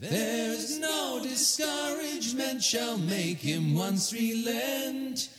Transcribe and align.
There's 0.00 0.78
no 0.78 1.20
discouragement 1.22 2.62
shall 2.62 2.98
make 2.98 3.36
him 3.40 3.76
once 3.76 4.16
relent. 4.16 5.30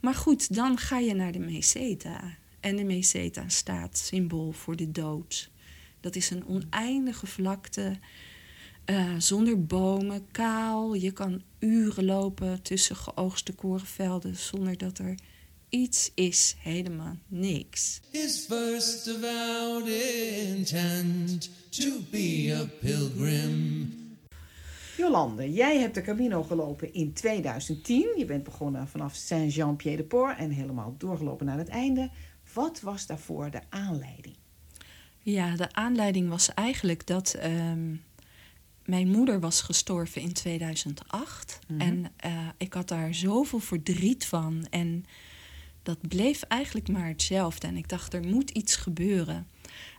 Maar 0.00 0.14
goed, 0.14 0.54
dan 0.54 0.78
ga 0.78 0.98
je 0.98 1.14
naar 1.14 1.32
de 1.32 1.38
meseta. 1.38 2.36
En 2.60 2.76
de 2.76 2.84
meseta 2.84 3.48
staat 3.48 3.98
symbool 3.98 4.52
voor 4.52 4.76
de 4.76 4.90
dood. 4.90 5.50
Dat 6.00 6.16
is 6.16 6.30
een 6.30 6.46
oneindige 6.46 7.26
vlakte 7.26 7.98
uh, 8.86 9.14
zonder 9.18 9.66
bomen, 9.66 10.26
kaal. 10.30 10.94
Je 10.94 11.12
kan 11.12 11.42
uren 11.58 12.04
lopen 12.04 12.62
tussen 12.62 12.96
geoogste 12.96 13.52
korenvelden 13.52 14.36
zonder 14.36 14.78
dat 14.78 14.98
er 14.98 15.14
iets 15.68 16.10
is. 16.14 16.54
Helemaal 16.58 17.16
niks. 17.28 18.00
His 18.10 18.46
first 18.48 19.06
intent 19.86 21.50
to 21.80 22.00
be 22.10 22.56
a 22.60 22.64
pilgrim. 22.80 23.94
Jolande, 24.96 25.52
jij 25.52 25.78
hebt 25.78 25.94
de 25.94 26.02
Camino 26.02 26.42
gelopen 26.42 26.94
in 26.94 27.12
2010. 27.12 28.14
Je 28.16 28.24
bent 28.24 28.42
begonnen 28.42 28.88
vanaf 28.88 29.14
Saint-Jean-Pied-de-Port 29.14 30.38
en 30.38 30.50
helemaal 30.50 30.94
doorgelopen 30.98 31.46
naar 31.46 31.58
het 31.58 31.68
einde. 31.68 32.10
Wat 32.52 32.80
was 32.80 33.06
daarvoor 33.06 33.50
de 33.50 33.60
aanleiding? 33.68 34.36
Ja, 35.18 35.56
de 35.56 35.72
aanleiding 35.72 36.28
was 36.28 36.54
eigenlijk 36.54 37.06
dat 37.06 37.36
um, 37.44 38.02
mijn 38.84 39.08
moeder 39.08 39.40
was 39.40 39.60
gestorven 39.60 40.22
in 40.22 40.32
2008. 40.32 41.58
Mm 41.66 41.80
-hmm. 41.80 41.88
En 41.88 42.12
uh, 42.30 42.48
ik 42.56 42.72
had 42.72 42.88
daar 42.88 43.14
zoveel 43.14 43.60
verdriet 43.60 44.26
van. 44.26 44.66
En 44.70 45.04
dat 45.82 46.08
bleef 46.08 46.42
eigenlijk 46.42 46.88
maar 46.88 47.08
hetzelfde. 47.08 47.66
En 47.66 47.76
ik 47.76 47.88
dacht, 47.88 48.14
er 48.14 48.26
moet 48.26 48.50
iets 48.50 48.76
gebeuren. 48.76 49.46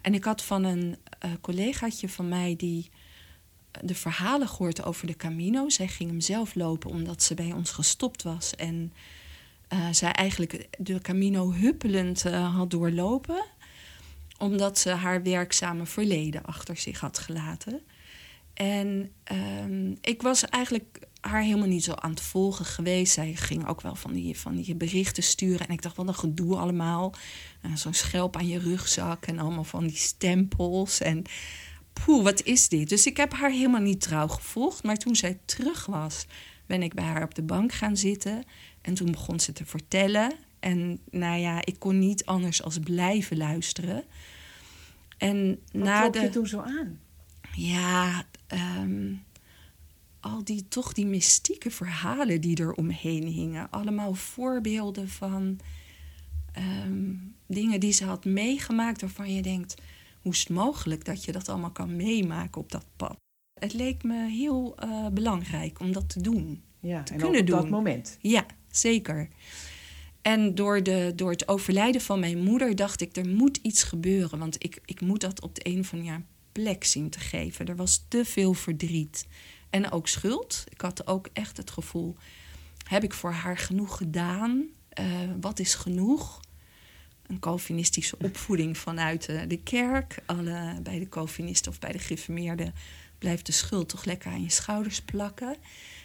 En 0.01 0.13
ik 0.13 0.23
had 0.23 0.43
van 0.43 0.63
een 0.63 0.97
uh, 1.25 1.31
collegaatje 1.41 2.09
van 2.09 2.29
mij 2.29 2.55
die 2.55 2.89
de 3.81 3.95
verhalen 3.95 4.47
gehoord 4.47 4.83
over 4.83 5.07
de 5.07 5.15
Camino. 5.15 5.69
Zij 5.69 5.87
ging 5.87 6.09
hem 6.09 6.21
zelf 6.21 6.55
lopen 6.55 6.89
omdat 6.89 7.23
ze 7.23 7.33
bij 7.33 7.51
ons 7.51 7.71
gestopt 7.71 8.23
was. 8.23 8.55
En 8.55 8.93
uh, 9.73 9.87
zij 9.91 10.11
eigenlijk 10.11 10.67
de 10.77 11.01
Camino 11.01 11.53
huppelend 11.53 12.23
had 12.23 12.71
doorlopen. 12.71 13.43
Omdat 14.37 14.79
ze 14.79 14.89
haar 14.89 15.23
werkzame 15.23 15.85
verleden 15.85 16.43
achter 16.43 16.77
zich 16.77 16.99
had 16.99 17.19
gelaten. 17.19 17.81
En 18.53 19.11
um, 19.63 19.97
ik 20.01 20.21
was 20.21 20.45
eigenlijk 20.45 21.06
haar 21.21 21.41
helemaal 21.41 21.67
niet 21.67 21.83
zo 21.83 21.93
aan 21.93 22.09
het 22.09 22.21
volgen 22.21 22.65
geweest. 22.65 23.13
Zij 23.13 23.35
ging 23.35 23.67
ook 23.67 23.81
wel 23.81 23.95
van 23.95 24.13
die, 24.13 24.39
van 24.39 24.55
die 24.55 24.75
berichten 24.75 25.23
sturen. 25.23 25.67
En 25.67 25.73
ik 25.73 25.81
dacht, 25.81 25.95
wat 25.95 26.07
een 26.07 26.15
gedoe 26.15 26.55
allemaal. 26.57 27.13
Uh, 27.65 27.75
Zo'n 27.75 27.93
schelp 27.93 28.35
aan 28.35 28.47
je 28.47 28.59
rugzak 28.59 29.25
en 29.25 29.39
allemaal 29.39 29.63
van 29.63 29.87
die 29.87 29.97
stempels. 29.97 31.01
En 31.01 31.23
poeh, 31.93 32.23
wat 32.23 32.43
is 32.43 32.69
dit? 32.69 32.89
Dus 32.89 33.05
ik 33.05 33.17
heb 33.17 33.33
haar 33.33 33.51
helemaal 33.51 33.81
niet 33.81 34.01
trouw 34.01 34.27
gevolgd. 34.27 34.83
Maar 34.83 34.97
toen 34.97 35.15
zij 35.15 35.39
terug 35.45 35.85
was, 35.85 36.25
ben 36.65 36.81
ik 36.81 36.93
bij 36.93 37.05
haar 37.05 37.23
op 37.23 37.35
de 37.35 37.43
bank 37.43 37.73
gaan 37.73 37.97
zitten. 37.97 38.43
En 38.81 38.93
toen 38.93 39.11
begon 39.11 39.39
ze 39.39 39.53
te 39.53 39.65
vertellen. 39.65 40.33
En 40.59 40.99
nou 41.11 41.39
ja, 41.39 41.65
ik 41.65 41.79
kon 41.79 41.99
niet 41.99 42.25
anders 42.25 42.63
als 42.63 42.79
blijven 42.79 43.37
luisteren. 43.37 44.03
En 45.17 45.59
Wat 45.71 45.83
na 45.83 46.09
de... 46.09 46.19
je 46.19 46.29
toen 46.29 46.47
zo 46.47 46.59
aan? 46.59 46.99
Ja, 47.55 48.25
um, 48.77 49.23
al 50.27 50.43
die 50.43 50.67
toch 50.67 50.93
die 50.93 51.05
mystieke 51.05 51.71
verhalen 51.71 52.41
die 52.41 52.57
er 52.57 52.73
omheen 52.73 53.27
hingen. 53.27 53.69
Allemaal 53.69 54.13
voorbeelden 54.13 55.09
van 55.09 55.59
um, 56.57 57.35
dingen 57.47 57.79
die 57.79 57.91
ze 57.91 58.05
had 58.05 58.25
meegemaakt 58.25 59.01
waarvan 59.01 59.33
je 59.33 59.41
denkt, 59.41 59.75
hoe 60.21 60.31
is 60.31 60.39
het 60.39 60.49
mogelijk 60.49 61.05
dat 61.05 61.23
je 61.23 61.31
dat 61.31 61.49
allemaal 61.49 61.71
kan 61.71 61.95
meemaken 61.95 62.61
op 62.61 62.71
dat 62.71 62.85
pad? 62.95 63.15
Het 63.59 63.73
leek 63.73 64.03
me 64.03 64.29
heel 64.29 64.75
uh, 64.83 65.07
belangrijk 65.07 65.79
om 65.79 65.91
dat 65.91 66.09
te 66.09 66.21
doen. 66.21 66.61
Ja, 66.79 67.03
te 67.03 67.13
en 67.13 67.19
kunnen 67.19 67.35
ook 67.35 67.41
op 67.41 67.47
doen. 67.47 67.61
dat 67.61 67.69
moment. 67.69 68.17
Ja, 68.21 68.45
zeker. 68.71 69.29
En 70.21 70.55
door, 70.55 70.83
de, 70.83 71.13
door 71.15 71.31
het 71.31 71.47
overlijden 71.47 72.01
van 72.01 72.19
mijn 72.19 72.43
moeder 72.43 72.75
dacht 72.75 73.01
ik, 73.01 73.15
er 73.15 73.29
moet 73.29 73.59
iets 73.61 73.83
gebeuren. 73.83 74.39
Want 74.39 74.63
ik, 74.63 74.81
ik 74.85 75.01
moet 75.01 75.21
dat 75.21 75.41
op 75.41 75.55
de 75.55 75.61
een 75.63 75.79
of 75.79 75.93
andere 75.93 76.21
plek 76.51 76.83
zien 76.83 77.09
te 77.09 77.19
geven. 77.19 77.65
Er 77.65 77.75
was 77.75 78.05
te 78.07 78.25
veel 78.25 78.53
verdriet. 78.53 79.27
En 79.69 79.91
ook 79.91 80.07
schuld. 80.07 80.63
Ik 80.69 80.81
had 80.81 81.07
ook 81.07 81.29
echt 81.33 81.57
het 81.57 81.71
gevoel, 81.71 82.15
heb 82.87 83.03
ik 83.03 83.13
voor 83.13 83.31
haar 83.31 83.57
genoeg 83.57 83.97
gedaan? 83.97 84.65
Uh, 84.99 85.05
wat 85.41 85.59
is 85.59 85.75
genoeg? 85.75 86.39
Een 87.25 87.39
Calvinistische 87.39 88.17
opvoeding 88.17 88.77
vanuit 88.77 89.29
uh, 89.29 89.41
de 89.47 89.57
kerk. 89.63 90.19
Alle, 90.25 90.79
bij 90.83 90.99
de 90.99 91.09
Calvinisten 91.09 91.71
of 91.71 91.79
bij 91.79 91.91
de 91.91 91.99
gereformeerden 91.99 92.73
blijft 93.17 93.45
de 93.45 93.51
schuld 93.51 93.89
toch 93.89 94.05
lekker 94.05 94.31
aan 94.31 94.43
je 94.43 94.49
schouders 94.49 95.01
plakken. 95.01 95.55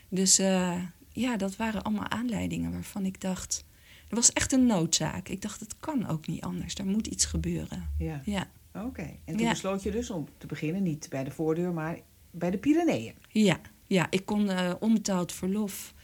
Dus 0.09 0.41
uh, 0.41 0.83
ja, 1.13 1.37
dat 1.37 1.57
waren 1.57 1.83
allemaal 1.83 2.09
aanleidingen 2.09 2.73
waarvan 2.73 3.05
ik 3.05 3.21
dacht... 3.21 3.65
Er 4.09 4.19
was 4.19 4.33
echt 4.33 4.53
een 4.53 4.67
noodzaak. 4.67 5.29
Ik 5.29 5.43
dacht, 5.43 5.61
het 5.61 5.77
kan 5.81 6.09
ook 6.09 6.27
niet 6.27 6.43
anders. 6.43 6.75
Er 6.75 6.87
moet 6.87 7.07
iets 7.07 7.25
gebeuren. 7.25 7.91
Ja. 7.99 8.21
ja. 8.25 8.51
Oké. 8.75 8.87
Okay. 8.87 9.21
En 9.25 9.37
toen 9.37 9.45
ja. 9.45 9.51
besloot 9.51 9.83
je 9.83 9.91
dus 9.91 10.11
om 10.11 10.29
te 10.39 10.47
beginnen, 10.47 10.83
niet 10.83 11.07
bij 11.09 11.25
de 11.25 11.31
voordeur, 11.31 11.73
maar 11.73 11.99
bij 12.33 12.51
de 12.51 12.59
Pyreneeën. 12.59 13.15
Ja, 13.29 13.61
ja 13.87 14.07
ik 14.11 14.27
kon 14.27 14.51
uh, 14.51 14.73
onbetaald 14.81 15.33
verlof 15.33 15.95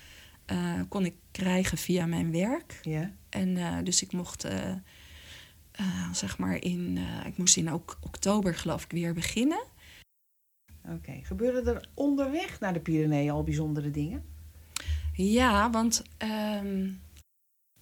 uh, 0.53 0.81
kon 0.89 1.05
ik 1.05 1.15
krijgen 1.31 1.79
via 1.79 2.07
mijn 2.07 2.33
werk. 2.33 2.79
Ja. 2.83 3.13
En 3.29 3.49
uh, 3.49 3.79
dus 3.85 4.03
ik 4.03 4.13
mocht, 4.13 4.47
zeg 6.13 6.39
maar, 6.39 6.63
in, 6.63 6.99
ik 7.27 7.37
moest 7.37 7.57
in 7.57 7.73
ok 7.73 7.99
oktober 8.01 8.55
geloof 8.55 8.85
ik 8.85 8.91
weer 8.91 9.15
beginnen. 9.15 9.63
Oké. 10.85 10.95
Okay. 10.95 11.23
Gebeurden 11.23 11.75
er 11.75 11.89
onderweg 11.95 12.61
naar 12.61 12.73
de 12.73 12.81
Pyreneeën 12.81 13.31
al 13.31 13.43
bijzondere 13.43 13.91
dingen? 13.91 14.25
Ja, 15.13 15.71
want 15.71 16.03
um, 16.63 17.01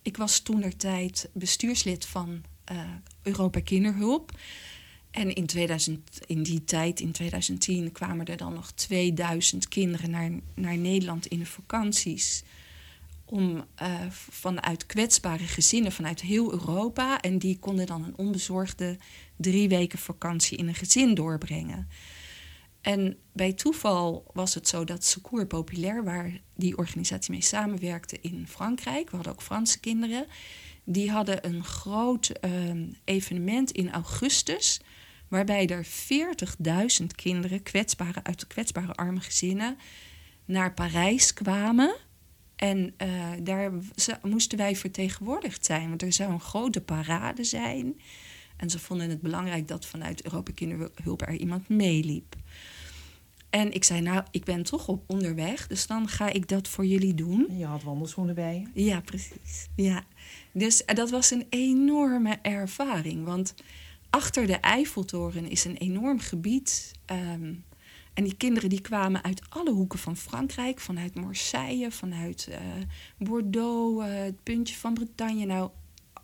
ik 0.02 0.16
was 0.16 0.40
toen 0.40 0.76
tijd 0.76 1.30
bestuurslid 1.32 2.06
van 2.06 2.42
Europa 3.22 3.60
Kinderhulp. 3.60 4.32
En 5.16 5.34
in, 5.34 5.46
2000, 5.46 6.20
in 6.26 6.42
die 6.42 6.64
tijd, 6.64 7.00
in 7.00 7.12
2010, 7.12 7.92
kwamen 7.92 8.26
er 8.26 8.36
dan 8.36 8.52
nog 8.54 8.70
2000 8.70 9.68
kinderen 9.68 10.10
naar, 10.10 10.30
naar 10.54 10.76
Nederland 10.76 11.26
in 11.26 11.38
de 11.38 11.46
vakanties. 11.46 12.42
Om 13.24 13.64
uh, 13.82 13.94
vanuit 14.10 14.86
kwetsbare 14.86 15.44
gezinnen 15.44 15.92
vanuit 15.92 16.20
heel 16.20 16.52
Europa. 16.52 17.20
En 17.20 17.38
die 17.38 17.58
konden 17.58 17.86
dan 17.86 18.04
een 18.04 18.16
onbezorgde 18.16 18.98
drie 19.36 19.68
weken 19.68 19.98
vakantie 19.98 20.58
in 20.58 20.68
een 20.68 20.74
gezin 20.74 21.14
doorbrengen. 21.14 21.88
En 22.80 23.16
bij 23.32 23.52
toeval 23.52 24.30
was 24.32 24.54
het 24.54 24.68
zo 24.68 24.84
dat 24.84 25.04
Secours 25.04 25.46
Populair, 25.46 26.04
waar 26.04 26.40
die 26.54 26.76
organisatie 26.76 27.30
mee 27.30 27.42
samenwerkte 27.42 28.18
in 28.20 28.46
Frankrijk, 28.48 29.10
we 29.10 29.16
hadden 29.16 29.32
ook 29.34 29.42
Franse 29.42 29.80
kinderen, 29.80 30.26
die 30.84 31.10
hadden 31.10 31.46
een 31.46 31.64
groot 31.64 32.32
uh, 32.40 32.50
evenement 33.04 33.70
in 33.70 33.90
augustus 33.92 34.80
waarbij 35.28 35.68
er 35.68 35.86
40.000 37.00 37.06
kinderen 37.14 37.62
kwetsbare, 37.62 38.20
uit 38.22 38.46
kwetsbare 38.46 38.94
arme 38.94 39.20
gezinnen 39.20 39.78
naar 40.44 40.74
Parijs 40.74 41.32
kwamen. 41.32 41.96
En 42.56 42.94
uh, 43.02 43.08
daar 43.42 43.72
moesten 44.22 44.58
wij 44.58 44.76
vertegenwoordigd 44.76 45.64
zijn, 45.64 45.88
want 45.88 46.02
er 46.02 46.12
zou 46.12 46.32
een 46.32 46.40
grote 46.40 46.80
parade 46.80 47.44
zijn. 47.44 48.00
En 48.56 48.70
ze 48.70 48.78
vonden 48.78 49.10
het 49.10 49.20
belangrijk 49.20 49.68
dat 49.68 49.86
vanuit 49.86 50.24
Europa 50.24 50.52
Kinderhulp 50.54 51.22
er 51.22 51.34
iemand 51.34 51.68
meeliep. 51.68 52.36
En 53.50 53.72
ik 53.72 53.84
zei, 53.84 54.00
nou, 54.00 54.24
ik 54.30 54.44
ben 54.44 54.62
toch 54.62 54.88
op 54.88 55.04
onderweg, 55.06 55.66
dus 55.66 55.86
dan 55.86 56.08
ga 56.08 56.28
ik 56.28 56.48
dat 56.48 56.68
voor 56.68 56.86
jullie 56.86 57.14
doen. 57.14 57.46
En 57.48 57.58
je 57.58 57.66
had 57.66 57.82
wandelschoenen 57.82 58.34
bij 58.34 58.68
je? 58.74 58.84
Ja, 58.84 59.00
precies. 59.00 59.68
Ja. 59.76 60.04
Dus 60.52 60.82
uh, 60.82 60.96
dat 60.96 61.10
was 61.10 61.30
een 61.30 61.46
enorme 61.48 62.38
ervaring, 62.42 63.24
want 63.24 63.54
achter 64.10 64.46
de 64.46 64.56
Eiffeltoren 64.56 65.50
is 65.50 65.64
een 65.64 65.76
enorm 65.76 66.18
gebied. 66.18 66.92
Um, 67.10 67.64
en 68.14 68.24
die 68.24 68.36
kinderen 68.36 68.68
die 68.68 68.80
kwamen 68.80 69.24
uit 69.24 69.42
alle 69.48 69.72
hoeken 69.72 69.98
van 69.98 70.16
Frankrijk. 70.16 70.80
Vanuit 70.80 71.14
Marseille, 71.14 71.90
vanuit 71.90 72.46
uh, 72.50 72.56
Bordeaux, 73.18 74.06
uh, 74.06 74.14
het 74.14 74.42
puntje 74.42 74.76
van 74.76 74.94
Bretagne. 74.94 75.44
Nou, 75.44 75.70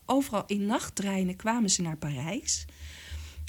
overal 0.07 0.45
in 0.47 0.67
nachttreinen 0.67 1.37
kwamen 1.37 1.71
ze 1.71 1.83
naar 1.83 1.97
Parijs. 1.97 2.65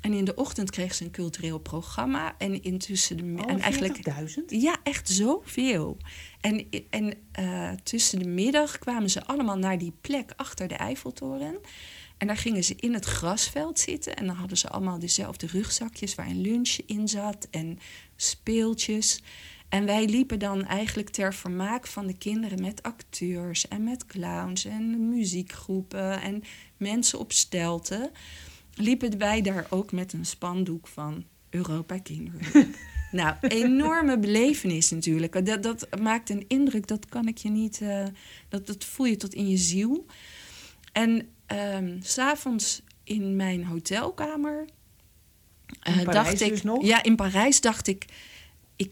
En 0.01 0.13
in 0.13 0.25
de 0.25 0.35
ochtend 0.35 0.69
kregen 0.69 0.95
ze 0.95 1.03
een 1.03 1.11
cultureel 1.11 1.59
programma. 1.59 2.35
En 2.37 2.63
intussen 2.63 3.17
de... 3.17 3.41
Oh, 3.43 3.51
en 3.51 3.59
eigenlijk, 3.59 4.47
ja, 4.47 4.77
echt 4.83 5.09
zoveel. 5.09 5.97
En, 6.41 6.67
en 6.89 7.13
uh, 7.39 7.71
tussen 7.83 8.19
de 8.19 8.27
middag 8.27 8.79
kwamen 8.79 9.09
ze 9.09 9.25
allemaal 9.25 9.57
naar 9.57 9.77
die 9.77 9.93
plek 10.01 10.33
achter 10.35 10.67
de 10.67 10.75
Eiffeltoren. 10.75 11.59
En 12.23 12.29
daar 12.29 12.37
gingen 12.37 12.63
ze 12.63 12.75
in 12.75 12.93
het 12.93 13.05
grasveld 13.05 13.79
zitten. 13.79 14.15
En 14.15 14.25
dan 14.25 14.35
hadden 14.35 14.57
ze 14.57 14.69
allemaal 14.69 14.99
dezelfde 14.99 15.47
rugzakjes 15.47 16.15
waar 16.15 16.27
een 16.27 16.41
lunchje 16.41 16.83
in 16.85 17.07
zat. 17.07 17.47
En 17.51 17.79
speeltjes. 18.15 19.23
En 19.69 19.85
wij 19.85 20.05
liepen 20.05 20.39
dan 20.39 20.65
eigenlijk 20.65 21.09
ter 21.09 21.33
vermaak 21.33 21.87
van 21.87 22.07
de 22.07 22.17
kinderen 22.17 22.61
met 22.61 22.83
acteurs 22.83 23.67
en 23.67 23.83
met 23.83 24.05
clowns 24.05 24.65
en 24.65 25.09
muziekgroepen 25.09 26.21
en 26.21 26.43
mensen 26.77 27.19
op 27.19 27.31
stelten. 27.31 28.11
Liepen 28.73 29.17
wij 29.17 29.41
daar 29.41 29.65
ook 29.69 29.91
met 29.91 30.13
een 30.13 30.25
spandoek 30.25 30.87
van 30.87 31.23
Europa 31.49 31.97
Kinderhulp. 31.97 32.67
Nou, 33.11 33.35
enorme 33.41 34.19
belevenis 34.19 34.89
natuurlijk. 34.89 35.45
Dat, 35.45 35.63
dat 35.63 35.99
maakt 35.99 36.29
een 36.29 36.45
indruk, 36.47 36.87
dat 36.87 37.05
kan 37.05 37.27
ik 37.27 37.37
je 37.37 37.49
niet... 37.49 37.81
eh, 37.81 38.05
dat, 38.49 38.67
dat 38.67 38.83
voel 38.83 39.05
je 39.05 39.17
tot 39.17 39.33
in 39.33 39.49
je 39.49 39.57
ziel. 39.57 40.05
En 40.91 41.27
s 42.01 42.13
s'avonds 42.13 42.81
in 43.03 43.35
mijn 43.35 43.65
hotelkamer... 43.65 44.65
eh, 45.81 45.97
In 45.99 46.05
dacht 46.05 46.41
ik, 46.41 46.49
dus 46.49 46.63
nog? 46.63 46.85
Ja, 46.85 47.03
in 47.03 47.15
Parijs 47.15 47.61
dacht 47.61 47.87
ik, 47.87 48.05
ik... 48.75 48.91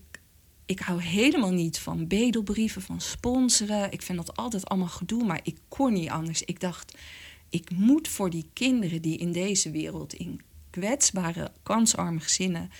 Ik 0.66 0.80
hou 0.80 1.02
helemaal 1.02 1.52
niet 1.52 1.80
van 1.80 2.08
bedelbrieven, 2.08 2.82
van 2.82 3.02
sponsoren. 3.02 3.92
Ik 3.92 4.02
vind 4.02 4.18
dat 4.18 4.36
altijd 4.38 4.66
allemaal 4.70 4.88
gedoe, 4.88 5.24
maar 5.24 5.40
ik 5.44 5.58
kon 5.68 5.94
niet 5.94 6.10
anders. 6.10 6.44
Ik 6.44 6.60
dacht, 6.60 6.98
ik 7.50 7.70
moet 7.72 8.08
voor 8.08 8.30
die 8.30 8.50
kinderen 8.54 9.02
die 9.02 9.18
in 9.18 9.32
deze 9.32 9.72
wereld... 9.72 10.14
in 10.14 10.42
kwetsbare, 10.70 11.52
kansarme 11.64 12.20
gezinnen 12.20 12.72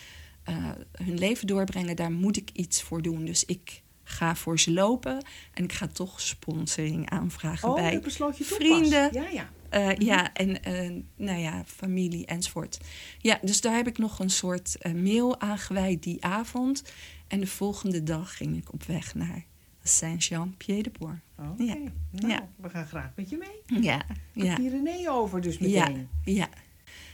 eh, 0.44 0.56
hun 0.92 1.18
leven 1.18 1.48
doorbrengen, 1.48 1.96
daar 1.96 2.12
moet 2.12 2.38
ik 2.38 2.50
iets 2.54 2.82
voor 2.82 3.02
doen. 3.02 3.26
Dus 3.26 3.46
ik 3.46 3.82
ga 4.04 4.36
voor 4.36 4.60
ze 4.60 4.72
lopen 4.72 5.26
en 5.54 5.64
ik 5.64 5.74
ga 5.74 5.88
toch 5.88 6.22
sponsoring 6.22 7.10
aanvragen 7.10 7.70
Oh, 7.70 7.76
bij 7.76 8.00
besloot 8.00 8.38
je 8.38 8.44
vrienden. 8.44 9.10
pas. 9.12 9.32
Ja, 9.32 9.50
ja. 9.72 9.90
eh, 9.96 9.98
ja, 9.98 10.34
en 10.34 10.64
eh, 10.64 11.04
nou 11.16 11.40
ja, 11.40 11.64
familie 11.66 12.26
enzovoort. 12.26 12.78
Ja, 13.18 13.40
dus 13.42 13.62
daar 13.62 13.76
heb 13.76 13.88
ik 13.88 13.98
nog 13.98 14.20
een 14.20 14.30
soort 14.30 14.78
eh, 14.78 14.94
mail 14.94 15.40
aan 15.40 15.58
gewijd 15.58 16.04
die 16.04 16.24
avond. 16.26 16.84
En 17.28 17.40
de 17.40 17.48
volgende 17.48 18.04
dag 18.04 18.38
ging 18.38 18.58
ik 18.58 18.74
op 18.74 18.84
weg 18.84 19.16
naar 19.16 19.46
Saint-Jean-Pied-de-Port. 19.84 21.20
Oké. 21.38 21.64
Ja. 21.64 21.76
Nou, 22.12 22.28
Ja. 22.28 22.50
we 22.56 22.70
gaan 22.70 22.88
graag 22.88 23.12
met 23.16 23.30
je 23.30 23.38
mee. 23.38 23.82
Ja, 23.82 24.06
De 24.34 24.44
ja. 24.46 24.56
Pyreneeën 24.56 25.10
over 25.10 25.42
dus 25.42 25.58
Ja, 25.58 25.88
meteen. 25.88 26.10
ja. 26.24 26.50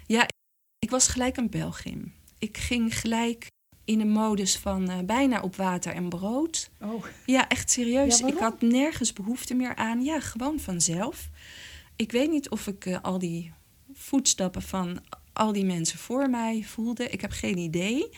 ja, 0.05 0.27
ik 0.79 0.89
was 0.89 1.07
gelijk 1.07 1.37
een 1.37 1.49
Belgim. 1.49 2.13
Ik 2.39 2.57
ging 2.57 2.99
gelijk 2.99 3.47
in 3.85 3.97
de 3.97 4.05
modus 4.05 4.57
van 4.57 5.05
bijna 5.05 5.41
op 5.41 5.55
water 5.55 5.93
en 5.93 6.09
brood. 6.09 6.69
Oh, 6.81 7.05
Ja, 7.25 7.47
echt 7.47 7.71
serieus. 7.71 8.19
Ja, 8.19 8.27
ik 8.27 8.37
had 8.37 8.61
nergens 8.61 9.13
behoefte 9.13 9.53
meer 9.53 9.75
aan. 9.75 10.03
Ja, 10.03 10.19
gewoon 10.19 10.59
vanzelf. 10.59 11.29
Ik 11.97 12.11
weet 12.11 12.29
niet 12.29 12.49
of 12.49 12.67
ik 12.67 12.85
eh, 12.85 13.01
al 13.01 13.19
die 13.19 13.53
voetstappen 13.93 14.61
van 14.61 15.03
al 15.33 15.51
die 15.51 15.65
mensen 15.65 15.99
voor 15.99 16.29
mij 16.29 16.63
voelde. 16.63 17.09
Ik 17.09 17.21
heb 17.21 17.31
geen 17.31 17.57
idee. 17.57 18.09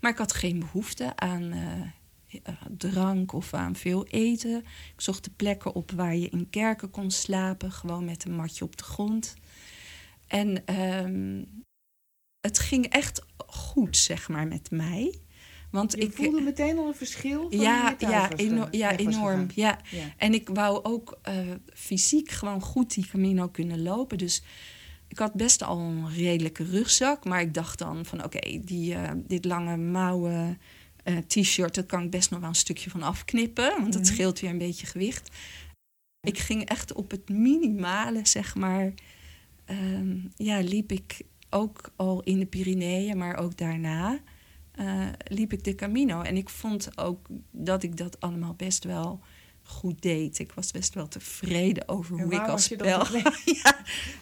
Maar 0.00 0.10
ik 0.10 0.18
had 0.18 0.32
geen 0.32 0.58
behoefte 0.58 1.16
aan 1.16 1.52
eh, 1.52 2.40
eh, 2.42 2.54
drank 2.76 3.32
of 3.32 3.54
aan 3.54 3.76
veel 3.76 4.06
eten. 4.06 4.58
Ik 4.94 5.00
zocht 5.00 5.24
de 5.24 5.30
plekken 5.30 5.74
op 5.74 5.90
waar 5.90 6.16
je 6.16 6.28
in 6.28 6.50
kerken 6.50 6.90
kon 6.90 7.10
slapen. 7.10 7.72
Gewoon 7.72 8.04
met 8.04 8.24
een 8.24 8.34
matje 8.34 8.64
op 8.64 8.76
de 8.76 8.84
grond. 8.84 9.34
En 10.26 10.66
ehm, 10.66 11.44
het 12.40 12.58
ging 12.58 12.86
echt 12.86 13.24
goed, 13.46 13.96
zeg 13.96 14.28
maar, 14.28 14.46
met 14.46 14.70
mij. 14.70 15.14
Want 15.74 15.92
je 15.92 15.98
ik 15.98 16.12
voelde 16.12 16.40
meteen 16.40 16.78
al 16.78 16.86
een 16.86 16.94
verschil 16.94 17.50
van 17.50 17.60
ja, 17.60 17.94
ja, 17.98 18.30
eno- 18.36 18.68
ja 18.70 18.96
enorm. 18.96 19.46
Ja. 19.54 19.78
Ja. 19.90 20.14
En 20.16 20.34
ik 20.34 20.48
wou 20.48 20.84
ook 20.84 21.18
eh, 21.22 21.34
fysiek 21.74 22.30
gewoon 22.30 22.60
goed 22.60 22.94
die 22.94 23.06
Camino 23.06 23.48
kunnen 23.48 23.82
lopen. 23.82 24.18
Dus 24.18 24.42
ik 25.08 25.18
had 25.18 25.32
best 25.32 25.62
al 25.62 25.78
een 25.78 26.08
redelijke 26.14 26.64
rugzak. 26.64 27.24
Maar 27.24 27.40
ik 27.40 27.54
dacht 27.54 27.78
dan 27.78 28.04
van 28.04 28.24
oké, 28.24 28.60
die 28.64 28.94
eh, 28.94 29.10
dit 29.16 29.44
lange 29.44 29.76
mouwen 29.76 30.58
eh, 31.04 31.16
t-shirt... 31.16 31.74
dat 31.74 31.86
kan 31.86 32.02
ik 32.02 32.10
best 32.10 32.30
nog 32.30 32.40
wel 32.40 32.48
een 32.48 32.54
stukje 32.54 32.90
van 32.90 33.02
afknippen. 33.02 33.70
Want 33.80 33.92
dat 33.92 34.02
Mhm. 34.02 34.12
scheelt 34.12 34.40
weer 34.40 34.50
een 34.50 34.58
beetje 34.58 34.86
gewicht. 34.86 35.28
Ik 36.20 36.38
ging 36.38 36.64
echt 36.64 36.92
op 36.92 37.10
het 37.10 37.28
minimale, 37.28 38.20
zeg 38.22 38.54
maar... 38.54 38.92
ehm, 39.64 40.16
ja, 40.36 40.60
liep 40.60 40.92
ik 40.92 41.20
ook 41.50 41.90
al 41.96 42.22
in 42.22 42.38
de 42.38 42.46
Pyreneeën, 42.46 43.18
maar 43.18 43.36
ook 43.36 43.56
daarna... 43.56 44.18
eh, 44.74 45.06
liep 45.24 45.52
ik 45.52 45.64
de 45.64 45.74
Camino. 45.74 46.22
En 46.22 46.36
ik 46.36 46.48
vond 46.48 46.98
ook 46.98 47.26
dat 47.50 47.82
ik 47.82 47.96
dat 47.96 48.20
allemaal 48.20 48.54
best 48.54 48.84
wel 48.84 49.20
goed 49.62 50.02
deed. 50.02 50.38
Ik 50.38 50.52
was 50.52 50.70
best 50.70 50.94
wel 50.94 51.08
tevreden 51.08 51.88
over 51.88 52.20
hoe 52.20 52.32
ik 52.32 52.48
als 52.48 52.68
tevreden? 52.68 53.32
ja, 53.62 53.76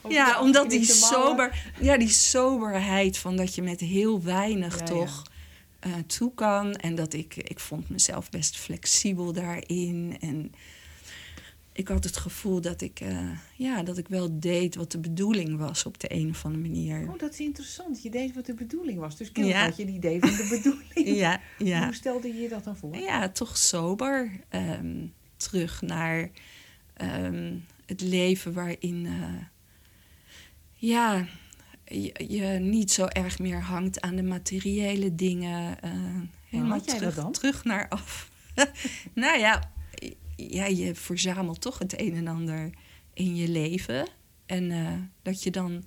ja, 0.09 0.41
omdat 0.41 0.71
die, 0.71 0.85
sober, 0.85 1.73
ja, 1.81 1.97
die 1.97 2.09
soberheid 2.09 3.19
van 3.19 3.37
dat 3.37 3.55
je 3.55 3.63
met 3.63 3.81
heel 3.81 4.23
weinig 4.23 4.79
Ja, 4.79 4.79
ja. 4.79 4.85
toch 4.85 5.23
eh, 5.79 5.93
toe 6.07 6.35
kan. 6.35 6.75
En 6.75 6.95
dat 6.95 7.13
ik, 7.13 7.37
ik 7.37 7.61
vond 7.61 7.89
mezelf 7.89 8.31
best 8.31 8.57
flexibel 8.57 9.33
daarin. 9.33 10.17
En 10.21 10.53
ik 11.73 11.89
had 11.89 12.05
het 12.05 12.17
gevoel 12.17 12.61
dat 12.61 12.81
ik, 12.81 13.01
eh, 13.01 13.29
ja, 13.57 13.83
dat 13.83 13.99
ik 13.99 14.09
wel 14.09 14.41
deed 14.41 14.75
wat 14.75 14.91
de 14.93 14.99
bedoeling 14.99 15.57
was 15.59 15.85
op 15.87 16.01
de 16.01 16.13
een 16.15 16.29
of 16.31 16.45
andere 16.45 16.63
manier. 16.63 17.09
Oh, 17.11 17.19
dat 17.19 17.33
is 17.33 17.41
interessant. 17.41 18.03
Je 18.03 18.11
deed 18.11 18.35
wat 18.35 18.47
de 18.47 18.55
bedoeling 18.55 18.99
was. 18.99 19.17
Dus 19.17 19.33
kennelijk 19.33 19.61
Ja. 19.63 19.67
had 19.69 19.77
je 19.77 19.83
een 19.83 19.95
idee 19.95 20.21
van 20.21 20.31
de 20.37 20.47
bedoeling. 20.57 20.91
Ja, 21.23 21.41
ja. 21.59 21.85
Hoe 21.85 21.95
stelde 21.95 22.35
je 22.41 22.49
dat 22.49 22.65
dan 22.65 22.77
voor? 22.77 22.97
Ja, 22.97 23.29
toch 23.29 23.57
sober. 23.57 24.31
ehm, 24.49 25.07
terug 25.37 25.83
naar 25.83 26.31
ehm, 26.95 27.57
het 27.87 28.01
leven 28.01 28.53
waarin 28.53 29.07
eh, 29.07 29.45
ja, 30.75 31.27
je, 31.85 32.25
je 32.29 32.47
niet 32.61 32.91
zo 32.91 33.07
erg 33.07 33.39
meer 33.39 33.61
hangt 33.63 34.01
aan 34.01 34.17
de 34.17 34.23
materiële 34.23 35.15
dingen. 35.15 35.81
eh, 35.83 35.91
helemaal 36.49 36.81
terug, 36.81 37.15
dan? 37.15 37.33
terug 37.33 37.65
naar 37.65 37.89
af. 37.89 38.31
nou 39.15 39.39
ja, 39.39 39.73
ja, 40.37 40.67
je 40.67 40.95
verzamelt 40.95 41.61
toch 41.61 41.79
het 41.79 42.01
een 42.01 42.15
en 42.15 42.27
ander 42.27 42.71
in 43.15 43.37
je 43.37 43.49
leven. 43.49 44.09
En 44.47 44.71
eh, 44.71 44.93
dat 45.23 45.43
je 45.43 45.51
dan 45.51 45.85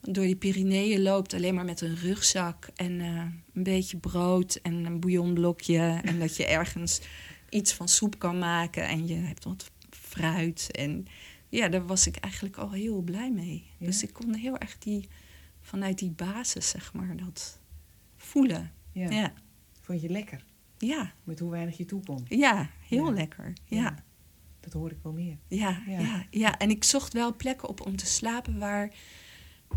door 0.00 0.24
die 0.24 0.36
Pyreneeën 0.36 1.02
loopt 1.02 1.34
alleen 1.34 1.54
maar 1.54 1.64
met 1.64 1.80
een 1.80 1.96
rugzak 1.96 2.68
en 2.74 3.00
eh, 3.00 3.24
een 3.52 3.62
beetje 3.62 3.96
brood 3.96 4.54
en 4.54 4.84
een 4.84 5.00
bouillonblokje. 5.00 6.00
en 6.04 6.18
dat 6.18 6.36
je 6.36 6.46
ergens 6.46 7.00
iets 7.48 7.72
van 7.72 7.88
soep 7.88 8.18
kan 8.18 8.38
maken 8.38 8.88
en 8.88 9.06
je 9.06 9.14
hebt 9.14 9.44
wat 9.44 9.70
fruit. 9.90 10.68
En 10.70 11.06
ja, 11.48 11.68
daar 11.68 11.86
was 11.86 12.06
ik 12.06 12.16
eigenlijk 12.16 12.56
al 12.56 12.70
heel 12.70 13.00
blij 13.00 13.30
mee. 13.30 13.64
Ja. 13.78 13.86
Dus 13.86 14.02
ik 14.02 14.12
kon 14.12 14.34
heel 14.34 14.58
erg 14.58 14.78
die, 14.78 15.08
vanuit 15.60 15.98
die 15.98 16.10
basis, 16.10 16.68
zeg 16.68 16.92
maar, 16.92 17.16
dat 17.16 17.60
voelen. 18.16 18.72
Ja. 18.92 19.10
Ja, 19.10 19.32
Vond 19.86 20.00
je 20.00 20.08
lekker? 20.08 20.44
Ja, 20.78 21.12
Met 21.24 21.38
hoe 21.38 21.50
weinig 21.50 21.76
je 21.76 21.84
toekomt. 21.84 22.22
ja 22.28 22.70
heel 22.88 23.06
Ja. 23.06 23.12
lekker. 23.12 23.52
Ja. 23.64 24.04
Dat 24.60 24.72
hoor 24.72 24.90
ik 24.90 24.98
wel 25.02 25.12
meer. 25.12 25.36
Ja, 25.48 25.82
Ja. 25.86 26.26
ja. 26.30 26.58
En 26.58 26.70
ik 26.70 26.84
zocht 26.84 27.12
wel 27.12 27.36
plekken 27.36 27.68
op 27.68 27.86
om 27.86 27.96
te 27.96 28.06
slapen 28.06 28.58
waar, 28.58 28.90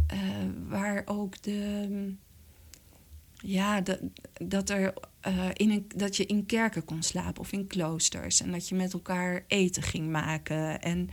eh, 0.08 0.20
waar 0.68 1.02
ook 1.06 1.42
de. 1.44 2.14
Ja, 3.42 3.82
dat, 3.82 4.00
dat, 4.34 4.70
er, 4.70 4.94
eh, 5.22 5.48
in 5.54 5.70
een, 5.72 5.86
dat 5.96 6.16
je 6.18 6.26
in 6.26 6.46
kerken 6.46 6.86
kon 6.86 7.04
slapen 7.04 7.42
of 7.42 7.52
in 7.52 7.68
kloosters. 7.68 8.42
En 8.42 8.52
dat 8.52 8.70
je 8.70 8.76
met 8.76 8.94
elkaar 8.94 9.44
eten 9.48 9.84
ging 9.84 10.10
maken. 10.12 10.82
En 10.82 11.10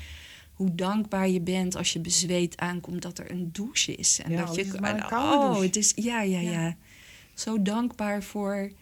hoe 0.55 0.75
dankbaar 0.75 1.29
je 1.29 1.41
bent 1.41 1.77
als 1.77 1.93
je 1.93 2.01
bezweet 2.01 2.57
aankomt 2.57 3.03
dat 3.03 3.19
er 3.19 3.31
een 3.31 3.53
douche 3.53 3.95
is. 3.95 4.21
En 4.21 4.31
Ja, 4.31 4.45
dat 4.45 4.55
je, 4.55 4.61
is 4.61 4.79
maar 4.81 4.95
een 4.95 5.01
en- 5.01 5.09
koude 5.09 5.37
oh, 5.37 5.43
douche. 5.51 5.67
het 5.67 5.77
is, 5.77 5.93
ja, 5.97 6.21
ja, 6.23 6.41
Ja. 6.41 6.51
ja, 6.51 6.77
Zo 7.35 7.63
dankbaar 7.63 8.23
voor, 8.23 8.73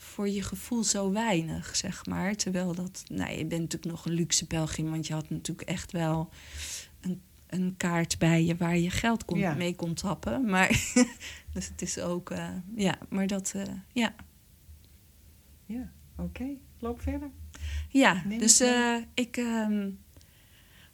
voor 0.00 0.28
je 0.28 0.42
gevoel 0.42 0.84
zo 0.84 1.12
weinig, 1.12 1.76
zeg 1.76 2.06
maar. 2.06 2.34
Terwijl 2.34 2.74
dat, 2.74 3.04
nou, 3.08 3.30
je 3.30 3.46
bent 3.46 3.62
natuurlijk 3.62 3.92
nog 3.92 4.06
een 4.06 4.12
luxe 4.12 4.46
pelgrim, 4.46 4.90
want 4.90 5.06
je 5.06 5.12
had 5.12 5.30
natuurlijk 5.30 5.68
echt 5.68 5.92
wel 5.92 6.30
een, 7.00 7.20
een 7.46 7.74
kaart 7.76 8.18
bij 8.18 8.44
je 8.44 8.56
waar 8.56 8.78
je 8.78 8.90
geld 8.90 9.24
kon, 9.24 9.38
Ja. 9.38 9.54
mee 9.54 9.74
kon 9.74 9.94
tappen. 9.94 10.44
Maar, 10.44 10.68
dus 11.54 11.68
het 11.68 11.82
is 11.82 11.98
ook, 11.98 12.30
eh, 12.30 12.48
ja, 12.74 12.98
maar 13.08 13.26
dat, 13.26 13.52
eh, 13.56 13.62
ja. 13.92 14.14
Ja, 15.66 15.92
oké. 16.16 16.46
Loop 16.78 17.00
verder. 17.02 17.30
Ja, 17.88 18.22
Neem 18.26 18.38
dus 18.38 18.60
eh, 18.60 18.96
ik 19.14 19.36
ehm, 19.36 19.90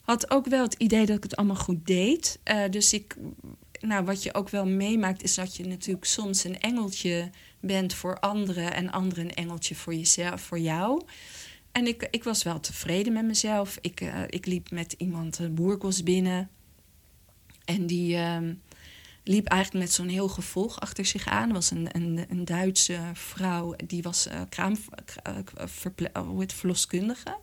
had 0.02 0.30
ook 0.30 0.46
wel 0.46 0.62
het 0.62 0.75
idee 0.75 1.06
dat 1.06 1.16
ik 1.16 1.23
het 1.23 1.37
allemaal 1.37 1.56
goed 1.56 1.87
deed. 1.87 2.40
Dus 2.70 2.92
ik, 2.92 3.16
nou, 3.80 4.04
wat 4.04 4.23
je 4.23 4.34
ook 4.34 4.49
wel 4.49 4.66
meemaakt, 4.66 5.23
is 5.23 5.34
dat 5.34 5.56
je 5.56 5.66
natuurlijk 5.66 6.04
soms 6.04 6.44
een 6.44 6.61
engeltje 6.61 7.30
bent 7.66 7.94
voor 7.94 8.18
anderen 8.21 8.75
en 8.75 8.90
anderen 8.90 9.25
een 9.25 9.35
engeltje 9.35 9.75
voor 9.75 9.94
jezelf, 9.94 10.40
voor 10.40 10.59
jou. 10.59 11.02
En 11.73 11.87
ik, 11.87 12.09
ik 12.11 12.25
was 12.25 12.42
wel 12.42 12.61
tevreden 12.61 13.12
met 13.12 13.25
mezelf. 13.25 13.78
Ik, 13.80 14.00
eh, 14.00 14.23
ik 14.26 14.47
liep 14.47 14.71
met 14.71 14.94
iemand 14.99 15.38
een 15.38 15.54
boerkos 15.54 16.02
binnen. 16.02 16.50
En 17.64 17.87
die 17.87 18.16
ehm, 18.16 18.54
liep 19.25 19.47
eigenlijk 19.47 19.85
met 19.85 19.94
zo'n 19.94 20.09
heel 20.09 20.28
gevolg 20.28 20.80
achter 20.80 21.04
zich 21.04 21.26
aan. 21.26 21.52
Was 21.52 21.71
een, 21.71 21.88
een, 21.92 22.25
een 22.28 22.44
Duitse 22.44 22.99
vrouw, 23.12 23.75
die 23.87 24.02
was 24.02 24.26
eh 24.26 24.40
kraam, 24.49 24.76
eh, 25.23 25.37
eh, 26.12 26.42
verloskundige. 26.47 27.37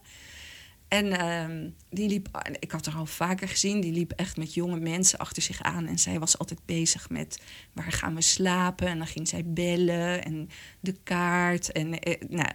En 0.92 1.12
ehm, 1.20 1.70
die 1.90 2.10
liep, 2.10 2.42
ik 2.60 2.72
had 2.72 2.86
haar 2.86 2.96
al 2.96 3.06
vaker 3.06 3.48
gezien, 3.48 3.82
die 3.82 3.92
liep 3.92 4.12
echt 4.12 4.38
met 4.38 4.54
jonge 4.54 4.80
mensen 4.80 5.20
achter 5.20 5.44
zich 5.44 5.62
aan. 5.62 5.88
En 5.88 6.00
zij 6.00 6.20
was 6.20 6.38
altijd 6.38 6.60
bezig 6.66 7.10
met 7.10 7.42
waar 7.74 7.92
gaan 7.92 8.16
we 8.16 8.22
slapen. 8.22 8.88
En 8.88 8.98
dan 8.98 9.08
ging 9.08 9.28
zij 9.28 9.44
bellen 9.46 10.24
en 10.24 10.50
de 10.80 10.96
kaart. 11.04 11.72
En, 11.72 12.00
eh, 12.00 12.22
nou. 12.30 12.52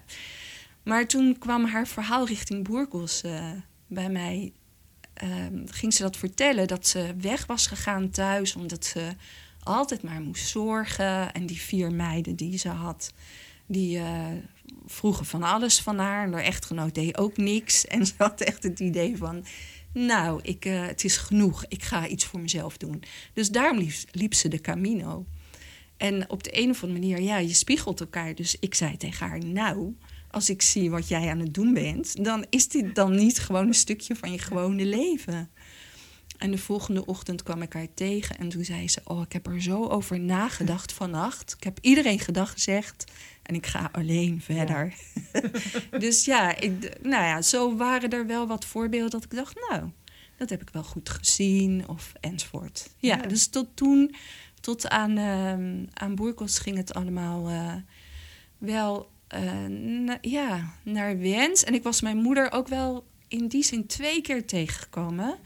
Maar 0.82 1.06
toen 1.06 1.38
kwam 1.38 1.64
haar 1.64 1.86
verhaal 1.86 2.26
richting 2.26 2.64
Boerkos 2.64 3.22
eh, 3.22 3.50
bij 3.86 4.08
mij. 4.08 4.52
ehm, 5.14 5.66
ging 5.66 5.94
ze 5.94 6.02
dat 6.02 6.16
vertellen 6.16 6.66
dat 6.66 6.86
ze 6.86 7.14
weg 7.20 7.46
was 7.46 7.66
gegaan 7.66 8.10
thuis 8.10 8.56
omdat 8.56 8.84
ze 8.84 9.08
altijd 9.62 10.02
maar 10.02 10.20
moest 10.20 10.48
zorgen. 10.48 11.32
En 11.32 11.46
die 11.46 11.60
vier 11.60 11.92
meiden 11.92 12.36
die 12.36 12.58
ze 12.58 12.68
had, 12.68 13.12
die 13.66 13.98
uh, 13.98 14.26
vroegen 14.86 15.26
van 15.26 15.42
alles 15.42 15.80
van 15.80 15.98
haar. 15.98 16.24
En 16.24 16.32
haar 16.32 16.42
echtgenoot 16.42 16.94
deed 16.94 17.18
ook 17.18 17.36
niks. 17.36 17.86
En 17.86 18.06
ze 18.06 18.12
had 18.16 18.40
echt 18.40 18.62
het 18.62 18.80
idee 18.80 19.16
van... 19.16 19.44
Nou, 19.92 20.40
ik, 20.42 20.64
uh, 20.64 20.86
het 20.86 21.04
is 21.04 21.16
genoeg. 21.16 21.64
Ik 21.68 21.82
ga 21.82 22.06
iets 22.06 22.24
voor 22.24 22.40
mezelf 22.40 22.76
doen. 22.76 23.02
Dus 23.32 23.50
daarom 23.50 23.78
liep, 23.78 23.92
liep, 24.10 24.34
ze 24.34 24.48
de 24.48 24.60
Camino. 24.60 25.26
En 25.96 26.30
op 26.30 26.42
de 26.42 26.58
een 26.58 26.70
of 26.70 26.82
andere 26.82 27.00
manier, 27.00 27.20
ja, 27.20 27.36
je 27.36 27.54
spiegelt 27.54 28.00
elkaar. 28.00 28.34
Dus 28.34 28.56
ik 28.60 28.74
zei 28.74 28.96
tegen 28.96 29.26
haar, 29.28 29.44
nou, 29.44 29.96
als 30.30 30.50
ik 30.50 30.62
zie 30.62 30.90
wat 30.90 31.08
jij 31.08 31.30
aan 31.30 31.38
het 31.38 31.54
doen 31.54 31.74
bent... 31.74 32.24
dan 32.24 32.46
is 32.50 32.68
dit 32.68 32.94
dan 32.94 33.14
niet 33.14 33.38
gewoon 33.38 33.66
een 33.66 33.74
stukje 33.74 34.16
van 34.16 34.32
je 34.32 34.38
gewone 34.38 34.84
leven. 34.84 35.50
En 36.38 36.50
de 36.50 36.58
volgende 36.58 37.06
ochtend 37.06 37.42
kwam 37.42 37.62
ik 37.62 37.72
haar 37.72 37.94
tegen 37.94 38.38
en 38.38 38.48
toen 38.48 38.64
zei 38.64 38.88
ze: 38.88 39.00
Oh, 39.04 39.20
ik 39.20 39.32
heb 39.32 39.46
er 39.46 39.62
zo 39.62 39.86
over 39.86 40.20
nagedacht 40.20 40.92
vannacht. 40.92 41.54
Ik 41.56 41.64
heb 41.64 41.78
iedereen 41.80 42.18
gedag 42.18 42.52
gezegd 42.52 43.04
en 43.46 43.54
ik 43.54 43.66
ga 43.66 43.88
alleen 43.92 44.40
verder. 44.40 44.94
dus 46.04 46.24
ja, 46.24 46.56
ik, 46.56 46.98
nou 47.02 47.24
ja, 47.24 47.42
zo 47.42 47.76
waren 47.76 48.10
er 48.10 48.26
wel 48.26 48.46
wat 48.46 48.64
voorbeelden 48.64 49.10
dat 49.10 49.24
ik 49.24 49.34
dacht: 49.34 49.56
Nou, 49.68 49.90
dat 50.36 50.50
heb 50.50 50.62
ik 50.62 50.70
wel 50.72 50.84
goed 50.84 51.08
gezien 51.08 51.88
of 51.88 52.12
enzovoort. 52.20 52.90
Ja, 52.98 53.16
dus 53.16 53.46
tot 53.46 53.68
toen, 53.74 54.14
tot 54.60 54.88
aan, 54.88 55.18
uh, 55.18 55.86
aan 55.92 56.14
Boerkos 56.14 56.58
ging 56.58 56.76
het 56.76 56.94
allemaal 56.94 57.50
uh, 57.50 57.74
wel 58.58 59.10
uh, 59.34 60.14
ja, 60.20 60.74
naar 60.82 61.18
wens. 61.18 61.64
En 61.64 61.74
ik 61.74 61.82
was 61.82 62.00
mijn 62.00 62.16
moeder 62.16 62.52
ook 62.52 62.68
wel 62.68 63.06
in 63.28 63.48
die 63.48 63.62
zin 63.62 63.86
twee 63.86 64.20
keer 64.20 64.46
tegengekomen. 64.46 65.38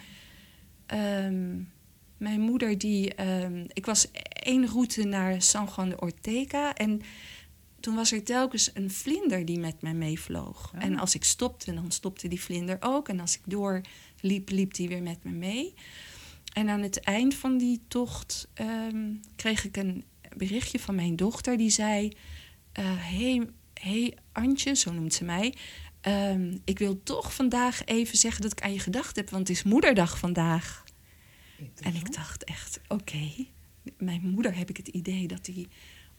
Um, 0.94 1.72
mijn 2.16 2.40
moeder 2.40 2.78
die... 2.78 3.22
Um, 3.42 3.64
ik 3.72 3.86
was 3.86 4.10
één 4.32 4.66
route 4.66 5.04
naar 5.04 5.42
San 5.42 5.68
Juan 5.76 5.88
de 5.88 6.00
Ortega... 6.00 6.74
en 6.74 7.02
toen 7.80 7.94
was 7.94 8.12
er 8.12 8.22
telkens 8.22 8.70
een 8.74 8.90
vlinder 8.90 9.44
die 9.44 9.58
met 9.58 9.82
mij 9.82 9.94
meevloog. 9.94 10.72
En 10.78 10.98
als 10.98 11.14
ik 11.14 11.24
stopte, 11.24 11.74
dan 11.74 11.90
stopte 11.90 12.28
die 12.28 12.40
vlinder 12.40 12.76
ook. 12.80 13.08
En 13.08 13.20
als 13.20 13.34
ik 13.36 13.42
doorliep, 13.44 14.50
liep 14.50 14.74
die 14.74 14.88
weer 14.88 15.02
met 15.02 15.24
me 15.24 15.30
mee. 15.30 15.74
En 16.52 16.68
aan 16.68 16.80
het 16.80 17.00
eind 17.00 17.34
van 17.34 17.58
die 17.58 17.80
tocht 17.88 18.48
um, 18.60 19.20
kreeg 19.36 19.64
ik 19.64 19.76
een 19.76 20.04
berichtje 20.36 20.78
van 20.78 20.94
mijn 20.94 21.16
dochter... 21.16 21.56
die 21.56 21.70
zei... 21.70 22.06
Uh, 22.78 22.84
hey, 22.84 23.48
hey 23.74 24.16
Antje, 24.32 24.74
zo 24.74 24.92
noemt 24.92 25.14
ze 25.14 25.24
mij... 25.24 25.54
Um, 26.06 26.60
ik 26.64 26.78
wil 26.78 27.02
toch 27.02 27.34
vandaag 27.34 27.84
even 27.84 28.18
zeggen 28.18 28.42
dat 28.42 28.52
ik 28.52 28.60
aan 28.60 28.72
je 28.72 28.78
gedacht 28.78 29.16
heb, 29.16 29.30
want 29.30 29.48
het 29.48 29.56
is 29.56 29.62
moederdag 29.62 30.18
vandaag. 30.18 30.84
En 31.80 31.94
ik 31.94 32.12
dacht 32.12 32.44
echt, 32.44 32.80
oké, 32.88 33.46
mijn 33.98 34.20
moeder 34.20 34.56
heb 34.56 34.68
ik 34.68 34.76
het 34.76 34.88
idee 34.88 35.26
dat 35.26 35.44
die 35.44 35.68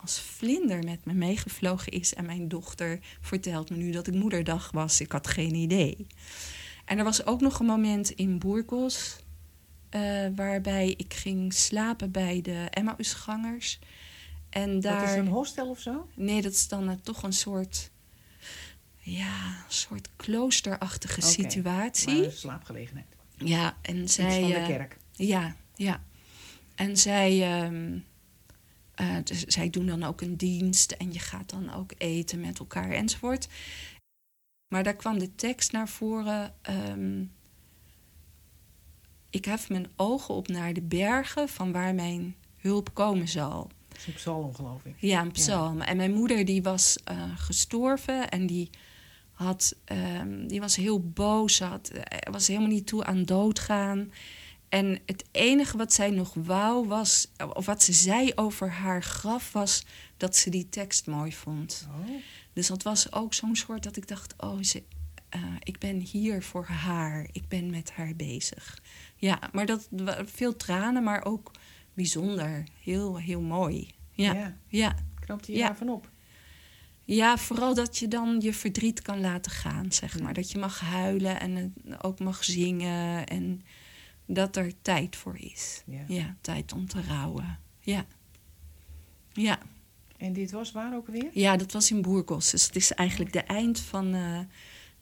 als 0.01 0.19
vlinder 0.19 0.83
met 0.83 1.05
me 1.05 1.13
meegevlogen 1.13 1.91
is. 1.91 2.13
En 2.13 2.25
mijn 2.25 2.47
dochter 2.47 2.99
vertelt 3.21 3.69
me 3.69 3.75
nu 3.75 3.91
dat 3.91 4.05
het 4.05 4.15
moederdag 4.15 4.71
was. 4.71 5.01
Ik 5.01 5.11
had 5.11 5.27
geen 5.27 5.55
idee. 5.55 6.07
En 6.85 6.97
er 6.97 7.03
was 7.03 7.25
ook 7.25 7.41
nog 7.41 7.59
een 7.59 7.65
moment 7.65 8.09
in 8.09 8.39
Burgos, 8.39 9.19
uh, 9.91 10.27
waarbij 10.35 10.93
ik 10.97 11.13
ging 11.13 11.53
slapen 11.53 12.11
bij 12.11 12.41
de 12.41 12.67
Emmausgangers. 12.69 13.79
En 14.49 14.79
daar... 14.79 14.99
Dat 14.99 15.09
is 15.09 15.15
een 15.15 15.27
hostel 15.27 15.69
of 15.69 15.79
zo? 15.79 16.07
Nee, 16.13 16.41
dat 16.41 16.51
is 16.51 16.67
dan 16.67 16.89
uh, 16.89 16.95
toch 17.03 17.23
een 17.23 17.33
soort 17.33 17.91
ja, 19.01 19.47
een 19.47 19.73
soort 19.73 20.09
kloosterachtige 20.15 21.19
okay, 21.19 21.31
situatie. 21.31 22.21
Maar 22.21 22.31
slaapgelegenheid. 22.31 23.07
Ja, 23.37 23.77
en 23.81 24.09
zij. 24.09 24.39
van 24.41 24.49
de 24.49 24.65
kerk. 24.67 24.97
Uh, 25.17 25.27
ja, 25.27 25.55
ja. 25.75 26.01
En 26.75 26.97
zij, 26.97 27.63
um, 27.63 28.05
uh, 29.01 29.15
dus 29.23 29.43
zij 29.43 29.69
doen 29.69 29.85
dan 29.85 30.03
ook 30.03 30.21
een 30.21 30.37
dienst 30.37 30.91
en 30.91 31.13
je 31.13 31.19
gaat 31.19 31.49
dan 31.49 31.73
ook 31.73 31.91
eten 31.97 32.39
met 32.39 32.59
elkaar 32.59 32.89
enzovoort. 32.89 33.47
Maar 34.67 34.83
daar 34.83 34.95
kwam 34.95 35.19
de 35.19 35.35
tekst 35.35 35.71
naar 35.71 35.89
voren. 35.89 36.53
Um, 36.89 37.31
ik 39.29 39.45
hef 39.45 39.69
mijn 39.69 39.87
ogen 39.95 40.35
op 40.35 40.47
naar 40.47 40.73
de 40.73 40.81
bergen 40.81 41.49
van 41.49 41.71
waar 41.71 41.95
mijn 41.95 42.35
hulp 42.57 42.93
komen 42.93 43.27
zal. 43.27 43.69
Dat 43.87 43.97
is 43.97 44.07
een 44.07 44.13
psalm, 44.13 44.55
geloof 44.55 44.85
ik. 44.85 44.95
Ja, 44.97 45.21
een 45.21 45.31
psalm. 45.31 45.77
Ja. 45.77 45.85
En 45.85 45.97
mijn 45.97 46.13
moeder 46.13 46.45
die 46.45 46.63
was 46.63 46.97
uh, 47.11 47.37
gestorven 47.37 48.29
en 48.29 48.47
die 48.47 48.69
had, 49.31 49.75
um, 50.19 50.47
die 50.47 50.59
was 50.59 50.75
heel 50.75 50.99
boos, 50.99 51.59
had, 51.59 51.89
eh, 51.89 52.31
was 52.31 52.47
helemaal 52.47 52.69
niet 52.69 52.87
toe 52.87 53.03
aan 53.03 53.23
doodgaan. 53.23 54.11
En 54.71 54.99
het 55.05 55.23
enige 55.31 55.77
wat 55.77 55.93
zij 55.93 56.09
nog 56.09 56.33
wou 56.33 56.87
was, 56.87 57.27
of 57.53 57.65
wat 57.65 57.83
ze 57.83 57.93
zei 57.93 58.31
over 58.35 58.69
haar 58.69 59.03
graf, 59.03 59.51
was 59.51 59.85
dat 60.17 60.35
ze 60.35 60.49
die 60.49 60.69
tekst 60.69 61.07
mooi 61.07 61.33
vond. 61.33 61.87
Oh. 61.89 62.15
Dus 62.53 62.67
dat 62.67 62.83
was 62.83 63.11
ook 63.13 63.33
zo'n 63.33 63.55
soort 63.55 63.83
dat 63.83 63.97
ik 63.97 64.07
dacht: 64.07 64.33
oh, 64.37 64.61
ze, 64.61 64.83
uh, 65.35 65.41
ik 65.63 65.79
ben 65.79 65.99
hier 65.99 66.43
voor 66.43 66.65
haar, 66.65 67.27
ik 67.31 67.47
ben 67.47 67.69
met 67.69 67.91
haar 67.91 68.15
bezig. 68.15 68.81
Ja, 69.15 69.39
maar 69.51 69.65
dat 69.65 69.87
veel 70.25 70.55
tranen, 70.55 71.03
maar 71.03 71.25
ook 71.25 71.51
bijzonder, 71.93 72.63
heel, 72.83 73.17
heel 73.17 73.41
mooi. 73.41 73.87
Ja, 74.11 74.33
ja. 74.33 74.57
ja. 74.67 74.95
Knoopt 75.19 75.47
hij 75.47 75.55
ja. 75.55 75.75
van 75.75 75.89
op? 75.89 76.09
Ja, 77.03 77.37
vooral 77.37 77.73
dat 77.73 77.97
je 77.97 78.07
dan 78.07 78.39
je 78.39 78.53
verdriet 78.53 79.01
kan 79.01 79.21
laten 79.21 79.51
gaan, 79.51 79.91
zeg 79.91 80.19
maar. 80.19 80.33
Dat 80.33 80.51
je 80.51 80.57
mag 80.57 80.79
huilen 80.79 81.39
en 81.39 81.73
ook 82.01 82.19
mag 82.19 82.43
zingen 82.43 83.25
en 83.25 83.61
dat 84.33 84.55
er 84.55 84.81
tijd 84.81 85.15
voor 85.15 85.37
is. 85.37 85.83
Ja, 85.85 86.03
ja 86.07 86.35
tijd 86.41 86.73
om 86.73 86.87
te 86.87 87.01
rouwen. 87.01 87.59
Ja. 87.79 88.05
Ja. 89.33 89.59
En 90.17 90.33
dit 90.33 90.51
was 90.51 90.71
waar 90.71 90.95
ook 90.95 91.07
weer? 91.07 91.29
Ja, 91.33 91.57
dat 91.57 91.71
was 91.71 91.91
in 91.91 92.01
Burgos. 92.01 92.51
Dus 92.51 92.65
het 92.65 92.75
is 92.75 92.91
eigenlijk 92.91 93.33
de 93.33 93.43
eind 93.43 93.79
van 93.79 94.15
uh, 94.15 94.39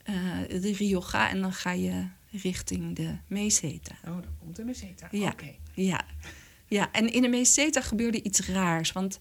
uh, 0.06 0.62
de 0.62 0.74
Rioja 0.74 1.30
en 1.30 1.42
dan 1.42 1.54
ga 1.54 1.72
je 1.72 2.08
richting 2.32 2.96
de 2.96 3.18
Meseta. 3.28 3.96
Oh, 4.06 4.14
dan 4.14 4.38
komt 4.40 4.56
de 4.56 4.64
Meseta. 4.64 5.08
Ja. 5.12 5.32
Okay. 5.32 5.60
Ja. 5.74 6.06
ja, 6.68 6.92
en 6.92 7.14
in 7.14 7.22
de 7.22 7.28
Meseta 7.28 7.82
gebeurde 7.82 8.24
iets 8.24 8.40
raars, 8.40 8.92
want 8.92 9.20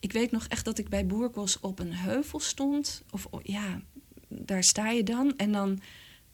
ik 0.00 0.12
weet 0.12 0.30
nog 0.30 0.46
echt 0.46 0.64
dat 0.64 0.78
ik 0.78 0.88
bij 0.88 1.06
Boerkos 1.06 1.60
op 1.60 1.78
een 1.78 1.92
heuvel 1.92 2.40
stond. 2.40 3.02
Of 3.10 3.28
ja, 3.42 3.80
daar 4.28 4.64
sta 4.64 4.90
je 4.90 5.02
dan. 5.02 5.36
En 5.36 5.52
dan 5.52 5.80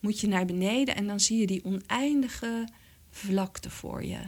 moet 0.00 0.20
je 0.20 0.28
naar 0.28 0.44
beneden 0.44 0.96
en 0.96 1.06
dan 1.06 1.20
zie 1.20 1.38
je 1.38 1.46
die 1.46 1.64
oneindige 1.64 2.68
vlakte 3.10 3.70
voor 3.70 4.04
je. 4.04 4.20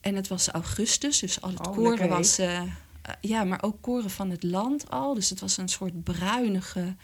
En 0.00 0.14
het 0.14 0.28
was 0.28 0.48
augustus, 0.48 1.18
dus 1.18 1.40
al 1.40 1.50
het 1.50 1.66
oh, 1.66 1.74
koren 1.74 2.08
was. 2.08 2.38
Uh, 2.38 2.62
ja, 3.20 3.44
maar 3.44 3.62
ook 3.62 3.82
koren 3.82 4.10
van 4.10 4.30
het 4.30 4.42
land 4.42 4.90
al. 4.90 5.14
Dus 5.14 5.30
het 5.30 5.40
was 5.40 5.56
een 5.56 5.68
soort 5.68 6.02
bruinige 6.02 6.94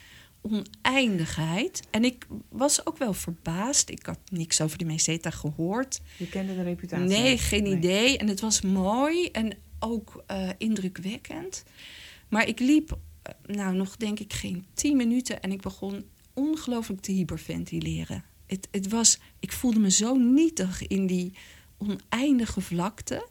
oneindigheid. 0.40 1.82
En 1.90 2.04
ik 2.04 2.26
was 2.48 2.86
ook 2.86 2.98
wel 2.98 3.14
verbaasd. 3.14 3.90
Ik 3.90 4.06
had 4.06 4.18
niks 4.30 4.60
over 4.60 4.78
de 4.78 4.84
meseta 4.84 5.30
gehoord. 5.30 6.00
Je 6.16 6.28
kende 6.28 6.54
de 6.54 6.62
reputatie? 6.62 7.06
Nee, 7.06 7.38
geen 7.38 7.62
nee. 7.62 7.76
idee. 7.76 8.18
En 8.18 8.28
het 8.28 8.40
was 8.40 8.60
mooi. 8.60 9.26
En 9.26 9.56
ook 9.78 10.24
uh, 10.30 10.48
indrukwekkend. 10.58 11.64
Maar 12.28 12.48
ik 12.48 12.58
liep, 12.58 12.98
nou 13.46 13.74
nog 13.74 13.96
denk 13.96 14.20
ik 14.20 14.32
geen 14.32 14.66
tien 14.74 14.96
minuten 14.96 15.40
en 15.42 15.52
ik 15.52 15.60
begon 15.60 16.04
ongelooflijk 16.34 17.00
te 17.00 17.12
hyperventileren. 17.12 18.24
Het, 18.52 18.68
het 18.70 18.88
was, 18.88 19.18
ik 19.40 19.52
voelde 19.52 19.80
me 19.80 19.90
zo 19.90 20.14
nietig 20.14 20.86
in 20.86 21.06
die 21.06 21.32
oneindige 21.76 22.60
vlakte. 22.60 23.28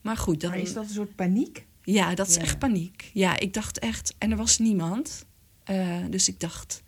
Maar 0.00 0.16
goed, 0.16 0.40
dan. 0.40 0.50
Maar 0.50 0.58
is 0.58 0.72
dat 0.72 0.84
een 0.84 0.94
soort 0.94 1.14
paniek? 1.14 1.66
Ja, 1.82 2.14
dat 2.14 2.28
is 2.28 2.34
ja. 2.34 2.40
echt 2.40 2.58
paniek. 2.58 3.10
Ja, 3.12 3.38
ik 3.38 3.54
dacht 3.54 3.78
echt, 3.78 4.14
en 4.18 4.30
er 4.30 4.36
was 4.36 4.58
niemand. 4.58 5.26
Uh, 5.70 5.96
dus 6.10 6.28
ik 6.28 6.40
dacht, 6.40 6.82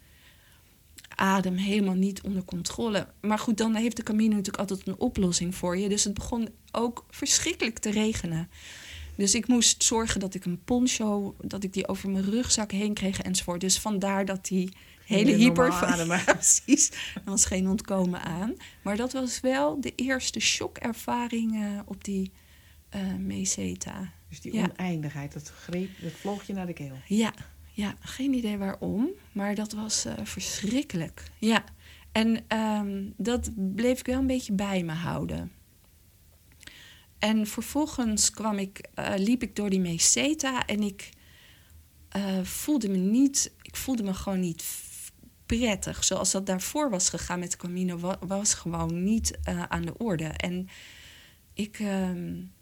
adem 1.08 1.56
helemaal 1.56 1.94
niet 1.94 2.22
onder 2.22 2.44
controle. 2.44 3.08
Maar 3.20 3.38
goed, 3.38 3.56
dan 3.56 3.74
heeft 3.74 3.96
de 3.96 4.02
Camino 4.02 4.34
natuurlijk 4.34 4.70
altijd 4.70 4.86
een 4.86 5.00
oplossing 5.00 5.54
voor 5.54 5.76
je. 5.76 5.88
Dus 5.88 6.04
het 6.04 6.14
begon 6.14 6.48
ook 6.72 7.04
verschrikkelijk 7.10 7.78
te 7.78 7.90
regenen. 7.90 8.48
Dus 9.16 9.34
ik 9.34 9.46
moest 9.46 9.82
zorgen 9.82 10.20
dat 10.20 10.34
ik 10.34 10.44
een 10.44 10.64
poncho, 10.64 11.34
dat 11.40 11.64
ik 11.64 11.72
die 11.72 11.88
over 11.88 12.10
mijn 12.10 12.24
rugzak 12.24 12.72
heen 12.72 12.94
kreeg 12.94 13.20
enzovoort. 13.20 13.60
Dus 13.60 13.78
vandaar 13.78 14.24
dat 14.24 14.46
die 14.46 14.76
hele 15.06 15.32
hyper... 15.32 15.74
Precies, 16.24 16.90
er 17.14 17.22
was 17.24 17.44
geen 17.44 17.68
ontkomen 17.68 18.22
aan. 18.22 18.54
Maar 18.82 18.96
dat 18.96 19.12
was 19.12 19.40
wel 19.40 19.80
de 19.80 19.92
eerste 19.94 20.40
shockervaring 20.40 21.54
uh, 21.54 21.80
op 21.84 22.04
die 22.04 22.32
uh, 22.94 23.14
meseta. 23.18 24.12
Dus 24.28 24.40
die 24.40 24.54
ja. 24.54 24.70
oneindigheid, 24.70 25.32
dat, 25.32 25.48
greep, 25.48 25.90
dat 26.02 26.12
vloog 26.12 26.46
je 26.46 26.52
naar 26.52 26.66
de 26.66 26.72
keel. 26.72 26.96
Ja, 27.06 27.34
ja, 27.72 27.94
geen 28.00 28.32
idee 28.32 28.58
waarom, 28.58 29.08
maar 29.32 29.54
dat 29.54 29.72
was 29.72 30.06
uh, 30.06 30.12
verschrikkelijk. 30.22 31.22
Ja, 31.38 31.64
en 32.12 32.58
um, 32.58 33.14
dat 33.16 33.50
bleef 33.74 33.98
ik 33.98 34.06
wel 34.06 34.18
een 34.18 34.26
beetje 34.26 34.52
bij 34.52 34.82
me 34.82 34.92
houden. 34.92 35.52
En 37.18 37.46
vervolgens 37.46 38.30
kwam 38.30 38.58
ik, 38.58 38.88
uh, 38.98 39.12
liep 39.16 39.42
ik 39.42 39.56
door 39.56 39.70
die 39.70 39.80
meseta 39.80 40.66
en 40.66 40.82
ik 40.82 41.10
uh, 42.16 42.42
voelde 42.42 42.88
me 42.88 42.96
niet, 42.96 43.52
ik 43.62 43.76
voelde 43.76 44.02
me 44.02 44.14
gewoon 44.14 44.40
niet 44.40 44.62
prettig. 45.46 46.04
Zoals 46.04 46.30
dat 46.30 46.46
daarvoor 46.46 46.90
was 46.90 47.08
gegaan 47.08 47.38
met 47.38 47.56
Camino, 47.56 48.16
was, 48.26 48.54
gewoon 48.54 49.04
niet 49.04 49.38
aan 49.68 49.82
de 49.82 49.98
orde. 49.98 50.24
En 50.24 50.68
ik, 51.54 51.78
um, 51.78 52.52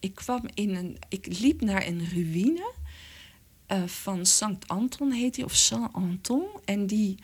ik 0.00 0.14
kwam 0.14 0.42
in 0.54 0.74
een, 0.74 0.96
ik 1.08 1.38
liep 1.40 1.60
naar 1.60 1.86
een 1.86 2.08
ruïne 2.12 2.72
eh, 3.70 3.82
van 3.86 4.26
Sankt 4.26 4.68
Anton 4.68 5.12
heet 5.12 5.36
hij, 5.36 5.44
of 5.44 5.54
Saint 5.54 5.92
Anton. 5.92 6.44
En 6.64 6.86
die, 6.86 7.18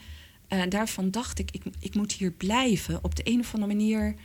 eh, 0.47 0.61
daarvan 0.69 1.11
dacht 1.11 1.39
ik, 1.39 1.51
ik, 1.51 1.63
ik 1.79 1.95
moet 1.95 2.11
hier 2.11 2.31
blijven. 2.31 3.03
Op 3.03 3.15
de 3.15 3.21
een 3.25 3.39
of 3.39 3.53
andere 3.53 3.73
manier, 3.73 4.15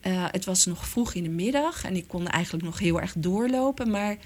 eh, 0.00 0.26
het 0.30 0.44
was 0.44 0.66
nog 0.66 0.88
vroeg 0.88 1.14
in 1.14 1.22
de 1.22 1.28
middag 1.28 1.84
en 1.84 1.96
ik 1.96 2.08
kon 2.08 2.26
eigenlijk 2.28 2.64
nog 2.64 2.78
heel 2.78 3.00
erg 3.00 3.14
doorlopen. 3.16 3.90
Maar 3.90 4.16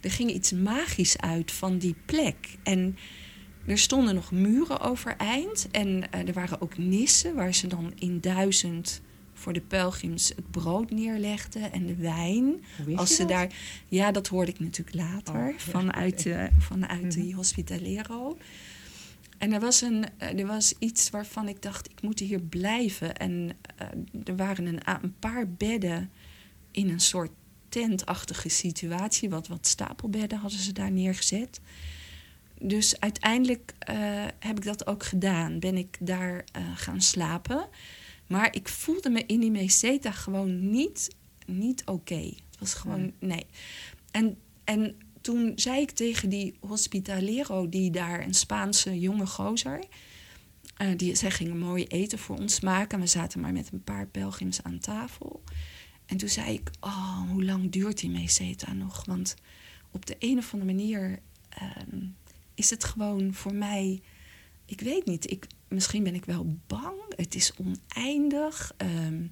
er 0.00 0.10
ging 0.10 0.30
iets 0.30 0.52
magisch 0.52 1.18
uit 1.18 1.52
van 1.52 1.78
die 1.78 1.94
plek. 2.06 2.58
En 2.62 2.96
er 3.66 3.78
stonden 3.78 4.14
nog 4.14 4.32
muren 4.32 4.80
overeind 4.80 5.68
en 5.70 6.12
er 6.12 6.32
waren 6.32 6.60
ook 6.60 6.78
nissen 6.78 7.34
waar 7.34 7.54
ze 7.54 7.66
dan 7.66 7.92
in 7.98 8.20
duizend 8.20 9.00
voor 9.40 9.52
de 9.52 9.60
pelgrims 9.60 10.28
het 10.28 10.50
brood 10.50 10.90
neerlegden 10.90 11.72
en 11.72 11.86
de 11.86 11.94
wijn. 11.94 12.64
Als 12.96 13.14
ze 13.14 13.24
daar. 13.24 13.52
Ja, 13.88 14.10
dat 14.10 14.26
hoorde 14.26 14.50
ik 14.50 14.60
natuurlijk 14.60 14.96
later 14.96 15.48
oh, 15.48 15.58
vanuit, 15.58 16.24
uh, 16.24 16.44
vanuit 16.58 17.02
mm 17.02 17.08
die 17.10 17.34
Hospitalero. 17.34 18.38
En 19.38 19.52
er 19.52 19.60
was, 19.60 19.80
een, 19.80 20.06
eh, 20.18 20.38
er 20.38 20.46
was 20.46 20.74
iets 20.78 21.10
waarvan 21.10 21.48
ik 21.48 21.62
dacht, 21.62 21.90
ik 21.90 22.02
moet 22.02 22.18
hier 22.18 22.40
blijven. 22.40 23.16
En 23.16 23.50
uh, 23.80 24.24
er 24.24 24.36
waren 24.36 24.66
een, 24.66 24.80
een, 24.84 25.14
paar 25.18 25.48
bedden 25.48 26.10
in 26.70 26.88
een 26.88 27.00
soort 27.00 27.30
tentachtige 27.68 28.48
situatie. 28.48 29.30
Wat, 29.30 29.48
wat 29.48 29.66
stapelbedden 29.66 30.38
hadden 30.38 30.58
ze 30.58 30.72
daar 30.72 30.90
neergezet. 30.90 31.60
Dus 32.60 33.00
uiteindelijk 33.00 33.74
uh, 33.90 34.26
heb 34.38 34.56
ik 34.56 34.64
dat 34.64 34.86
ook 34.86 35.04
gedaan. 35.04 35.58
Ben 35.58 35.76
ik 35.76 35.96
daar 36.00 36.44
gaan 36.74 37.00
slapen. 37.00 37.68
Maar 38.26 38.54
ik 38.54 38.68
voelde 38.68 39.10
me 39.10 39.26
in 39.26 39.40
die 39.40 39.50
meseta 39.50 40.10
gewoon 40.10 40.70
niet, 40.70 41.16
niet 41.46 41.82
oké. 41.84 42.22
Het 42.50 42.58
was 42.58 42.74
gewoon, 42.74 43.12
nee. 43.18 43.46
En, 44.10 44.38
en 44.64 44.96
toen 45.20 45.52
zei 45.54 45.80
ik 45.80 45.90
tegen 45.90 46.28
die 46.28 46.54
hospitalero, 46.60 47.68
die 47.68 47.90
daar, 47.90 48.24
een 48.24 48.34
Spaanse 48.34 48.98
jonge 48.98 49.26
gozer... 49.26 49.84
Uh, 50.82 50.88
die, 50.96 51.14
zij 51.14 51.30
gingen 51.30 51.58
mooi 51.58 51.84
eten 51.84 52.18
voor 52.18 52.38
ons 52.38 52.60
maken. 52.60 53.00
We 53.00 53.06
zaten 53.06 53.40
maar 53.40 53.52
met 53.52 53.72
een 53.72 53.84
paar 53.84 54.06
pelgrims 54.06 54.62
aan 54.62 54.78
tafel. 54.78 55.42
En 56.06 56.16
toen 56.16 56.28
zei 56.28 56.52
ik, 56.52 56.70
oh, 56.80 57.20
hoe 57.30 57.44
lang 57.44 57.70
duurt 57.70 57.98
die 57.98 58.10
meseta 58.10 58.72
nog? 58.72 59.04
Want 59.04 59.34
op 59.90 60.06
de 60.06 60.16
een 60.18 60.38
of 60.38 60.52
andere 60.52 60.72
manier 60.72 61.18
uh, 61.62 62.00
is 62.60 62.70
het 62.70 62.84
gewoon 62.84 63.34
voor 63.34 63.54
mij... 63.54 64.02
Ik 64.66 64.80
weet 64.80 65.06
niet, 65.06 65.30
ik, 65.30 65.46
misschien 65.68 66.02
ben 66.02 66.14
ik 66.14 66.24
wel 66.24 66.56
bang. 66.66 66.98
Het 67.16 67.34
is 67.34 67.52
oneindig. 67.56 68.72
Ehm, 68.76 69.26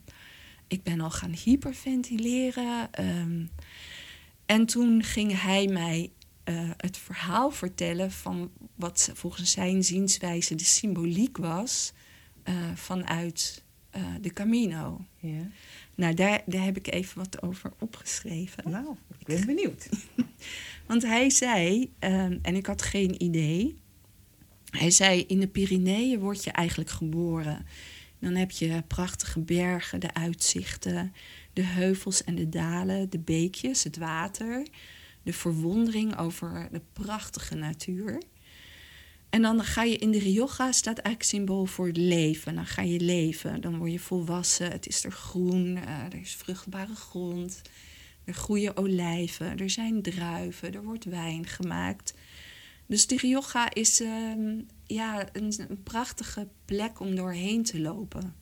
ik 0.67 0.83
ben 0.83 1.01
al 1.01 1.11
gaan 1.11 1.33
hyperventileren. 1.33 2.93
Ehm, 2.93 3.47
en 4.47 4.67
toen 4.67 5.03
ging 5.03 5.41
hij 5.41 5.67
mij 5.67 6.13
uh, 6.45 6.71
het 6.77 6.97
verhaal 6.99 7.51
vertellen 7.51 8.11
van 8.11 8.51
wat 8.75 9.11
volgens 9.15 9.51
zijn 9.51 9.85
zienswijze 9.85 10.55
de 10.55 10.65
symboliek 10.65 11.37
was 11.37 11.93
uh, 12.45 12.55
vanuit 12.75 13.65
uh, 13.97 14.03
de 14.21 14.33
Camino. 14.33 15.05
Nou, 15.99 16.15
daar, 16.15 16.43
daar 16.47 16.65
heb 16.65 16.77
ik 16.77 16.93
even 16.93 17.19
wat 17.19 17.43
over 17.43 17.73
opgeschreven. 17.79 18.71
Nou, 18.71 18.97
ik 19.19 19.27
ben 19.27 19.47
benieuwd. 19.47 19.89
Want 20.87 21.03
hij 21.03 21.31
zei, 21.31 21.93
um, 22.01 22.39
en 22.43 22.55
ik 22.55 22.67
had 22.67 22.83
geen 22.83 23.23
idee, 23.23 23.79
hij 24.71 24.91
zei, 24.91 25.25
in 25.27 25.41
de 25.41 25.49
Pyreneeën 25.49 26.21
word 26.21 26.45
je 26.45 26.51
eigenlijk 26.51 26.91
geboren. 26.91 27.67
Dan 28.19 28.35
heb 28.35 28.51
je 28.51 28.83
prachtige 28.87 29.41
bergen, 29.41 30.01
de 30.01 30.15
uitzichten, 30.15 31.13
de 31.53 31.63
heuvels 31.65 32.25
en 32.25 32.35
de 32.35 32.49
dalen, 32.49 33.11
de 33.11 33.19
beekjes, 33.19 33.85
het 33.85 33.97
water, 33.97 34.67
de 35.23 35.33
verwondering 35.33 36.19
over 36.19 36.69
de 36.73 36.83
prachtige 36.93 37.55
natuur. 37.55 38.23
En 39.31 39.43
dan 39.43 39.65
ga 39.65 39.83
je 39.83 39.97
in 39.97 40.11
de 40.11 40.19
Rioja, 40.19 40.73
staat 40.73 40.99
eigenlijk 40.99 41.23
symbool 41.23 41.67
voor 41.67 41.91
leven. 41.93 42.55
Dan 42.55 42.67
ga 42.67 42.83
je 42.83 43.01
leven, 43.01 43.61
dan 43.61 43.79
word 43.79 43.93
je 43.93 43.99
volwassen, 43.99 44.71
het 44.71 44.87
is 44.87 45.05
er 45.05 45.13
groen, 45.13 45.77
uh, 45.77 46.05
er 46.05 46.21
is 46.21 46.35
vruchtbare 46.35 46.95
grond, 46.95 47.63
er 48.25 48.35
groeien 48.35 48.77
olijven, 48.77 49.59
er 49.59 49.71
zijn 49.71 50.03
druiven, 50.03 50.75
er 50.75 50.83
wordt 50.83 51.05
wijn 51.05 51.47
gemaakt. 51.47 52.15
Dus 52.87 53.07
de 53.07 53.17
Rioja 53.17 53.75
is 53.75 54.01
um, 54.01 54.67
ja, 54.87 55.29
een, 55.33 55.81
prachtige 55.83 56.49
plek 56.65 57.01
om 57.01 57.15
doorheen 57.15 57.63
te 57.63 57.81
lopen. 57.81 58.35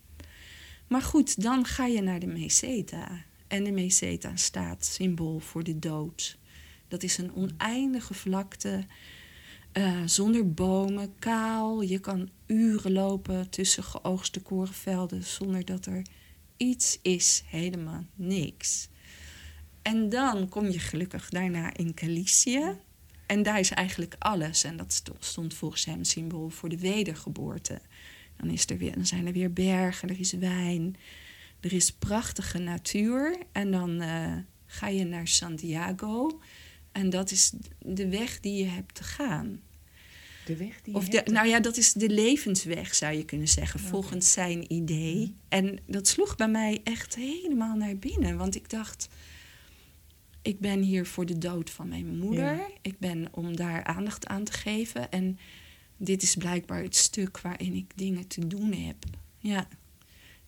Maar 0.87 1.03
goed, 1.03 1.43
dan 1.43 1.65
ga 1.65 1.87
je 1.87 2.03
naar 2.03 2.21
de 2.21 2.27
Meseta. 2.27 3.25
En 3.47 3.65
de 3.65 3.71
Meseta 3.71 4.37
staat 4.37 4.85
symbool 4.85 5.39
voor 5.39 5.65
de 5.65 5.79
dood. 5.79 6.39
Dat 6.89 7.03
is 7.03 7.19
een 7.19 7.35
oneindige 7.35 8.15
vlakte 8.15 8.85
uh, 9.79 10.03
zonder 10.05 10.53
bomen, 10.53 11.19
kaal. 11.19 11.81
Je 11.81 11.99
kan 11.99 12.31
uren 12.47 12.93
lopen 12.93 13.51
tussen 13.51 13.85
geoogste 13.85 14.41
korenvelden 14.41 15.25
zonder 15.25 15.65
dat 15.65 15.87
er 15.87 16.03
iets 16.57 16.99
is, 17.03 17.43
helemaal 17.47 18.05
niks. 18.15 18.89
En 19.83 20.09
dan 20.09 20.49
kom 20.49 20.69
je 20.69 20.79
gelukkig 20.79 21.29
daarna 21.29 21.77
in 21.77 21.95
Calicië. 21.95 22.79
En 23.27 23.43
daar 23.43 23.59
is 23.59 23.71
eigenlijk 23.71 24.17
alles. 24.19 24.65
En 24.65 24.77
dat 24.77 25.03
stond 25.19 25.55
volgens 25.55 25.85
hem 25.85 26.05
symbool 26.05 26.49
voor 26.49 26.69
de 26.69 26.79
wedergeboorte. 26.79 27.81
Dan, 28.37 28.51
is 28.51 28.71
er 28.71 28.79
weer, 28.79 28.95
dan 28.95 29.07
zijn 29.07 29.27
er 29.27 29.33
weer 29.33 29.53
bergen, 29.53 30.09
er 30.09 30.21
is 30.21 30.33
wijn, 30.33 30.97
er 31.61 31.73
is 31.73 31.93
prachtige 31.93 32.59
natuur. 32.59 33.39
En 33.53 33.71
dan 33.71 34.03
uh, 34.03 34.37
ga 34.67 34.89
je 34.89 35.05
naar 35.05 35.29
Santiago. 35.29 36.41
En 36.93 37.11
dat 37.11 37.31
is 37.31 37.53
de 37.79 38.09
weg 38.09 38.41
die 38.41 38.65
je 38.65 38.71
hebt 38.71 38.95
te 38.95 39.05
gaan. 39.05 39.61
De 40.47 40.57
weg 40.57 40.83
die 40.83 40.95
of 40.95 41.09
de, 41.09 41.23
Nou 41.25 41.49
ja, 41.49 41.61
dat 41.61 41.77
is 41.77 41.93
de 41.93 42.09
levensweg, 42.09 42.95
zou 42.95 43.17
je 43.17 43.25
kunnen 43.25 43.49
zeggen, 43.49 43.81
okay. 43.81 43.93
volgens 43.93 44.33
zijn 44.33 44.73
idee. 44.73 45.35
En 45.49 45.79
dat 45.87 46.09
sloeg 46.09 46.37
bij 46.37 46.49
mij 46.49 46.81
echt 46.85 47.15
helemaal 47.15 47.77
naar 47.77 47.97
binnen. 47.97 48.37
Want 48.37 48.55
ik 48.55 48.71
dacht, 48.71 49.09
ik 50.43 50.61
ben 50.61 50.83
hier 50.83 51.07
voor 51.07 51.27
de 51.27 51.39
dood 51.39 51.71
van 51.71 51.89
mijn 51.89 52.19
moeder. 52.19 52.55
Ja. 52.55 52.69
Ik 52.83 52.99
ben 52.99 53.29
om 53.31 53.57
daar 53.57 53.85
aandacht 53.85 54.27
aan 54.27 54.45
te 54.45 54.53
geven. 54.53 55.11
En 55.11 55.39
dit 55.97 56.23
is 56.23 56.35
blijkbaar 56.35 56.83
het 56.83 56.97
stuk 56.97 57.41
waarin 57.41 57.75
ik 57.75 57.93
dingen 57.95 58.27
te 58.27 58.47
doen 58.47 58.73
heb. 58.73 58.97
Ja. 59.39 59.69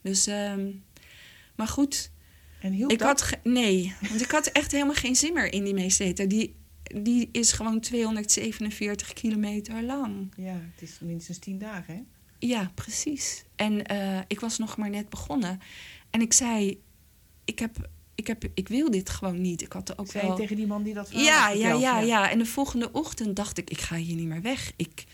Dus, 0.03 0.27
um, 0.27 0.85
maar 1.55 1.69
goed. 1.69 2.11
En 2.61 2.73
ik 2.73 2.99
dat? 2.99 3.21
had 3.21 3.39
nee, 3.43 3.95
want 4.09 4.21
ik 4.21 4.31
had 4.31 4.47
echt 4.47 4.73
helemaal 4.73 4.95
geen 4.95 5.17
zin 5.17 5.33
meer 5.33 5.53
in 5.53 5.65
die 5.65 5.75
meeseta. 5.75 6.25
Die, 6.25 6.55
die 6.95 7.29
is 7.33 7.53
gewoon 7.53 7.81
247 7.81 9.13
kilometer 9.13 9.83
lang. 9.83 10.33
Ja, 10.37 10.61
het 10.75 10.83
is 10.83 10.99
minstens 11.01 11.39
10 11.39 11.59
dagen, 11.59 11.95
hè? 11.95 12.03
Ja, 12.39 12.71
precies. 12.75 13.45
En 13.57 13.93
uh, 13.93 14.19
ik 14.27 14.41
was 14.41 14.59
nog 14.59 14.77
maar 14.77 14.91
net 14.91 15.09
begonnen. 15.09 15.61
En 16.11 16.21
ik 16.21 16.33
zei, 16.33 16.81
ik 17.45 17.59
heb 17.59 17.89
ik, 18.19 18.27
heb, 18.27 18.45
ik 18.55 18.69
wil 18.69 18.91
dit 18.91 19.11
gewoon 19.11 19.41
niet. 19.41 19.63
Ik 19.63 19.73
had 19.73 19.89
er 19.89 19.99
ook 19.99 20.11
Zei 20.11 20.27
wel... 20.27 20.37
tegen 20.37 20.57
die 20.57 20.67
man 20.67 20.83
die 20.83 20.95
dat 20.95 21.11
ja, 21.11 21.19
ja, 21.19 21.51
ja, 21.51 21.73
ja, 21.75 22.01
ja. 22.01 22.31
En 22.31 22.39
de 22.39 22.47
volgende 22.47 22.93
ochtend 22.93 23.37
dacht 23.37 23.59
ik, 23.59 23.71
ik 23.71 23.81
ga 23.81 23.97
hier 23.97 24.17
niet 24.17 24.27
meer 24.27 24.43
weg. 24.43 24.73
Ik, 24.77 25.05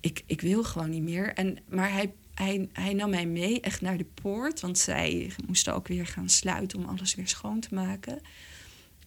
ik, 0.00 0.22
ik 0.26 0.40
wil 0.40 0.64
gewoon 0.64 0.90
niet 0.90 1.02
meer. 1.02 1.34
En, 1.34 1.58
maar 1.68 1.92
hij, 1.92 2.12
hij, 2.34 2.68
hij 2.72 2.92
nam 2.92 3.10
mij 3.10 3.26
mee 3.26 3.60
echt 3.60 3.80
naar 3.80 3.96
de 3.96 4.06
poort. 4.22 4.60
Want 4.60 4.78
zij 4.78 5.32
moesten 5.46 5.74
ook 5.74 5.88
weer 5.88 6.06
gaan 6.06 6.28
sluiten 6.28 6.78
om 6.78 6.84
alles 6.84 7.14
weer 7.14 7.28
schoon 7.28 7.60
te 7.60 7.74
maken. 7.74 8.20